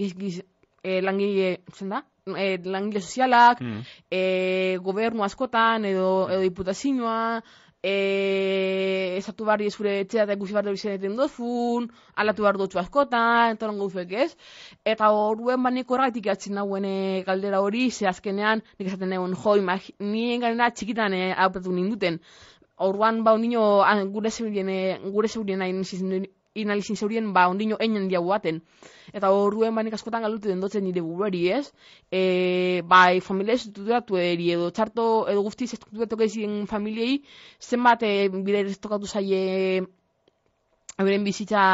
giz, 0.00 0.14
giz, 0.16 0.40
e, 0.82 1.00
langile 1.02 1.60
zen 1.76 1.90
da? 1.96 2.02
E, 2.26 2.58
langile 2.64 3.00
sozialak, 3.00 3.60
Mm. 3.60 3.80
e, 4.10 4.78
gobernu 4.82 5.24
askotan 5.24 5.84
edo 5.84 6.28
edo 6.30 6.40
diputazioa 6.40 7.42
e, 7.82 9.16
esatu 9.16 9.46
barri 9.48 9.70
zure 9.70 9.94
etxea 10.02 10.26
eta 10.26 10.36
ikusi 10.36 10.56
barri 10.56 10.76
zeneten 10.76 11.16
dozun, 11.16 11.88
alatu 12.14 12.44
behar 12.44 12.58
dutzu 12.60 12.80
askotan, 12.82 13.56
eta 13.56 13.70
longo 13.70 13.88
duzuek 13.88 14.12
ez. 14.24 14.30
Eta 14.84 15.10
horuen 15.16 15.62
baneko 15.64 15.96
erratik 15.96 16.28
atzin 16.34 16.58
nauen 16.60 16.84
eh, 16.84 17.22
galdera 17.26 17.60
hori, 17.64 17.90
ze 17.90 18.08
azkenean, 18.08 18.62
nik 18.78 18.88
esaten 18.92 19.12
nagoen, 19.14 19.36
jo, 19.44 19.56
imag, 19.56 19.90
nien 19.98 20.40
garena 20.40 20.70
txikitan 20.70 21.14
e, 21.14 21.34
ninduten. 21.70 22.20
Orduan, 22.80 23.24
ba, 23.24 23.34
ondino, 23.34 23.82
ah, 23.84 24.04
gure 24.04 24.30
zeurien, 24.30 24.68
eh, 24.68 24.98
gure 25.04 25.28
zeurien 25.28 25.60
hain 25.62 25.82
inalizin 26.54 26.96
zeurien, 26.96 27.32
ba, 27.32 27.48
ondino 27.48 27.76
einen 27.78 28.08
diagu 28.08 28.28
baten. 28.32 28.60
Eta 29.12 29.30
horruen 29.34 29.74
banik 29.74 29.94
askotan 29.94 30.22
galdutu 30.26 30.50
den 30.50 30.60
dotzen 30.60 30.84
nire 30.84 31.02
buruari, 31.02 31.44
ez? 31.54 31.70
E, 32.10 32.82
bai, 32.90 33.20
familia 33.20 33.54
estrukturatu 33.54 34.18
eri, 34.18 34.50
edo 34.56 34.70
txarto, 34.74 35.06
edo 35.30 35.44
guztiz 35.46 35.72
estrukturatu 35.76 36.18
gezien 36.24 36.66
familiei, 36.70 37.22
zenbat 37.60 38.02
e, 38.02 38.12
bide 38.34 38.66
ez 38.66 38.78
tokatu 38.78 39.06
zaie 39.06 39.82
euren 41.00 41.24
bizitza, 41.24 41.64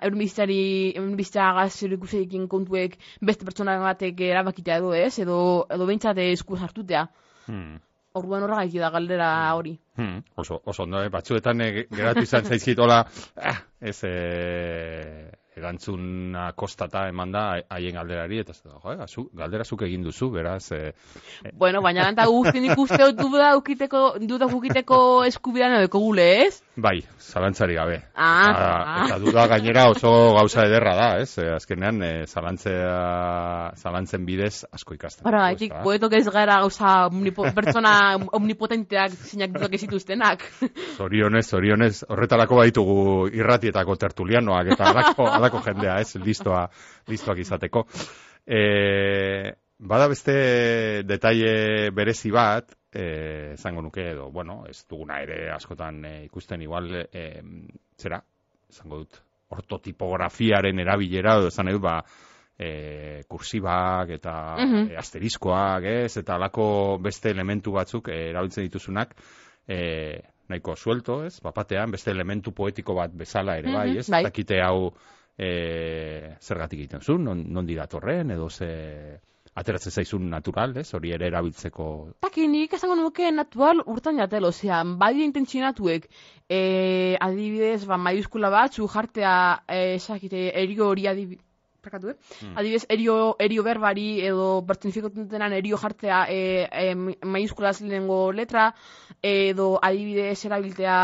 euren 0.00 0.18
bizitzari, 0.22 0.60
euren 0.96 1.16
bizitza 1.18 1.50
gazero 1.58 1.98
ikusekin 1.98 2.46
kontuek 2.48 2.98
beste 3.20 3.44
pertsona 3.48 3.78
batek 3.82 4.22
erabakitea 4.30 4.78
edo, 4.80 4.94
ez? 4.96 5.18
Edo, 5.24 5.38
edo 5.68 5.88
behintzat 5.90 6.22
esku 6.30 6.56
hartutea. 6.56 7.08
Mm. 7.48 7.80
Orduan 8.18 8.44
horregatik 8.44 8.80
da 8.82 8.90
galdera 8.92 9.28
hori. 9.56 9.72
Hmm, 9.96 10.18
oso, 10.36 10.60
oso 10.68 10.84
ondo, 10.84 11.00
eh? 11.00 11.08
batzuetan 11.12 11.60
eh, 11.64 11.86
geratu 11.90 12.24
izan 12.26 12.44
zaizkit, 12.44 12.80
hola, 12.84 12.98
ah, 13.36 13.60
ez 13.80 13.98
eh, 14.08 15.30
erantzuna 15.56 16.52
kostata 16.56 17.06
eman 17.10 17.32
da 17.32 17.44
haien 17.70 17.96
galderari, 17.98 18.40
eta 18.42 18.54
ez 18.54 18.62
da, 18.62 18.78
jo, 18.82 19.06
zu, 19.06 19.26
galdera 19.36 19.64
zuk 19.64 19.82
egin 19.86 20.04
duzu, 20.06 20.30
beraz, 20.32 20.72
eh, 20.72 20.92
Bueno, 21.52 21.82
baina 21.82 22.08
eta 22.10 22.26
guztien 22.26 22.64
ikuste 22.72 23.12
duda 23.18 23.52
ukiteko, 23.58 24.02
duda 24.20 24.46
ukiteko 24.46 25.24
eskubidan 25.28 25.76
edo 25.80 25.88
gule, 25.92 26.46
ez? 26.46 26.62
bai, 26.76 27.02
zalantzari 27.20 27.74
gabe. 27.76 27.98
Ah, 28.14 28.50
Eta, 28.52 28.68
ah. 28.68 29.04
eta 29.06 29.18
duda 29.20 29.46
gainera 29.50 29.88
oso 29.90 30.10
gauza 30.36 30.64
ederra 30.66 30.94
da, 30.96 31.08
ez? 31.20 31.36
Eh, 31.38 31.50
azkenean, 31.54 32.00
eh, 32.02 32.24
zalantzea, 32.26 33.72
zalantzen 33.76 34.24
bidez 34.24 34.64
asko 34.72 34.96
ikasten. 34.96 35.26
Dugu, 35.26 35.42
etik, 35.52 35.74
poetok 35.84 36.16
ez 36.16 36.24
gara 36.32 36.60
gauza 36.64 36.94
omnipo, 37.10 37.44
pertsona 37.54 38.16
omnipotenteak 38.32 39.16
zinak 39.28 39.52
dutak 39.52 39.76
ez. 39.76 39.84
Zorionez, 40.96 41.44
zorionez, 41.46 42.04
horretarako 42.08 42.56
baitugu 42.62 43.28
irratietako 43.32 43.96
tertulianoak 43.96 44.72
eta 44.74 44.90
alako, 44.90 45.28
alako 45.42 45.60
jendea, 45.66 45.98
ez, 46.00 46.14
listoa, 46.22 46.68
listoak 47.10 47.38
izateko. 47.42 47.84
E, 48.46 49.52
bada 49.82 50.06
beste 50.08 51.02
detaile 51.06 51.90
berezi 51.94 52.30
bat, 52.34 52.72
e, 52.94 53.54
zango 53.58 53.82
nuke 53.82 54.04
edo, 54.12 54.30
bueno, 54.30 54.62
ez 54.70 54.84
duguna 54.88 55.20
ere 55.22 55.50
askotan 55.54 56.04
e, 56.04 56.14
ikusten 56.28 56.62
igual, 56.62 56.90
e, 57.12 57.26
zera, 57.98 58.22
zango 58.72 59.02
dut, 59.02 59.20
ortotipografiaren 59.52 60.78
erabilera, 60.80 61.36
edo 61.40 61.48
esan 61.52 61.68
edo, 61.72 61.80
ba, 61.84 61.98
e, 62.58 63.22
kursibak 63.28 64.10
eta 64.18 64.34
Mhm. 64.58 64.90
e, 64.92 64.96
asteriskoak, 64.96 65.84
ez, 65.84 66.16
eta 66.16 66.34
alako 66.36 66.98
beste 67.02 67.30
elementu 67.30 67.72
batzuk 67.72 68.08
e, 68.08 68.30
erabiltzen 68.30 68.64
dituzunak, 68.68 69.14
e, 69.68 70.20
nahiko 70.48 70.74
suelto, 70.76 71.24
ez, 71.24 71.40
bapatean, 71.40 71.90
beste 71.90 72.10
elementu 72.10 72.52
poetiko 72.52 72.94
bat 72.94 73.10
bezala 73.14 73.56
ere, 73.58 73.72
bai, 73.72 73.88
Mhm, 73.90 73.98
ez, 73.98 74.10
bai. 74.10 74.22
dakite 74.24 74.60
hau 74.62 74.92
e, 75.38 76.36
zergatik 76.40 76.80
egiten 76.80 77.02
zuen, 77.02 77.24
non, 77.24 77.44
non 77.52 77.66
diratorren, 77.66 78.30
edo 78.30 78.48
ze 78.50 79.20
ateratzen 79.54 79.92
zaizun 79.92 80.30
natural, 80.32 80.72
ez, 80.80 80.88
hori 80.96 81.12
ere 81.12 81.28
erabiltzeko, 81.28 81.86
Taki, 82.24 82.46
nik 82.48 82.72
esango 82.72 82.96
nuke 82.96 83.28
natural 83.32 83.82
urtan 83.84 84.20
jatel, 84.22 84.48
osea, 84.48 84.82
badi 85.02 85.24
intentsionatuek, 85.28 86.08
e, 86.48 86.60
adibidez, 87.20 87.84
ba, 87.88 87.98
maiuskula 88.00 88.52
batzu 88.52 88.88
jartea, 88.88 89.34
e, 89.68 89.96
esakite, 90.00 90.50
erio 90.62 90.88
hori 90.88 91.08
adibidez, 91.10 91.44
Prakatu, 91.82 92.12
eh? 92.12 92.16
Hmm. 92.38 92.52
Adibidez, 92.60 92.84
erio, 92.94 93.14
erio 93.42 93.64
berbari 93.66 94.20
edo 94.22 94.60
pertsonifikatutenan 94.68 95.56
erio 95.56 95.80
jartzea 95.82 96.20
e, 96.30 96.68
e, 96.70 96.94
maiuskulaz 97.26 97.80
lehenengo 97.80 98.30
letra, 98.30 98.68
edo 99.18 99.80
adibidez 99.82 100.44
erabiltea 100.46 100.98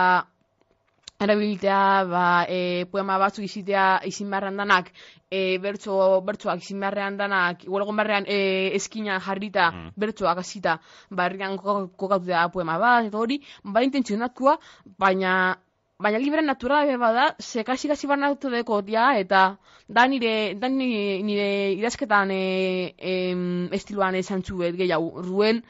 erabilitea, 1.21 2.05
ba, 2.07 2.25
e, 2.49 2.85
poema 2.91 3.19
batzuk 3.19 3.45
izitea 3.45 3.87
izin 4.07 4.31
beharrean 4.31 4.57
danak, 4.61 4.91
e, 5.31 5.59
bertso, 5.59 6.21
bertsoak 6.27 6.62
izin 6.62 6.79
beharrean 6.81 7.16
danak, 7.19 7.64
igual 7.66 7.83
egon 7.83 7.97
beharrean 7.99 8.25
e, 8.31 8.71
eskina 8.79 9.19
jarrita, 9.21 9.71
Mm. 9.73 9.89
bertsoak 9.99 10.39
hasita, 10.39 10.79
ba, 11.11 11.25
herrian 11.27 11.57
ko- 11.59 11.89
kokatu 11.97 12.27
da 12.27 12.49
poema 12.49 12.79
bat, 12.79 13.07
eta 13.11 13.19
hori, 13.19 13.41
ba, 13.64 13.83
intentzionatua, 13.83 14.59
baina, 14.99 15.59
baina 15.99 16.19
libre 16.19 16.43
naturala 16.43 16.97
bada, 16.97 17.35
ze 17.41 17.64
kasi 17.64 17.89
kasi 17.89 18.07
barnatu 18.07 18.49
deko, 18.51 18.83
ja, 18.87 19.19
eta 19.19 19.57
da 19.89 20.07
nire, 20.07 20.55
da 20.55 20.69
nire, 20.69 21.21
nire 21.23 21.73
idazketan 21.75 22.31
e, 22.31 22.95
em, 22.99 23.69
estiloan 23.73 24.14
esan 24.14 24.43
zuet 24.45 24.77
gehiago, 24.77 25.21
ruen, 25.23 25.64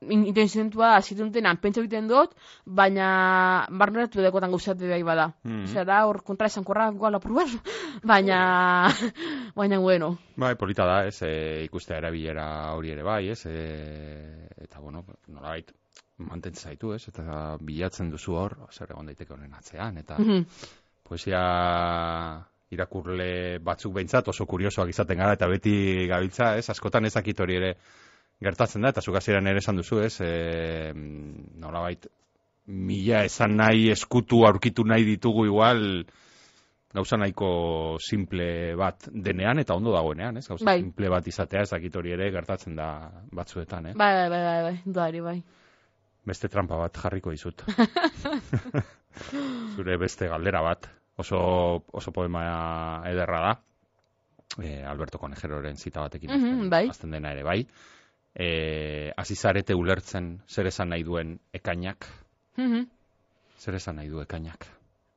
in- 0.00 0.26
intenziontua 0.26 1.00
zitutenan 1.02 1.56
pentsa 1.56 1.80
egiten 1.80 2.08
dut, 2.08 2.34
baina 2.66 3.66
barneratu 3.70 4.20
dekotan 4.22 4.50
gauzat 4.50 4.78
bai 4.78 5.02
bada. 5.02 5.30
Mhm. 5.44 5.64
Osea, 5.64 5.84
da 5.84 6.02
hor 6.06 6.22
kontra 6.22 6.46
esan 6.46 6.64
korra 6.64 6.90
igual 6.92 7.14
aprobar, 7.14 7.46
baina, 8.04 8.90
baina 9.54 9.78
bueno. 9.78 10.18
Bai, 10.36 10.54
polita 10.56 10.84
da, 10.84 11.06
ez, 11.06 11.22
e, 11.22 11.64
ikustea 11.64 11.98
erabilera 11.98 12.74
hori 12.74 12.90
ere 12.92 13.02
bai, 13.02 13.28
ez, 13.30 13.46
e, 13.46 14.48
eta, 14.62 14.80
bueno, 14.80 15.04
nolabait, 15.28 15.72
mantentzen 16.18 16.70
zaitu, 16.70 16.92
ez, 16.94 17.08
eta 17.08 17.56
bilatzen 17.60 18.10
duzu 18.10 18.34
hor, 18.36 18.56
zer 18.72 18.90
egon 18.92 19.06
daiteke 19.06 19.32
honen 19.32 19.54
atzean, 19.54 19.96
eta 19.98 20.16
Mhm. 20.18 20.44
poesia 21.02 21.40
irakurle 22.70 23.58
batzuk 23.62 23.92
behintzat 23.94 24.28
oso 24.28 24.44
kuriosoak 24.46 24.88
izaten 24.90 25.18
gara, 25.18 25.34
eta 25.38 25.46
beti 25.46 26.06
gabiltza, 26.10 26.56
ez, 26.58 26.68
askotan 26.70 27.04
ezakit 27.06 27.40
hori 27.40 27.56
ere 27.56 27.76
gertatzen 28.40 28.82
da, 28.82 28.88
eta 28.92 29.00
zuk 29.00 29.16
hasieran 29.16 29.46
ere 29.46 29.58
esan 29.62 29.76
duzu, 29.80 30.00
ez, 30.04 30.20
e, 30.20 30.92
nolabait, 30.94 32.06
mila 32.66 33.24
esan 33.24 33.56
nahi 33.56 33.90
eskutu 33.92 34.44
aurkitu 34.46 34.84
nahi 34.84 35.04
ditugu 35.06 35.46
igual, 35.46 36.04
gauza 36.96 37.16
nahiko 37.20 37.96
simple 38.00 38.74
bat 38.76 39.08
denean 39.12 39.58
eta 39.60 39.74
ondo 39.76 39.92
dagoenean, 39.92 40.36
ez? 40.40 40.46
Gauza 40.48 40.64
Bai. 40.64 40.80
simple 40.80 41.08
bat 41.12 41.26
izatea, 41.28 41.62
ez 41.62 41.72
hori 41.72 42.12
ere 42.12 42.30
gertatzen 42.32 42.74
da 42.76 43.10
batzuetan, 43.32 43.86
eh? 43.86 43.92
Bai, 43.94 44.12
bai, 44.14 44.28
bai, 44.30 44.42
bai, 44.44 44.62
bai, 44.72 44.80
duari, 44.84 45.20
bai. 45.20 45.42
Beste 46.26 46.48
trampa 46.48 46.76
bat 46.76 46.96
jarriko 46.96 47.30
dizut. 47.30 47.62
Zure 49.76 49.96
beste 49.96 50.28
galdera 50.28 50.60
bat, 50.62 50.88
oso, 51.16 51.84
oso 51.92 52.12
poema 52.12 53.02
ederra 53.08 53.40
da. 53.48 53.54
E, 54.62 54.82
Alberto 54.84 55.18
Conejeroren 55.18 55.76
zita 55.76 56.00
batekin 56.00 56.30
Mhm, 56.30 56.44
hasten- 56.46 56.70
bai. 56.70 56.88
hasten 56.88 57.10
dena 57.10 57.32
ere 57.32 57.42
bai. 57.42 57.66
E, 58.38 59.12
azizarete 59.16 59.74
ulertzen 59.74 60.42
zer 60.46 60.66
esan 60.68 60.90
nahi 60.92 61.02
duen 61.04 61.38
ekainak. 61.56 62.04
Mhm. 62.60 62.82
Zer 63.58 63.74
esan 63.78 63.96
nahi 63.96 64.08
du 64.12 64.20
ekainak. 64.20 64.66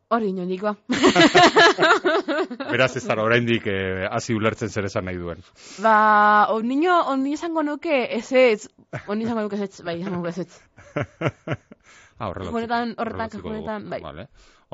Hori 0.09 0.29
inondik 0.31 0.61
ba. 0.65 0.71
Beraz 2.71 2.95
ez 2.97 3.03
zara 3.05 3.23
oraindik 3.23 3.67
eh, 3.69 4.07
hasi 4.09 4.33
ulertzen 4.33 4.69
zer 4.73 4.87
esan 4.87 5.05
nahi 5.05 5.17
duen. 5.19 5.43
Ba, 5.83 6.47
ondino, 6.53 6.95
ondino 7.11 7.35
esango 7.37 7.61
nuke 7.63 8.05
ez 8.17 8.31
ez, 8.33 8.69
ondino 9.07 9.29
esango 9.29 9.43
nuke 9.47 9.59
ez 9.67 9.81
bai, 9.85 9.99
esango 10.01 10.17
nuke 10.21 10.29
ez 10.29 10.39
ez. 10.45 10.61
Ah, 12.19 12.27
horrela 12.27 12.51
Honetan- 12.51 12.89
utziko- 12.89 12.99
horretan- 13.05 13.29
dugu. 13.31 13.47
honetan, 13.49 13.83
bai. 13.89 14.01
Vale. 14.03 14.25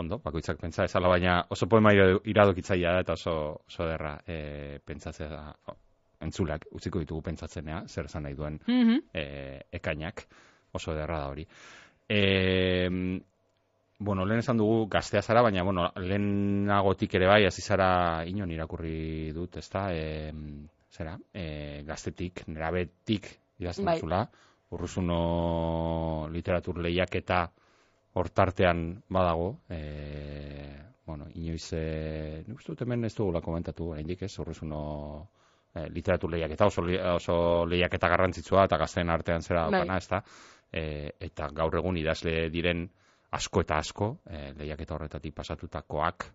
Ondo, 0.01 0.17
bakoitzak 0.17 0.57
pentsa 0.57 0.87
ezala, 0.87 1.07
baina 1.11 1.35
oso 1.53 1.67
poema 1.69 1.91
ira- 1.93 2.17
iradokitzailea 2.25 2.93
da 2.95 3.03
eta 3.03 3.13
oso, 3.13 3.33
oso 3.69 3.85
derra 3.85 4.15
e, 4.25 4.79
pentsatzea 4.83 5.27
da, 5.29 5.43
entzulak 6.25 6.65
utziko 6.71 6.99
ditugu 6.99 7.21
pentsatzenea, 7.29 7.83
zer 7.87 8.05
esan 8.09 8.23
nahi 8.27 8.35
duen 8.35 8.59
Mhm. 8.67 8.99
e, 9.13 9.23
ekainak, 9.79 10.25
oso 10.73 10.93
ederra 10.93 11.19
da 11.19 11.29
hori. 11.29 11.47
E, 12.09 12.19
bueno, 13.99 14.25
lehen 14.25 14.39
esan 14.39 14.57
dugu 14.57 14.87
gaztea 14.91 15.21
zara, 15.21 15.41
baina 15.41 15.63
bueno, 15.63 15.91
lehenagotik 15.95 17.13
ere 17.15 17.27
bai, 17.27 17.45
hasi 17.45 17.61
zara 17.61 18.23
inon 18.27 18.51
irakurri 18.51 19.31
dut, 19.33 19.57
ezta? 19.57 19.87
E, 19.93 20.33
zera, 20.91 21.17
e, 21.33 21.83
gaztetik, 21.87 22.43
nerabetik 22.47 23.29
idazten 23.59 23.85
Bai. 23.85 23.95
duzula, 23.95 24.25
urruzuno 24.75 26.27
literatur 26.31 26.79
lehiaketa 26.83 27.45
hortartean 28.15 29.01
badago, 29.09 29.59
e, 29.69 29.79
bueno, 31.05 31.27
inoiz, 31.35 31.67
e, 31.73 32.43
nik 32.47 32.57
uste 32.59 32.73
dut 32.73 32.81
hemen 32.85 33.05
ez 33.05 33.13
dugula 33.15 33.41
komentatu, 33.43 33.91
oraindik 33.93 34.23
ez, 34.27 34.33
urruzuno 34.39 34.81
e, 35.75 35.87
literatur 35.93 36.31
lehiaketa, 36.31 36.65
oso, 36.71 36.83
li- 36.85 36.99
oso 36.99 37.65
lehiaketa 37.69 38.09
garrantzitsua 38.09 38.65
eta 38.69 38.79
gazteen 38.81 39.09
artean 39.09 39.43
zera 39.43 39.67
Bai. 39.69 39.85
ez 39.97 40.07
da? 40.09 40.21
E, 40.71 40.85
eta 41.27 41.49
gaur 41.53 41.75
egun 41.77 41.97
idazle 41.97 42.49
diren 42.49 42.87
asko 43.35 43.61
eta 43.65 43.77
asko, 43.83 44.15
e, 44.29 44.53
lehiaketa 44.57 44.95
horretatik 44.95 45.35
pasatutakoak, 45.35 46.25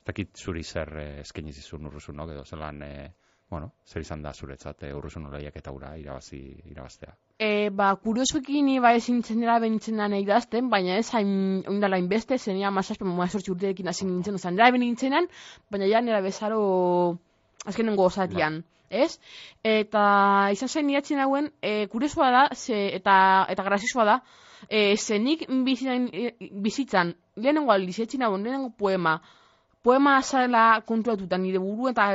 ez 0.00 0.06
dakit 0.08 0.36
zuri 0.36 0.62
zer 0.64 0.96
e, 0.96 1.06
eskaini 1.20 1.52
zizun 1.52 1.86
urruzunok, 1.86 2.32
edo 2.32 2.44
zelan, 2.44 2.82
e, 2.82 3.12
bueno, 3.50 3.72
zer 3.86 4.02
izan 4.02 4.22
da 4.22 4.32
zuretzat 4.32 4.82
e, 4.82 4.92
urruzuno 4.94 5.30
lehiaketa 5.30 5.72
ura 5.74 5.92
irabazi, 5.98 6.40
irabaztea. 6.70 7.14
E, 7.38 7.68
ba, 7.70 7.92
kuriosoki 8.00 8.62
ni 8.64 8.78
ba 8.80 8.94
ezin 8.96 9.20
dela 9.28 9.58
benitzen 9.60 10.00
da 10.00 10.08
idazten, 10.16 10.70
baina 10.70 10.96
ez 10.96 11.10
hain 11.14 11.62
oindala 11.68 11.98
inbeste, 11.98 12.38
zenia 12.38 12.70
mazazpen 12.70 13.08
mazortzi 13.08 13.52
urteekin 13.52 13.88
hasi 13.88 14.06
nintzen, 14.06 14.34
ozan, 14.34 14.56
benintzenan, 14.56 15.28
baina 15.70 15.86
ja 15.86 16.00
nera 16.00 16.20
bezaro 16.20 17.18
azkenengo 17.66 18.04
osatian, 18.04 18.64
ez? 18.90 19.18
Eta 19.62 20.48
izan 20.52 20.68
zen 20.68 20.90
idatzen 20.90 21.20
hauen, 21.20 21.50
e, 21.62 21.86
kuriosoa 21.92 22.30
da, 22.30 22.48
ze, 22.54 22.94
eta, 22.96 23.46
eta 23.48 23.62
graziosoa 23.62 24.04
da, 24.04 24.20
e, 24.68 24.96
ze 24.96 25.18
nik 25.18 25.46
bizitzan, 25.64 26.10
bizitzan 26.52 27.14
lehenengo 27.36 27.72
aldiz 27.72 27.98
idatzen 27.98 28.22
hauen, 28.22 28.42
lehenengo 28.42 28.70
poema, 28.70 29.20
poema 29.86 30.16
azala 30.18 30.82
konturatuta 30.86 31.38
nire 31.38 31.60
buru 31.62 31.92
eta, 31.92 32.08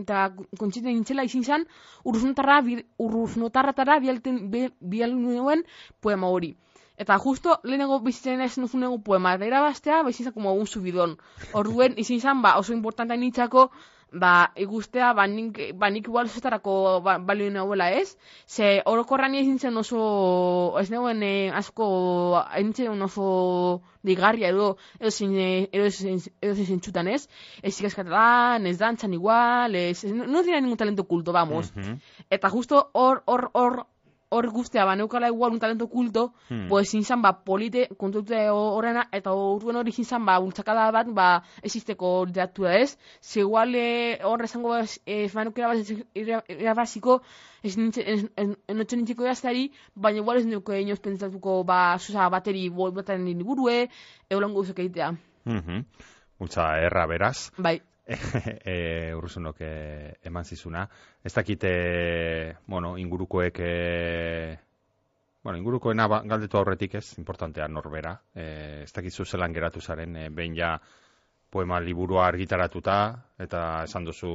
eta 0.00 0.30
kontzienten 0.58 0.94
nintzela 0.94 1.24
izin 1.28 1.44
zen 1.44 1.66
urruznotarra, 2.04 2.60
bi- 2.64 2.84
urruznotarratara 2.98 3.98
bialten, 4.00 4.50
bi- 4.50 4.70
bial 4.80 5.12
nuen 5.18 5.64
poema 6.00 6.30
hori. 6.32 6.54
Eta 7.00 7.16
justo 7.18 7.58
lehenengo 7.64 7.98
bizitzen 8.04 8.40
ez 8.44 8.58
nuzunego 8.60 8.98
poema 9.04 9.34
eta 9.36 9.46
irabaztea, 9.48 10.02
ba 10.02 10.12
zen 10.12 10.32
como 10.32 10.52
un 10.52 10.66
subidon. 10.66 11.16
Orduen 11.52 11.94
izin 11.96 12.20
zen, 12.20 12.42
ba, 12.42 12.58
oso 12.58 12.72
importantea 12.72 13.16
nintzako, 13.16 13.70
ba, 14.12 14.52
ikustea, 14.56 15.12
ba, 15.14 15.26
nik, 15.26 15.58
ba, 15.78 15.90
nik 15.90 16.08
igual 16.08 16.28
zetarako 16.28 17.00
ba, 17.04 17.18
balio 17.18 17.50
nahuela 17.50 17.90
ez, 17.94 18.16
ze 18.46 18.82
orokorran 18.86 19.34
ezin 19.34 19.58
zen 19.58 19.76
oso, 19.76 20.74
ez 20.80 20.90
neuen 20.90 21.22
eh, 21.22 21.50
asko, 21.54 22.42
nintzen 22.58 23.02
oso 23.02 23.82
digarria 24.02 24.50
edo, 24.50 24.76
edo 24.98 25.10
zin, 25.10 25.36
eh, 25.38 25.68
edo 25.72 25.90
zin, 25.90 26.18
edo 26.40 26.54
zin 26.54 26.66
zentzutan 26.66 27.08
ez, 27.08 27.28
ez 27.62 27.74
ikaskatalan, 27.78 28.66
ez 28.66 28.78
dantzan 28.78 29.14
igual, 29.14 29.74
ez, 29.74 30.04
no, 30.04 30.26
no 30.26 30.42
tenía 30.42 30.60
ningún 30.60 30.78
talento 30.78 31.02
oculto, 31.02 31.32
vamos. 31.32 31.74
Mhm. 31.76 32.00
Eta 32.30 32.50
justo 32.50 32.90
hor, 32.92 33.22
hor, 33.26 33.50
hor, 33.54 33.86
hor 34.30 34.46
guztia, 34.50 34.84
ba, 34.84 34.94
igual 34.96 35.52
un 35.52 35.58
talento 35.58 35.84
oculto, 35.84 36.32
Hmm. 36.48 36.68
pues 36.68 36.88
ezin 36.88 37.04
zan, 37.04 37.20
ba, 37.22 37.42
polite, 37.44 37.88
kontute 37.98 38.48
horrena, 38.50 39.08
eta 39.12 39.32
horren 39.32 39.76
hori 39.76 39.90
ezin 39.90 40.04
zan, 40.04 40.24
ba, 40.24 40.38
bultzakada 40.38 40.90
bat, 40.92 41.06
ba, 41.12 41.42
existeko 41.62 42.24
literatura 42.26 42.76
ez. 42.78 42.96
Ze 43.20 43.40
igual 43.40 43.74
eh, 43.74 44.20
hor 44.24 44.42
esango, 44.44 44.76
ez, 44.76 45.00
ez 45.04 45.32
banuke 45.34 45.60
irabaz- 45.62 46.06
ira- 46.14 46.44
irabaziko, 46.48 47.22
ez 47.62 47.76
nintzen, 47.76 48.04
ez, 48.06 48.24
ez, 48.36 48.48
ez 48.68 48.76
notxe 48.76 48.96
nintzeko 48.96 49.24
idazteari, 49.24 49.72
baina 49.94 50.18
igual 50.22 50.38
ez 50.38 50.46
nuke 50.46 50.80
inoz 50.80 51.00
pentsatuko, 51.00 51.64
ba, 51.64 51.98
zuza, 51.98 52.28
bateri, 52.28 52.68
bolbatan 52.70 53.26
ingurue, 53.28 53.88
eulan 54.30 54.54
gauzak 54.54 54.78
egitea. 54.78 55.10
Mhm. 55.44 55.84
Bultza 56.38 56.78
erra 56.80 57.06
beraz. 57.06 57.50
Bai, 57.58 57.82
e, 58.64 59.12
urruzunok 59.16 59.60
e, 59.60 59.70
eman 60.24 60.44
zizuna. 60.44 60.88
Ez 61.22 61.32
dakite, 61.34 62.56
bueno, 62.66 62.96
ingurukoek, 62.98 63.60
e, 63.60 64.58
bueno, 65.42 65.58
ingurukoena 65.58 66.06
ba, 66.08 66.22
galdetu 66.24 66.58
aurretik 66.58 66.94
ez, 67.00 67.18
importantea 67.18 67.68
norbera. 67.68 68.14
E, 68.34 68.82
ez 68.84 68.92
dakizu 68.92 69.24
zelan 69.24 69.52
geratu 69.52 69.80
zaren, 69.80 70.16
e, 70.16 70.28
behin 70.30 70.56
ja 70.56 70.74
poema 71.50 71.80
liburua 71.80 72.28
argitaratuta, 72.28 72.96
eta 73.38 73.82
esan 73.84 74.06
duzu, 74.06 74.30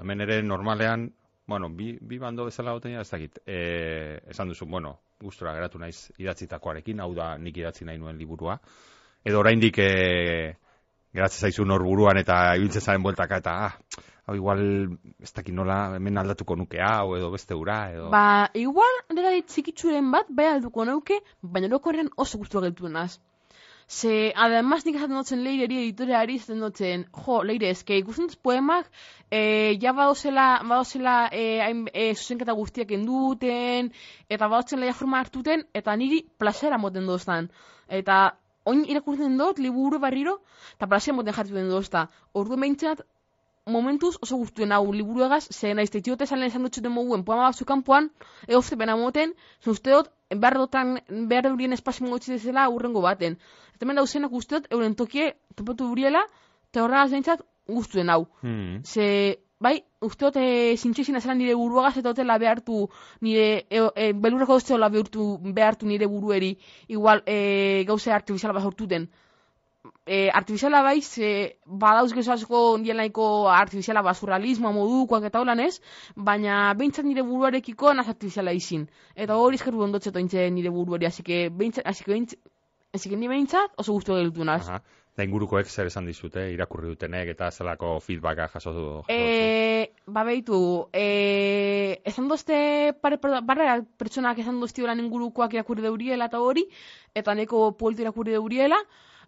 hemen 0.00 0.20
ere 0.22 0.42
normalean, 0.42 1.08
bueno, 1.46 1.68
bi, 1.68 1.92
bi 2.00 2.18
bando 2.18 2.46
bezala 2.46 2.72
goten 2.72 2.94
ez 3.00 3.08
dakit, 3.10 3.40
e, 3.46 4.20
esan 4.30 4.48
duzu, 4.48 4.66
bueno, 4.66 5.00
gustura 5.20 5.54
geratu 5.56 5.80
naiz 5.82 6.12
idatzitakoarekin, 6.18 7.00
hau 7.00 7.12
da 7.14 7.34
nik 7.38 7.58
idatzi 7.58 7.84
nahi 7.84 7.98
nuen 7.98 8.18
liburua, 8.18 8.58
edo 9.24 9.40
oraindik 9.40 9.78
e, 9.82 9.90
geratzen 11.14 11.48
zaizu 11.48 11.64
norburuan 11.68 12.18
eta 12.20 12.40
ibiltzen 12.58 12.82
zaren 12.82 13.04
bueltaka 13.04 13.38
eta 13.42 13.54
ah, 13.68 14.00
hau 14.26 14.34
igual 14.38 14.62
ez 15.22 15.32
dakit 15.36 15.54
nola 15.54 15.78
hemen 15.98 16.18
aldatuko 16.18 16.56
nuke 16.56 16.80
hau 16.82 17.14
edo 17.18 17.30
beste 17.34 17.54
ura 17.54 17.78
edo 17.92 18.08
Ba, 18.14 18.50
igual, 18.54 18.98
nera 19.14 19.34
txikitzuren 19.52 20.10
bat, 20.14 20.30
bai 20.30 20.48
alduko 20.54 20.86
neuke, 20.88 21.20
baina 21.42 21.70
lokorren 21.70 22.10
oso 22.16 22.40
guztua 22.40 22.64
geltu 22.66 22.88
naz. 22.88 23.20
Ze, 23.86 24.32
además, 24.34 24.86
nik 24.86 24.96
esaten 24.96 25.18
dutzen 25.18 25.42
leireri 25.44 25.76
editoreari, 25.82 26.38
esaten 26.40 26.62
dutzen, 26.64 27.04
jo, 27.24 27.42
leire, 27.44 27.68
eske, 27.74 27.98
ikusten 28.00 28.30
poemak, 28.42 28.88
e, 29.28 29.76
ja 29.82 29.92
badozela, 29.92 30.46
badozela 30.64 31.16
e, 31.30 31.42
hain, 31.60 31.82
e, 31.92 32.06
zuzenketa 32.14 32.56
guztiak 32.56 32.94
enduten, 32.96 33.92
eta 34.28 34.48
badozela 34.48 34.88
ja 34.88 34.96
forma 34.96 35.20
hartuten, 35.20 35.66
eta 35.74 35.96
niri 36.00 36.22
plazera 36.40 36.80
moten 36.80 37.04
doztan. 37.06 37.50
Eta, 38.00 38.38
oin 38.64 38.84
irakurtzen 38.88 39.36
dut, 39.38 39.58
liburu 39.58 39.98
barriro, 40.00 40.38
eta 40.76 40.88
plazia 40.90 41.14
moten 41.14 41.36
jartu 41.36 41.54
den 41.54 41.68
dozta. 41.68 42.08
Ordu 42.32 42.56
behintzat, 42.56 43.04
momentuz 43.66 44.16
oso 44.22 44.36
guztuen 44.36 44.72
hau 44.72 44.92
liburu 44.92 45.24
egaz, 45.26 45.46
ze 45.50 45.72
naiz 45.74 45.90
teitiote 45.90 46.26
salen 46.26 46.50
esan 46.50 46.64
dutxuten 46.66 46.92
moguen 46.92 47.24
poema 47.24 47.48
batzu 47.48 47.64
kanpoan, 47.64 48.10
egozte 48.46 48.76
bena 48.76 48.96
moten, 48.96 49.34
ze 49.62 49.70
uste 49.70 49.90
dut, 49.90 50.10
behar 50.30 50.58
dutan, 50.58 50.98
behar 51.08 51.48
durien 51.48 51.72
espazio 51.72 52.06
mogotzi 52.06 52.32
dezela 52.32 52.68
urrengo 52.68 53.00
baten. 53.00 53.38
Eta 53.74 53.86
hemen 53.86 54.00
dauzenak 54.02 54.32
uste 54.32 54.58
dut, 54.60 54.70
euren 54.70 54.94
tokie, 54.94 55.32
topatu 55.56 55.88
duriela, 55.88 56.24
eta 56.70 56.84
horregaz 56.84 57.10
behintzat, 57.10 57.44
guztuen 57.66 58.10
hau. 58.10 58.26
Hmm. 58.42 58.82
Ze, 58.84 59.06
bai, 59.66 59.74
uste 60.08 60.26
dut, 60.26 60.36
e, 60.36 60.76
zintxezina 60.76 61.20
zela 61.24 61.34
nire 61.38 61.56
buruagaz, 61.58 61.96
eta 61.98 62.12
dutela 62.12 62.38
behartu, 62.42 62.84
nire, 63.26 63.46
e, 63.70 63.82
e, 64.04 64.12
belurreko 64.26 64.60
duzteola 64.60 64.90
behartu, 64.94 65.28
behartu 65.58 65.90
nire 65.90 66.08
burueri, 66.14 66.54
igual, 66.88 67.22
e, 67.26 67.84
gauze 67.88 68.12
artifiziala 68.12 68.56
bat 68.58 68.66
sortu 68.68 68.88
den. 68.94 69.08
E, 70.06 70.30
artifiziala 70.40 70.80
bai, 70.84 71.00
ze, 71.02 71.30
badauz 71.82 72.12
gezo 72.16 72.32
asko 72.32 72.60
nire 72.80 72.96
nahiko 72.96 73.26
artifiziala 73.52 74.02
ba, 74.04 74.14
surrealismoa 74.14 74.72
modukoak 74.72 75.28
eta 75.28 75.40
holan 75.44 75.60
ez, 75.64 75.74
baina 76.28 76.58
behintzat 76.80 77.08
nire 77.08 77.24
buruarekiko 77.28 77.92
naz 77.92 78.08
artifiziala 78.12 78.52
izin. 78.56 78.88
Eta 79.14 79.36
hori 79.36 79.60
eskertu 79.60 79.84
ondotzeto 79.88 80.20
intzen 80.24 80.54
nire 80.56 80.72
buruari, 80.72 81.08
así 81.10 81.22
que 81.22 81.48
behintzat, 81.50 81.86
así 81.92 82.04
que 82.04 82.12
behintzat, 82.12 82.40
así 82.94 83.10
que 83.10 83.16
ni 83.16 83.28
behintzat 83.28 83.80
oso 83.84 83.96
guztu 83.96 84.16
gelditu 84.16 84.44
naz. 84.44 84.68
Da 85.14 85.22
ingurukoek 85.22 85.68
zer 85.70 85.86
esan 85.86 86.08
dizute, 86.10 86.42
irakurri 86.50 86.88
dutenek 86.90 87.28
eta 87.36 87.50
zelako 87.54 88.00
feedbacka 88.02 88.48
jaso 88.56 88.72
du. 88.74 88.86
E, 89.14 89.94
ba 90.10 90.24
behitu, 90.26 90.58
e, 90.90 92.00
esan 92.10 92.26
dozte 92.28 92.56
pare, 93.00 93.20
pare 93.22 93.68
pertsonak 93.96 94.40
esan 94.42 94.58
dozte 94.60 94.82
ingurukoak 94.82 95.54
irakurri 95.54 95.82
deuriela 95.82 96.26
eta 96.26 96.40
hori, 96.40 96.66
eta 97.14 97.34
neko 97.34 97.76
polito 97.78 98.02
irakurri 98.02 98.32
deuriela, 98.32 98.80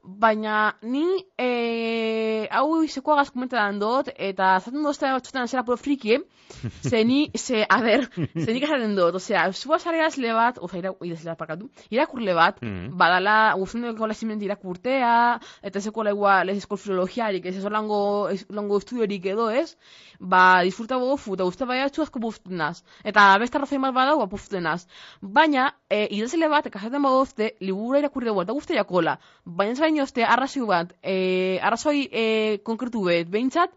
baina 0.02 0.74
ni 0.82 1.04
e, 1.38 2.46
hau 2.50 2.82
izekoa 2.84 3.16
gaz 3.20 3.30
komentadan 3.34 3.78
dut, 3.82 4.10
eta 4.16 4.56
zaten 4.60 4.82
dozte 4.86 5.10
batzutan 5.12 5.48
zera 5.48 5.64
puro 5.66 5.76
friki, 5.76 6.18
ze 6.90 7.02
ni, 7.04 7.30
ze, 7.34 7.64
a 7.68 7.80
ber, 7.82 8.06
ze 8.14 8.52
nik 8.54 8.62
esaten 8.68 8.94
dut, 8.96 9.16
osea, 9.18 9.46
zua 9.52 9.78
zare 9.78 9.98
idazle 9.98 10.32
bat, 10.36 10.58
oza, 10.62 10.78
ira, 10.78 10.92
idazle 11.02 11.32
bat 11.32 11.38
parkatu, 11.40 11.70
irakurle 11.90 12.34
bat, 12.38 12.60
Mhm. 12.62 12.96
badala, 12.98 13.54
guztien 13.58 13.86
dugu 13.88 14.06
leziment 14.06 14.42
irakurtea, 14.42 15.40
eta 15.62 15.78
ez 15.78 15.86
ekola 15.90 16.10
igual 16.14 16.48
ez 16.48 16.56
eskol 16.62 16.78
filologiarik, 16.78 17.46
ez 17.46 17.56
ez 17.56 17.64
lango, 17.72 18.28
ez, 18.30 18.44
lango 18.50 18.78
estudiorik 18.78 19.26
edo 19.26 19.48
ez, 19.50 19.76
ba, 20.20 20.62
disfruta 20.64 20.96
gofu, 21.02 21.34
eta 21.34 21.44
guzti 21.44 21.64
bai 21.66 21.80
atzu 21.82 22.02
asko 22.02 22.20
puften 22.20 22.56
naz. 22.56 22.82
Eta 23.04 23.26
beste 23.38 23.58
arrazoi 23.58 23.78
bat 23.82 23.94
badau, 23.94 24.18
ba, 24.22 24.26
puften 24.30 24.62
naz. 24.62 24.86
Baina, 25.20 25.74
e, 25.90 26.06
idazle 26.16 26.48
bat, 26.48 26.66
ekazaten 26.66 27.02
badozte, 27.02 27.54
libura 27.60 27.98
irakurri 27.98 28.26
dugu, 28.30 28.42
eta 28.46 28.52
guzti 28.56 28.74
jakola. 28.78 29.18
Baina 29.44 29.72
ez 29.72 29.80
baino 29.86 30.04
ezte, 30.04 30.24
arrazoi 30.24 30.66
bat, 30.68 30.92
e, 31.02 31.58
arrazoi 31.62 32.08
e, 32.10 32.26
konkretu 32.66 33.04
bet, 33.08 33.30
behintzat, 33.32 33.72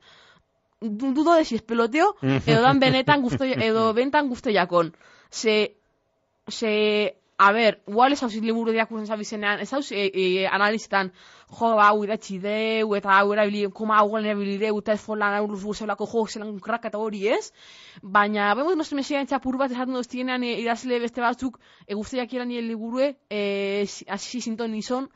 du- 0.82 1.14
dudo 1.14 1.36
de 1.36 1.45
si 1.45 1.55
es 1.55 1.62
peloteo, 1.62 2.16
edo 2.49 2.62
dan 2.66 2.80
benetan 2.84 3.22
guzti, 3.22 3.53
edo 3.70 3.93
bentan 3.93 4.30
guzti 4.30 4.53
jakon. 4.55 4.93
Ze, 5.30 5.76
ze, 6.49 7.16
a 7.39 7.51
ber, 7.55 7.78
igual 7.88 8.12
ez 8.12 8.20
hauzik 8.24 8.43
liburu 8.43 8.74
diakurtzen 8.76 9.07
zabizenean, 9.07 9.62
ez 9.64 9.70
hauz 9.74 9.91
e, 9.95 10.10
e, 10.12 10.24
analizitan, 10.51 11.12
jo, 11.60 11.70
hau 11.80 12.01
idatzi 12.03 12.36
deu, 12.43 12.89
eta 12.97 13.14
hau 13.16 13.30
erabili, 13.36 13.62
koma 13.72 13.99
hau 14.01 14.18
erabili 14.20 14.57
deu, 14.60 14.74
eta 14.82 14.91
ez 14.97 14.99
folan 15.03 15.38
hau 15.38 15.45
luz 15.47 15.78
zelako 15.78 16.07
jo, 16.12 16.26
zelan 16.28 16.57
krak 16.60 16.89
eta 16.91 16.99
hori 16.99 17.22
ez, 17.32 17.53
baina, 18.03 18.49
bemo, 18.60 18.74
nostre 18.76 18.97
mesia 18.99 19.22
entzapur 19.24 19.55
bat 19.62 19.72
esaten 19.72 19.95
doztienean 19.95 20.43
e, 20.43 20.57
idazle 20.66 20.99
beste 21.05 21.24
batzuk, 21.24 21.62
e, 21.88 21.93
guztiak 21.95 22.34
iran 22.36 22.51
nire 22.51 22.66
liburue, 22.68 23.14
e, 23.30 23.86
si- 23.88 24.05
hasi 24.10 24.41
zinton 24.41 24.72
nizon, 24.76 25.07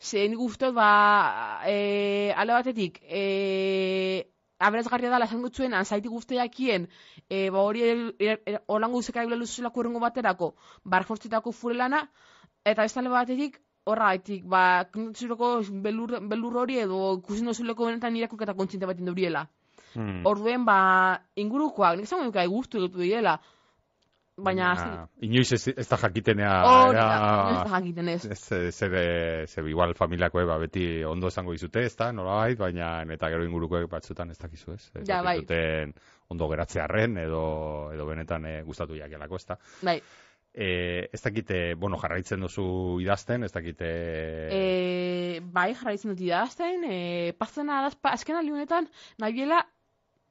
ze 0.00 0.28
nik 0.28 0.40
uste 0.40 0.66
dut, 0.66 0.74
ba, 0.74 1.60
e, 1.68 2.32
ale 2.36 2.52
batetik, 2.56 3.00
e, 3.04 4.26
aberazgarria 4.58 5.10
dela 5.12 5.26
esan 5.28 5.42
dutzuen, 5.44 5.74
anzaiti 5.76 6.08
guztiakien, 6.08 6.88
e, 7.28 7.50
ba 7.50 7.60
hori 7.60 7.82
el- 7.82 8.14
er- 8.18 8.42
er- 8.46 8.62
holango 8.66 8.98
uzeka 8.98 9.22
ibile 9.24 9.36
luzulako 9.36 9.80
urrengo 9.80 10.00
baterako, 10.00 10.54
barfortzitako 10.84 11.52
furelana, 11.52 12.08
eta 12.64 12.84
ez 12.84 12.92
tale 12.92 13.08
batetik, 13.12 13.60
horra 13.84 14.10
gaitik, 14.12 14.44
ba, 14.44 14.84
kintzuroko 14.92 15.62
belur, 15.84 16.18
belur 16.28 16.56
hori 16.64 16.78
edo 16.78 17.16
ikusin 17.18 17.46
dozuleko 17.46 17.86
benetan 17.86 18.16
irakurk 18.16 18.42
eta 18.42 18.54
kontziente 18.54 18.86
bat 18.86 18.98
induriela. 18.98 19.48
Hmm. 19.94 20.20
Orduen, 20.24 20.64
ba, 20.64 21.22
ingurukoak, 21.36 21.96
nik 21.96 22.04
esan 22.08 22.24
dukai 22.28 22.46
guztu 22.46 22.78
dutu 22.78 23.00
diela, 23.00 23.40
baina, 24.42 24.68
Baina, 24.74 25.08
inoiz 25.26 25.52
ez, 25.52 25.68
ez 25.76 25.88
da 25.88 25.96
jakitenea, 26.02 26.52
da, 26.62 26.76
era- 26.90 27.08
ez 27.50 27.58
da 27.70 27.78
jakiten 27.78 28.08
ez. 28.08 28.24
Ez, 28.26 28.40
zer, 28.74 28.96
zer, 29.48 29.66
igual 29.68 29.94
familiakoe 29.94 30.44
ba, 30.48 30.58
beti 30.58 31.02
ondo 31.04 31.28
esango 31.28 31.52
dizute, 31.52 31.84
ez 31.84 31.94
da, 31.96 32.10
nolabait, 32.12 32.58
baina 32.58 33.02
eta 33.16 33.28
gero 33.30 33.44
ingurukoek 33.44 33.88
batzutan 33.90 34.30
ez 34.30 34.38
dakizu, 34.38 34.72
ez? 34.72 34.90
Ez 34.94 35.06
Ja, 35.08 35.22
bai. 35.22 35.38
dakizuten 35.40 35.94
ondo 36.30 36.48
geratzearren 36.48 37.16
edo, 37.18 37.44
edo 37.92 38.06
benetan 38.06 38.44
eh, 38.46 38.62
gustatu 38.62 38.94
jakelako, 38.98 39.36
ez 39.36 39.46
da. 39.46 39.58
Bai, 39.82 40.00
E, 40.52 41.06
ez 41.14 41.20
dakite, 41.22 41.76
bueno, 41.78 41.94
jarraitzen 42.02 42.40
duzu 42.42 42.64
idazten, 42.98 43.44
ez 43.46 43.52
dakite... 43.54 43.86
e, 44.50 45.40
bai, 45.46 45.68
jarraitzen 45.78 46.10
dut 46.10 46.20
idazten, 46.24 46.82
e, 46.90 47.32
paztena 47.38 47.84
da, 47.86 47.92
azken 48.10 48.34
aldi 48.40 48.50
honetan, 48.56 48.88
nahi 49.22 49.36
biela, 49.36 49.60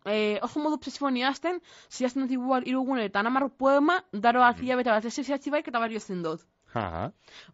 e, 0.06 0.39
oso 0.45 0.62
modu 0.64 0.80
obsesiboan 0.80 1.18
idazten, 1.18 1.60
zidazten 1.91 2.26
dut 2.26 2.32
igual 2.36 2.68
irugune 2.68 3.06
eta 3.10 3.24
namarro 3.24 3.50
poema, 3.50 4.00
daro 4.14 4.43
atia 4.43 4.78
bete 4.80 4.93
bat 4.93 5.06
ez 5.06 5.16
zidatzi 5.16 5.52
baik 5.52 5.68
eta 5.68 5.80
barrio 5.80 6.00
zen 6.00 6.24
dut. 6.24 6.45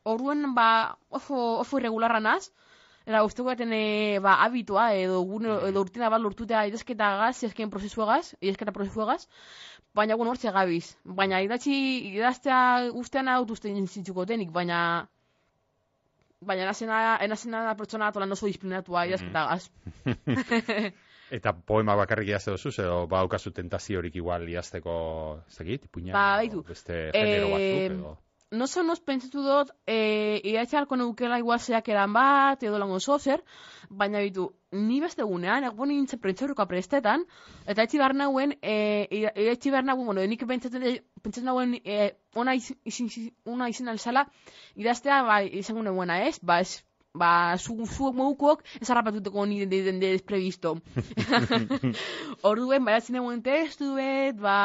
Orduen, 0.04 0.54
ba, 0.56 0.98
oso, 1.10 1.60
oso 1.64 1.80
irregularra 1.80 2.20
naz, 2.20 2.52
Eta 3.06 3.20
uste 3.22 3.44
guaten, 3.46 3.70
e, 3.70 4.18
ba, 4.18 4.32
habitua, 4.42 4.88
edo, 4.98 5.20
gune, 5.30 5.52
edo 5.68 5.82
urtina 5.86 6.08
bat 6.10 6.24
lortutea 6.24 6.64
idazketa 6.66 7.10
gaz, 7.20 7.36
idazken 7.44 7.70
prozesuagaz, 7.70 8.34
idazketa 8.40 8.74
prozesuagaz, 8.74 9.28
baina, 9.94 10.18
bueno, 10.18 10.34
hortxe 10.34 10.54
gabiz. 10.56 10.96
Baina, 11.20 11.44
idatzi, 11.46 11.76
idaztea 12.16 12.58
ustean 13.04 13.30
hau 13.30 13.44
uste 13.58 13.70
zintzuko 13.76 14.26
denik, 14.26 14.50
baina, 14.58 14.80
baina 16.42 16.66
enazena, 16.66 17.04
enazena 17.28 17.62
da 17.68 17.78
pertsona 17.78 18.12
tolan 18.16 18.34
oso 18.34 18.50
disciplinatua 18.50 19.06
idazketa 19.12 19.46
gaz. 19.54 19.70
Eta 21.32 21.54
poema 21.54 21.96
bakarrik 21.96 22.28
idazte 22.30 22.52
duzu, 22.52 22.70
edo 22.82 23.08
baukazu 23.08 23.52
tentaziorik 23.52 24.16
igual 24.16 24.48
idazteko, 24.50 24.94
ez 25.48 25.58
dakit, 25.58 25.86
ipuina, 25.90 26.14
Ba, 26.14 26.36
baitu. 26.38 26.62
beste 26.68 27.10
genero 27.14 27.50
batzuk, 27.50 27.62
Eh, 27.62 27.86
edo... 27.88 28.18
no 28.52 28.68
son 28.68 28.86
nos 28.88 29.00
pentsatu 29.02 29.42
dut, 29.44 29.72
e, 29.88 30.40
idatzi 30.44 30.78
halko 30.78 30.96
neukela 30.96 31.40
igual 31.40 31.60
zeak 31.60 31.90
eran 31.90 32.14
bat, 32.14 32.62
edo 32.64 32.78
lango 32.80 33.00
zer, 33.20 33.44
baina 33.90 34.20
bitu, 34.20 34.54
ni 34.72 35.02
beste 35.02 35.24
gunean, 35.24 35.64
egon 35.64 35.90
nintzen 35.90 36.20
prentxaurreko 36.20 36.66
prestetan, 36.68 37.26
eta 37.66 37.84
etxi 37.84 37.98
behar 37.98 38.14
nauen, 38.16 38.54
e, 38.62 39.08
etxi 39.36 39.72
behar 39.72 39.84
nauen, 39.84 40.06
bueno, 40.06 40.22
nik 40.26 40.46
pentsatzen, 40.48 41.02
pentsatzen 41.24 41.46
nauen, 41.46 41.76
e, 41.84 42.14
ona, 42.36 42.54
izin, 42.56 43.10
ona 43.46 43.68
izin 43.68 43.90
alzala, 43.90 44.28
idaztea, 44.76 45.24
ba, 45.24 45.42
izango 45.44 45.82
neguena 45.84 46.22
ez, 46.28 46.40
ba, 46.42 46.60
ez, 46.62 46.84
ba, 47.16 47.56
zu, 47.58 47.78
zuek 47.86 48.16
modukoak 48.16 48.64
ez 48.82 48.90
harrapatuteko 48.90 49.46
ni 49.46 49.64
de, 49.66 49.82
de, 49.88 49.94
de 50.00 50.12
desprevisto. 50.16 50.76
Orduen, 52.50 52.86
ba, 52.86 52.96
edatzen 52.96 53.20
egun 53.22 53.42
testu 53.46 53.94
bet, 53.98 54.38
ba, 54.42 54.58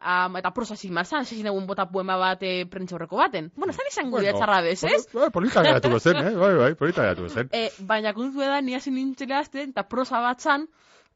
am, 0.00 0.38
eta 0.40 0.52
prosa 0.54 0.76
zin 0.76 0.94
marzan, 0.96 1.26
zezin 1.26 1.50
egun 1.50 1.66
bota 1.66 1.88
poema 1.90 2.18
bat 2.20 2.42
e, 2.44 2.54
prentxaurreko 2.70 3.20
baten. 3.20 3.50
Bueno, 3.56 3.74
zan 3.74 3.90
izango 3.90 4.18
bueno, 4.18 4.36
txarra 4.38 4.60
bez, 4.66 4.78
ez? 4.84 5.02
Bai, 5.14 5.30
polita 5.34 5.64
geratuko 5.66 6.00
zen, 6.00 6.20
eh? 6.20 6.34
Bai, 6.38 6.54
bai, 6.60 6.72
polita 6.78 7.08
geratuko 7.08 7.32
zen. 7.32 7.52
E, 7.64 7.68
baina 7.86 8.12
kontu 8.16 8.42
da, 8.42 8.58
ni 8.60 8.74
hasi 8.74 8.90
nintzen 8.90 9.32
azten, 9.32 9.70
eta 9.72 9.84
prosa 9.88 10.20
bat 10.24 10.42
zan, 10.42 10.66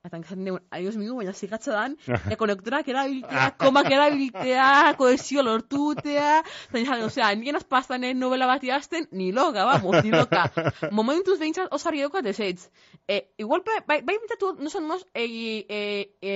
eta 0.08 0.18
enkazaten 0.18 0.48
dugu, 0.48 0.60
adios 0.74 0.96
migu, 0.96 1.16
baina 1.20 1.32
zigatza 1.32 1.74
dan, 1.76 1.96
e, 2.32 2.36
konektorak 2.40 2.88
erabiltea, 2.88 3.50
komak 3.60 3.90
erabiltea, 3.92 4.68
koesio 4.98 5.44
lortutea, 5.46 6.40
eta 6.68 6.78
nire, 6.80 6.98
osea, 7.06 7.30
nien 7.38 7.58
azpastanen 7.60 8.18
novela 8.18 8.48
bat 8.50 8.64
idazten, 8.64 9.08
ni 9.12 9.30
loka, 9.36 9.64
vamos, 9.68 10.02
ni 10.04 10.12
loka. 10.14 10.46
Momentuz 10.98 11.38
behintzat 11.40 11.72
osari 11.76 12.02
daukat 12.04 12.26
ezetz. 12.32 12.68
E, 13.08 13.22
igual, 13.40 13.62
bai, 13.66 13.78
bai, 13.86 14.00
bai 14.02 14.18
bintatu, 14.18 14.54
no 14.58 14.70
son 14.72 14.88
nos, 14.88 15.04
e, 15.14 15.24
e, 15.68 15.80
e, 16.20 16.34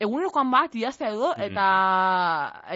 egunerokoan 0.00 0.50
bat 0.52 0.74
idaztea 0.76 1.12
edo, 1.14 1.32
eta, 1.36 1.66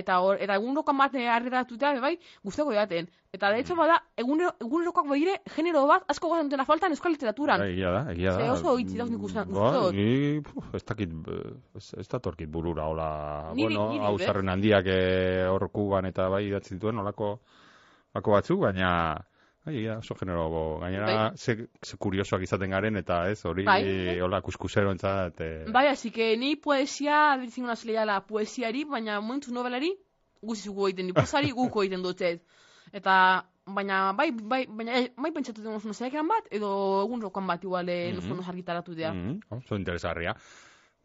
eta, 0.01 0.21
hor- 0.25 0.41
eta 0.41 0.57
egunerokoan 0.61 1.01
bat 1.05 1.17
arretatutea, 1.17 1.97
bai, 2.01 2.17
guztako 2.45 2.77
jaten. 2.77 3.09
Eta, 3.37 3.51
de 3.53 3.61
hecho, 3.61 3.75
bada, 3.77 3.99
egunero, 4.17 4.55
egunerokoak 4.65 5.09
behire, 5.11 5.35
genero 5.55 5.83
bat, 5.91 6.07
asko 6.09 6.31
gozatzen 6.31 6.49
dutena 6.49 6.65
faltan 6.65 6.95
euskal 6.95 7.13
literaturan. 7.13 7.61
Bai, 7.61 7.73
egia 7.75 7.91
da, 7.93 8.01
egia 8.15 8.33
da. 8.33 8.39
Ze 8.47 8.51
oso 8.55 8.73
hitz 8.81 8.95
dauz 8.97 9.11
nik 9.13 9.27
uste- 9.29 9.45
Ba, 9.53 9.91
ni, 9.93 10.41
puf, 10.47 10.71
ez 10.79 10.81
dakit, 10.89 11.13
eh, 11.35 11.53
ez, 11.77 11.91
ez 12.01 12.07
datorkit 12.09 12.49
burura, 12.49 12.87
hola, 12.89 13.53
bueno, 13.53 13.91
zarren 14.25 14.49
handiak 14.49 14.89
eh, 14.89 15.45
hor 15.53 15.69
kuban 15.69 16.09
eta 16.09 16.31
bai 16.33 16.47
idatzi 16.49 16.79
dituen, 16.79 16.97
olako, 17.05 17.35
olako 18.15 18.37
batzuk, 18.39 18.61
baina, 18.65 18.91
bai, 19.67 19.85
da, 19.85 19.99
oso 19.99 20.15
genero, 20.17 20.49
gainera, 20.81 21.07
Bai. 21.13 21.37
ze, 21.37 21.69
ze 21.85 21.97
kuriosoak 21.99 22.43
izaten 22.49 22.71
garen, 22.71 22.97
eta 22.97 23.29
ez, 23.29 23.45
hori, 23.45 23.65
Bai. 23.69 24.19
hola, 24.21 24.41
kuskusero 24.41 24.91
entzat, 24.97 25.41
eh, 25.45 25.65
Bai, 25.69 25.89
así 25.89 26.11
que 26.11 26.39
ni 26.39 26.57
poesia, 26.57 27.37
gona 27.37 27.77
zeleala 27.77 28.23
poesiari, 28.25 28.85
baina 28.85 29.21
momentu 29.21 29.53
novelari, 29.53 29.93
guzti 30.41 30.71
zugu 30.71 30.89
egiten, 30.89 31.13
ni 31.13 31.51
guko 31.53 31.83
egiten 31.83 32.03
dutzet. 32.03 32.41
Eta 32.93 33.17
baina 33.67 34.13
bai, 34.13 34.31
bai, 34.31 34.63
baina 34.67 35.01
eh, 35.01 35.11
bai 35.17 35.33
pentsatu 35.35 35.63
dugu 35.63 35.93
eran 36.07 36.29
bat, 36.29 36.47
edo 36.51 37.03
egun 37.05 37.23
rokoan 37.23 37.47
bat 37.47 37.65
igual 37.65 37.87
mm 37.87 38.49
argitaratu 38.49 38.95
dira. 38.95 39.13
Mm, 39.13 39.41
oso 39.51 39.77
interesgarria. 39.77 40.35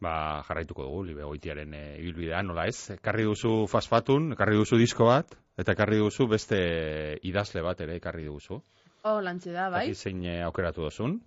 Ba, 0.02 0.42
jarraituko 0.48 0.82
dugu, 0.82 1.02
libe 1.04 1.22
goitiaren 1.22 1.74
e, 1.74 1.98
ibilbidea, 2.00 2.42
nola 2.42 2.66
ez? 2.66 2.90
Ekarri 2.90 3.22
duzu 3.22 3.66
fasfatun, 3.70 4.32
ekarri 4.32 4.56
duzu 4.56 4.76
disko 4.76 5.06
bat, 5.06 5.36
eta 5.56 5.72
ekarri 5.72 5.98
duzu 5.98 6.26
beste 6.26 6.58
idazle 7.22 7.62
bat 7.62 7.80
ere 7.80 7.96
ekarri 8.00 8.26
duzu. 8.26 8.58
Oh, 9.04 9.20
lantze 9.20 9.52
da, 9.52 9.68
bai. 9.70 9.86
Dakit 9.86 9.98
zein 9.98 10.24
eh, 10.24 10.42
aukeratu 10.42 10.88
duzun. 10.88 11.20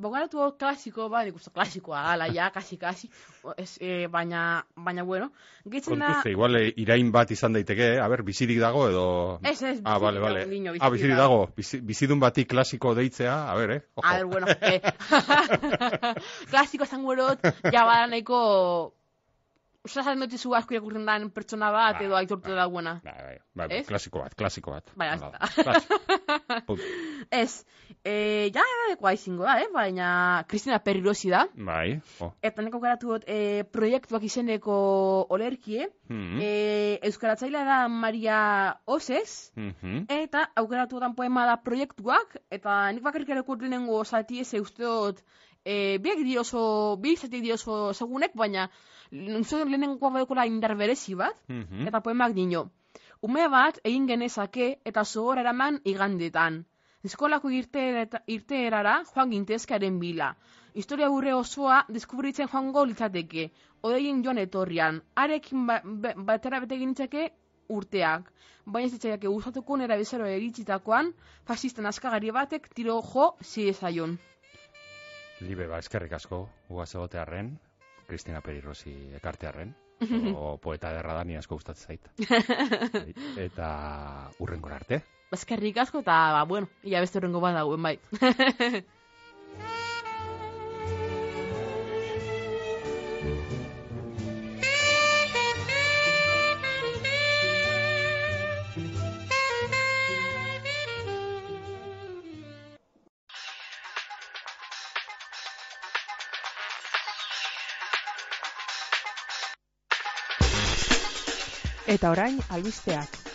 Hor 0.00 0.56
klasiko, 0.56 1.08
bai, 1.10 1.24
nik 1.26 1.34
uste 1.36 1.50
klasikoa, 1.50 2.04
ala, 2.12 2.28
ja, 2.32 2.50
kasi, 2.54 2.76
kasi, 2.78 3.10
ez, 3.56 3.76
eh, 3.80 4.06
baina, 4.08 4.64
baina, 4.76 5.02
bueno, 5.04 5.30
getzen 5.66 5.98
da... 5.98 6.06
Kontuzte, 6.06 6.30
igual 6.30 6.56
eh, 6.56 6.72
irain 6.76 7.10
bat 7.12 7.30
izan 7.30 7.52
daiteke, 7.52 7.98
a 8.00 8.06
ber, 8.08 8.22
bizirik 8.22 8.60
dago 8.62 8.86
edo... 8.88 9.04
Ez, 9.42 9.58
ez, 9.62 9.80
Ah, 9.84 9.98
bizirik 9.98 10.14
dago, 10.14 10.22
bale. 10.22 10.46
niño, 10.46 10.70
ah, 10.70 10.88
bizirik 10.88 10.92
bizirik 10.92 11.16
dago. 11.16 11.40
Bizi, 11.56 11.80
bizidun 11.80 12.20
bati 12.20 12.44
klasiko 12.46 12.94
deitzea, 12.94 13.50
a 13.50 13.56
ber, 13.58 13.70
eh? 13.70 13.80
Ojo. 13.96 14.06
A 14.08 14.14
ver, 14.16 14.26
bueno, 14.26 14.46
eh, 14.60 14.80
klasiko 16.50 16.84
esango 16.88 17.12
erot, 17.18 17.44
ja 17.72 17.84
bada 17.84 18.06
nahiko... 18.06 18.94
Osa 19.80 20.02
zaren 20.04 20.20
dut 20.20 20.34
izu 20.36 20.50
asko 20.52 20.74
irakurren 20.74 21.06
dan 21.08 21.30
pertsona 21.32 21.70
bat, 21.72 21.94
Bai, 21.96 22.04
edo 22.04 22.16
aitortu 22.18 22.52
da 22.52 22.66
buena. 22.68 22.98
Bai, 23.00 23.14
bai, 23.16 23.36
bai, 23.56 23.68
Ez? 23.78 23.86
klasiko 23.88 24.20
bat, 24.20 24.34
klasiko 24.36 24.74
bat. 24.74 24.90
Hala 24.92 25.14
hasta. 25.16 25.62
da. 25.64 26.76
Ez, 27.40 27.64
eh, 28.04 28.50
ja, 28.54 28.62
edadekoa 28.74 29.12
izingo 29.12 29.44
da, 29.44 29.58
eh, 29.60 29.66
baina 29.72 30.44
Kristina 30.48 30.78
Perrirosi 30.78 31.30
da. 31.30 31.46
Bai, 31.54 32.00
jo. 32.18 32.32
Eta 32.42 32.62
neko 32.62 32.80
garatu 32.80 33.08
dut, 33.12 33.24
eh, 33.26 33.64
proiektuak 33.72 34.22
izeneko 34.22 35.26
olerkie, 35.28 35.88
Mm 36.08 36.40
eh, 36.42 36.98
euskaratzailea 37.02 37.64
da 37.64 37.88
Maria 37.88 38.40
Oses, 38.86 39.52
Mhm. 39.56 40.06
Eta 40.08 40.50
aukeratu 40.56 40.98
dan 41.00 41.14
poema 41.14 41.46
da 41.46 41.56
proiektuak, 41.56 42.36
eta 42.50 42.90
nik 42.92 43.02
bakarrik 43.02 43.28
erakur 43.28 43.58
lehenengo 43.60 44.04
zati 44.04 44.40
ez 44.40 44.54
uste 44.54 44.82
dut, 44.84 45.20
e, 45.64 45.98
biak 45.98 46.18
di 46.24 46.38
oso, 46.38 46.96
bi 46.96 47.16
zati 47.16 47.40
di 47.40 47.52
oso 47.52 47.92
segunek, 47.92 48.32
baina 48.34 48.70
uste 49.12 49.58
dut 49.58 49.68
lehenengoa 49.68 50.10
badokola 50.10 50.46
indar 50.46 50.76
berezi 50.76 51.14
bat, 51.14 51.36
Mhm. 51.48 51.86
eta 51.88 52.00
poemak 52.00 52.32
dino. 52.34 52.70
Ume 53.22 53.48
bat 53.48 53.78
egin 53.84 54.06
genezake 54.08 54.78
eta 54.84 55.04
zohor 55.04 55.38
eraman 55.38 55.80
igandetan. 55.84 56.64
Eskolako 57.04 57.48
irte, 57.50 57.82
irteerara 58.28 59.02
joan 59.14 59.30
gintezkaren 59.32 59.98
bila. 60.00 60.34
Historia 60.74 61.08
burre 61.08 61.32
osoa 61.34 61.84
deskubritzen 61.88 62.48
joango 62.52 62.84
litzateke. 62.84 63.50
Odeien 63.82 64.22
joan 64.24 64.38
etorrian. 64.38 65.00
Arekin 65.16 65.66
ba, 65.66 65.80
be- 65.84 66.14
batera 66.16 66.60
bete 66.60 66.76
urteak. 67.70 68.30
Baina 68.66 68.86
ez 68.86 68.92
ditzaiake 68.92 69.28
gustatuko 69.28 69.76
nera 69.76 69.96
bezero 69.96 70.26
eritzitakoan, 70.26 71.12
fasisten 71.46 71.86
askagari 71.86 72.30
batek 72.30 72.68
tiro 72.74 73.00
jo 73.02 73.36
zidezaion. 73.42 74.18
Libe, 75.40 75.66
ba, 75.66 75.78
eskerrik 75.78 76.12
asko, 76.12 76.48
ugaz 76.68 76.94
egotearren, 76.94 77.58
Kristina 78.06 78.40
Perirosi 78.40 78.92
ekartearren, 79.16 79.72
o 80.36 80.58
poeta 80.58 80.92
derra 80.92 81.14
da, 81.14 81.24
ni 81.24 81.36
asko 81.36 81.54
gustatzen 81.54 81.86
zait. 81.86 82.10
Eta 83.46 84.30
urrengora 84.38 84.76
arte. 84.76 85.00
Bazkerrik 85.30 85.76
asko 85.78 86.00
eta, 86.02 86.14
ba, 86.34 86.42
bueno, 86.44 86.68
ia 86.82 87.00
beste 87.04 87.18
horrengo 87.20 87.40
bat 87.44 87.54
dagoen 87.54 87.82
bai. 87.82 87.98
Eta 111.90 112.10
orain 112.14 112.36
albisteak. 112.54 113.29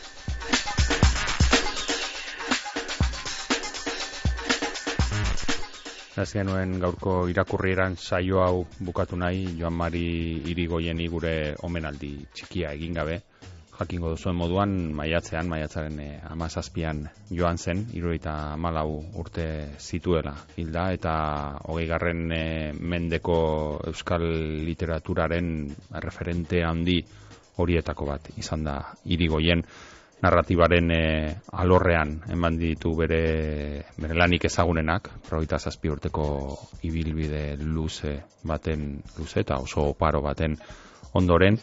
Ez 6.15 6.29
genuen 6.31 6.77
gaurko 6.79 7.13
irakurrieran 7.27 7.97
saio 7.99 8.37
hau 8.39 8.59
bukatu 8.79 9.17
nahi, 9.19 9.41
Joan 9.59 9.73
Mari 9.75 10.03
irigoieni 10.47 11.09
gure 11.11 11.33
omenaldi 11.67 12.11
txikia 12.31 12.69
egin 12.77 12.93
gabe. 12.95 13.17
Jakingo 13.75 14.13
duzuen 14.13 14.37
moduan, 14.39 14.75
maiatzean, 14.95 15.49
maiatzaren 15.51 15.97
eh, 15.99 16.13
amazazpian 16.31 17.01
joan 17.35 17.59
zen, 17.59 17.81
iruroita 17.99 18.35
amalau 18.53 19.01
urte 19.19 19.47
zituela 19.75 20.31
hilda, 20.55 20.85
eta 20.95 21.15
hogei 21.65 21.89
garren 21.89 22.31
eh, 22.31 22.71
mendeko 22.71 23.35
euskal 23.91 24.23
literaturaren 24.69 25.49
referente 26.07 26.63
handi 26.63 27.01
horietako 27.59 28.07
bat 28.13 28.31
izan 28.39 28.63
da 28.63 28.77
irigoien 29.03 29.65
narratibaren 30.25 30.91
eh, 30.91 31.35
alorrean 31.61 32.17
eman 32.33 32.57
ditu 32.57 32.95
bere, 32.97 33.21
bere 34.01 34.17
lanik 34.17 34.47
ezagunenak, 34.49 35.09
proita 35.27 35.59
zazpi 35.59 35.91
urteko 35.93 36.25
ibilbide 36.87 37.43
luze 37.61 38.17
baten 38.43 38.87
luze 39.19 39.43
eta 39.45 39.59
oso 39.61 39.91
oparo 39.93 40.23
baten 40.25 40.57
ondoren, 41.15 41.59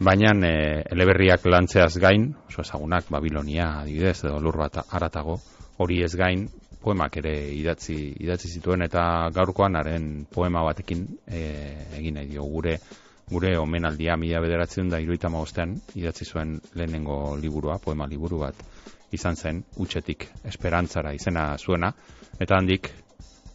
baina 0.00 0.32
e, 0.46 0.52
eleberriak 0.94 1.44
lantzeaz 1.46 1.98
gain, 2.02 2.30
oso 2.48 2.62
ezagunak 2.62 3.10
Babilonia 3.10 3.80
adibidez 3.82 4.22
edo 4.24 4.38
lur 4.42 4.58
bat 4.58 4.80
aratago, 4.88 5.38
hori 5.78 6.02
ez 6.04 6.14
gain 6.16 6.46
poemak 6.82 7.18
ere 7.20 7.34
idatzi, 7.54 7.96
idatzi 8.22 8.48
zituen 8.58 8.86
eta 8.86 9.02
gaurkoan 9.34 9.76
haren 9.76 10.08
poema 10.32 10.62
batekin 10.66 11.04
e, 11.26 11.42
egin 11.98 12.18
nahi 12.18 12.30
dio 12.30 12.46
gure 12.46 12.78
gure 13.30 13.56
omenaldia 13.58 14.16
mila 14.16 14.40
bederatzen 14.40 14.88
da 14.88 15.00
iruita 15.00 15.28
magostean 15.28 15.74
idatzi 15.94 16.24
zuen 16.24 16.58
lehenengo 16.74 17.36
liburua, 17.36 17.78
poema 17.78 18.06
liburu 18.06 18.40
bat 18.44 18.62
izan 19.12 19.36
zen, 19.36 19.62
utxetik 19.76 20.26
esperantzara 20.44 21.12
izena 21.16 21.56
zuena, 21.58 21.92
eta 22.40 22.58
handik 22.58 22.90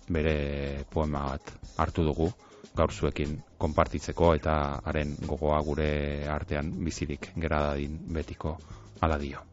bere 0.09 0.83
poema 0.91 1.25
bat 1.31 1.53
hartu 1.77 2.05
dugu 2.05 2.29
gaur 2.75 2.91
zuekin 2.91 3.37
konpartitzeko 3.57 4.33
eta 4.35 4.53
haren 4.85 5.15
gogoa 5.27 5.59
gure 5.65 5.89
artean 6.29 6.71
bizirik 6.83 7.31
gera 7.37 7.61
dadin 7.69 7.99
betiko 8.13 8.57
ala 9.01 9.17
dio. 9.21 9.43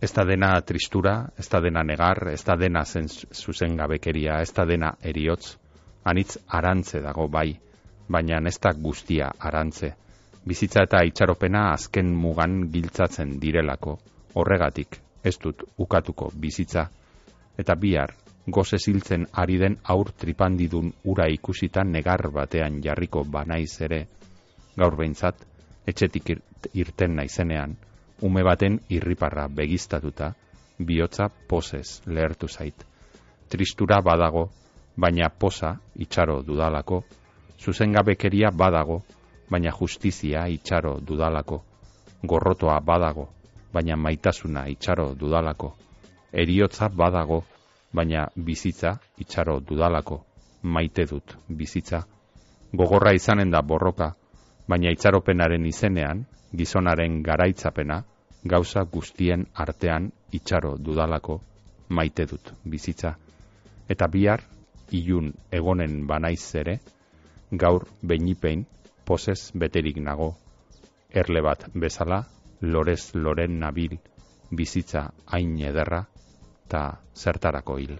Ez 0.00 0.12
da 0.12 0.26
dena 0.28 0.50
tristura, 0.60 1.30
ez 1.38 1.48
da 1.48 1.60
dena 1.64 1.82
negar, 1.82 2.28
ez 2.28 2.42
da 2.44 2.56
dena 2.60 2.84
zen 2.84 3.08
zuzen 3.08 3.76
gabekeria, 3.76 4.42
ez 4.44 4.52
da 4.52 4.66
dena 4.68 4.92
eriotz, 5.00 5.56
anitz 6.04 6.36
arantze 6.46 7.00
dago 7.00 7.28
bai, 7.32 7.56
baina 8.08 8.38
ez 8.48 8.58
da 8.62 8.72
guztia 8.72 9.30
arantze. 9.38 9.94
Bizitza 10.46 10.84
eta 10.86 11.02
itxaropena 11.04 11.72
azken 11.72 12.12
mugan 12.14 12.68
giltzatzen 12.72 13.38
direlako, 13.40 13.98
horregatik 14.34 15.00
ez 15.24 15.38
dut 15.42 15.64
ukatuko 15.78 16.30
bizitza, 16.34 16.86
eta 17.58 17.74
bihar 17.74 18.14
goze 18.46 18.78
ziltzen 18.78 19.26
ari 19.32 19.58
den 19.58 19.76
aur 19.82 20.12
tripandidun 20.12 20.92
ura 21.04 21.26
ikusita 21.32 21.82
negar 21.84 22.28
batean 22.30 22.80
jarriko 22.82 23.24
banaiz 23.24 23.80
ere, 23.82 24.06
gaur 24.76 24.96
behintzat, 24.96 25.34
etxetik 25.86 26.30
ir- 26.30 26.42
irten 26.74 27.16
naizenean, 27.16 27.74
ume 28.22 28.44
baten 28.44 28.78
irriparra 28.88 29.48
begiztatuta, 29.48 30.32
bihotza 30.78 31.28
posez 31.48 32.02
lehertu 32.06 32.48
zait. 32.48 32.86
Tristura 33.48 34.00
badago, 34.00 34.48
baina 34.96 35.28
posa 35.28 35.76
itxaro 35.96 36.42
dudalako, 36.42 37.02
zuzengabekeria 37.60 38.50
badago, 38.50 39.02
baina 39.50 39.70
justizia 39.80 40.46
itxaro 40.48 41.00
dudalako, 41.00 41.62
gorrotoa 42.26 42.80
badago, 42.80 43.28
baina 43.72 43.96
maitasuna 43.96 44.66
itxaro 44.68 45.14
dudalako, 45.14 45.74
eriotza 46.32 46.88
badago, 46.88 47.44
baina 47.92 48.28
bizitza 48.36 48.96
itxaro 49.18 49.60
dudalako, 49.60 50.24
maite 50.62 51.06
dut 51.06 51.36
bizitza. 51.48 52.02
Gogorra 52.72 53.12
izanen 53.14 53.50
da 53.50 53.62
borroka, 53.62 54.12
baina 54.68 54.90
itxaropenaren 54.90 55.66
izenean, 55.66 56.24
gizonaren 56.56 57.22
garaitzapena, 57.22 58.02
gauza 58.44 58.82
guztien 58.84 59.46
artean 59.54 60.10
itxaro 60.32 60.76
dudalako, 60.78 61.40
maite 61.88 62.26
dut 62.26 62.52
bizitza. 62.64 63.14
Eta 63.88 64.08
bihar, 64.08 64.42
ilun 64.90 65.32
egonen 65.52 66.06
banaiz 66.06 66.54
ere, 66.54 66.80
gaur 67.50 67.86
beinipein, 68.02 68.66
posez 69.04 69.52
beterik 69.54 70.00
nago, 70.02 70.34
erle 71.10 71.42
bat 71.42 71.68
bezala, 71.74 72.24
lorez 72.60 73.14
loren 73.14 73.58
nabil, 73.60 73.98
bizitza 74.50 75.10
hain 75.26 75.58
ederra, 75.60 76.02
eta 76.66 76.82
zertarako 77.14 77.78
hil. 77.78 77.98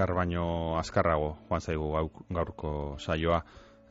Azkar 0.00 0.16
baino 0.16 0.78
azkarrago 0.78 1.36
joan 1.48 1.60
zaigu 1.60 2.10
gaurko 2.32 2.96
saioa 2.98 3.42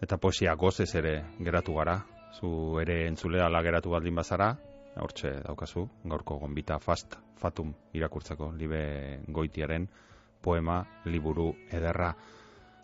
eta 0.01 0.17
poesia 0.17 0.55
gozez 0.55 0.95
ere 0.95 1.23
geratu 1.39 1.75
gara. 1.75 1.99
Zu 2.33 2.79
ere 2.81 3.05
entzulea 3.07 3.45
ala 3.45 3.61
geratu 3.61 3.91
baldin 3.91 4.15
bazara, 4.15 4.55
hortxe 4.97 5.29
daukazu, 5.45 5.87
gaurko 6.05 6.39
gonbita 6.39 6.79
fast 6.79 7.15
fatum 7.37 7.75
irakurtzeko 7.93 8.51
libe 8.57 9.21
goitiaren 9.27 9.87
poema 10.41 10.83
liburu 11.05 11.53
ederra. 11.69 12.15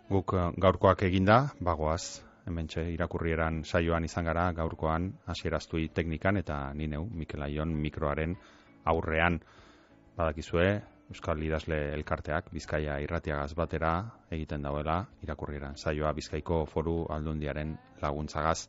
Guk 0.08 0.34
eh, 0.34 0.50
gaurkoak 0.56 1.02
eginda, 1.02 1.50
bagoaz, 1.60 2.22
hementxe 2.46 2.92
irakurrieran 2.92 3.64
saioan 3.64 4.04
izan 4.04 4.24
gara, 4.24 4.52
gaurkoan 4.52 5.12
hasieraztui 5.26 5.88
teknikan 5.88 6.36
eta 6.36 6.72
ni 6.74 6.86
neu 6.86 7.08
Mikel 7.10 7.42
Aion 7.42 7.74
mikroaren 7.74 8.36
aurrean 8.84 9.40
badakizue 10.16 10.82
Euskal 11.10 11.42
Idazle 11.46 11.78
Elkarteak 11.94 12.50
Bizkaia 12.54 12.96
irratiagaz 13.04 13.54
batera 13.54 13.92
egiten 14.34 14.64
dauela 14.66 14.98
irakurrieran 15.22 15.76
saioa 15.76 16.12
Bizkaiko 16.12 16.64
Foru 16.66 16.96
Aldundiaren 17.14 17.76
laguntzagaz 18.02 18.68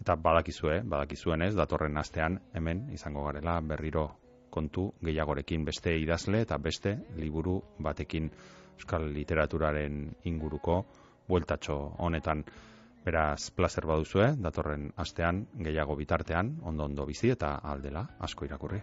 eta 0.00 0.16
badakizue, 0.16 0.82
badakizuenez 0.84 1.54
datorren 1.56 1.96
astean 1.98 2.38
hemen 2.54 2.84
izango 2.94 3.24
garela 3.24 3.58
berriro 3.60 4.08
kontu 4.50 4.88
gehiagorekin 5.04 5.64
beste 5.64 5.96
idazle 5.98 6.42
eta 6.46 6.58
beste 6.58 6.94
liburu 7.16 7.58
batekin 7.78 8.30
euskal 8.76 9.08
literaturaren 9.14 10.04
inguruko 10.24 10.82
bueltatxo 11.28 11.78
honetan. 11.98 12.44
Beraz, 13.04 13.50
placer 13.56 13.86
baduzue, 13.88 14.32
datorren 14.42 14.90
astean 14.96 15.46
gehiago 15.64 15.96
bitartean, 15.96 16.58
ondo 16.62 16.84
ondo 16.84 17.06
bizi 17.06 17.32
eta 17.32 17.54
aldela 17.72 18.04
asko 18.28 18.44
irakurri. 18.44 18.82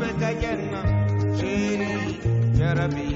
فكينا 0.00 0.82
شيري 1.40 2.18
يا 2.60 2.72
ربي 2.72 3.07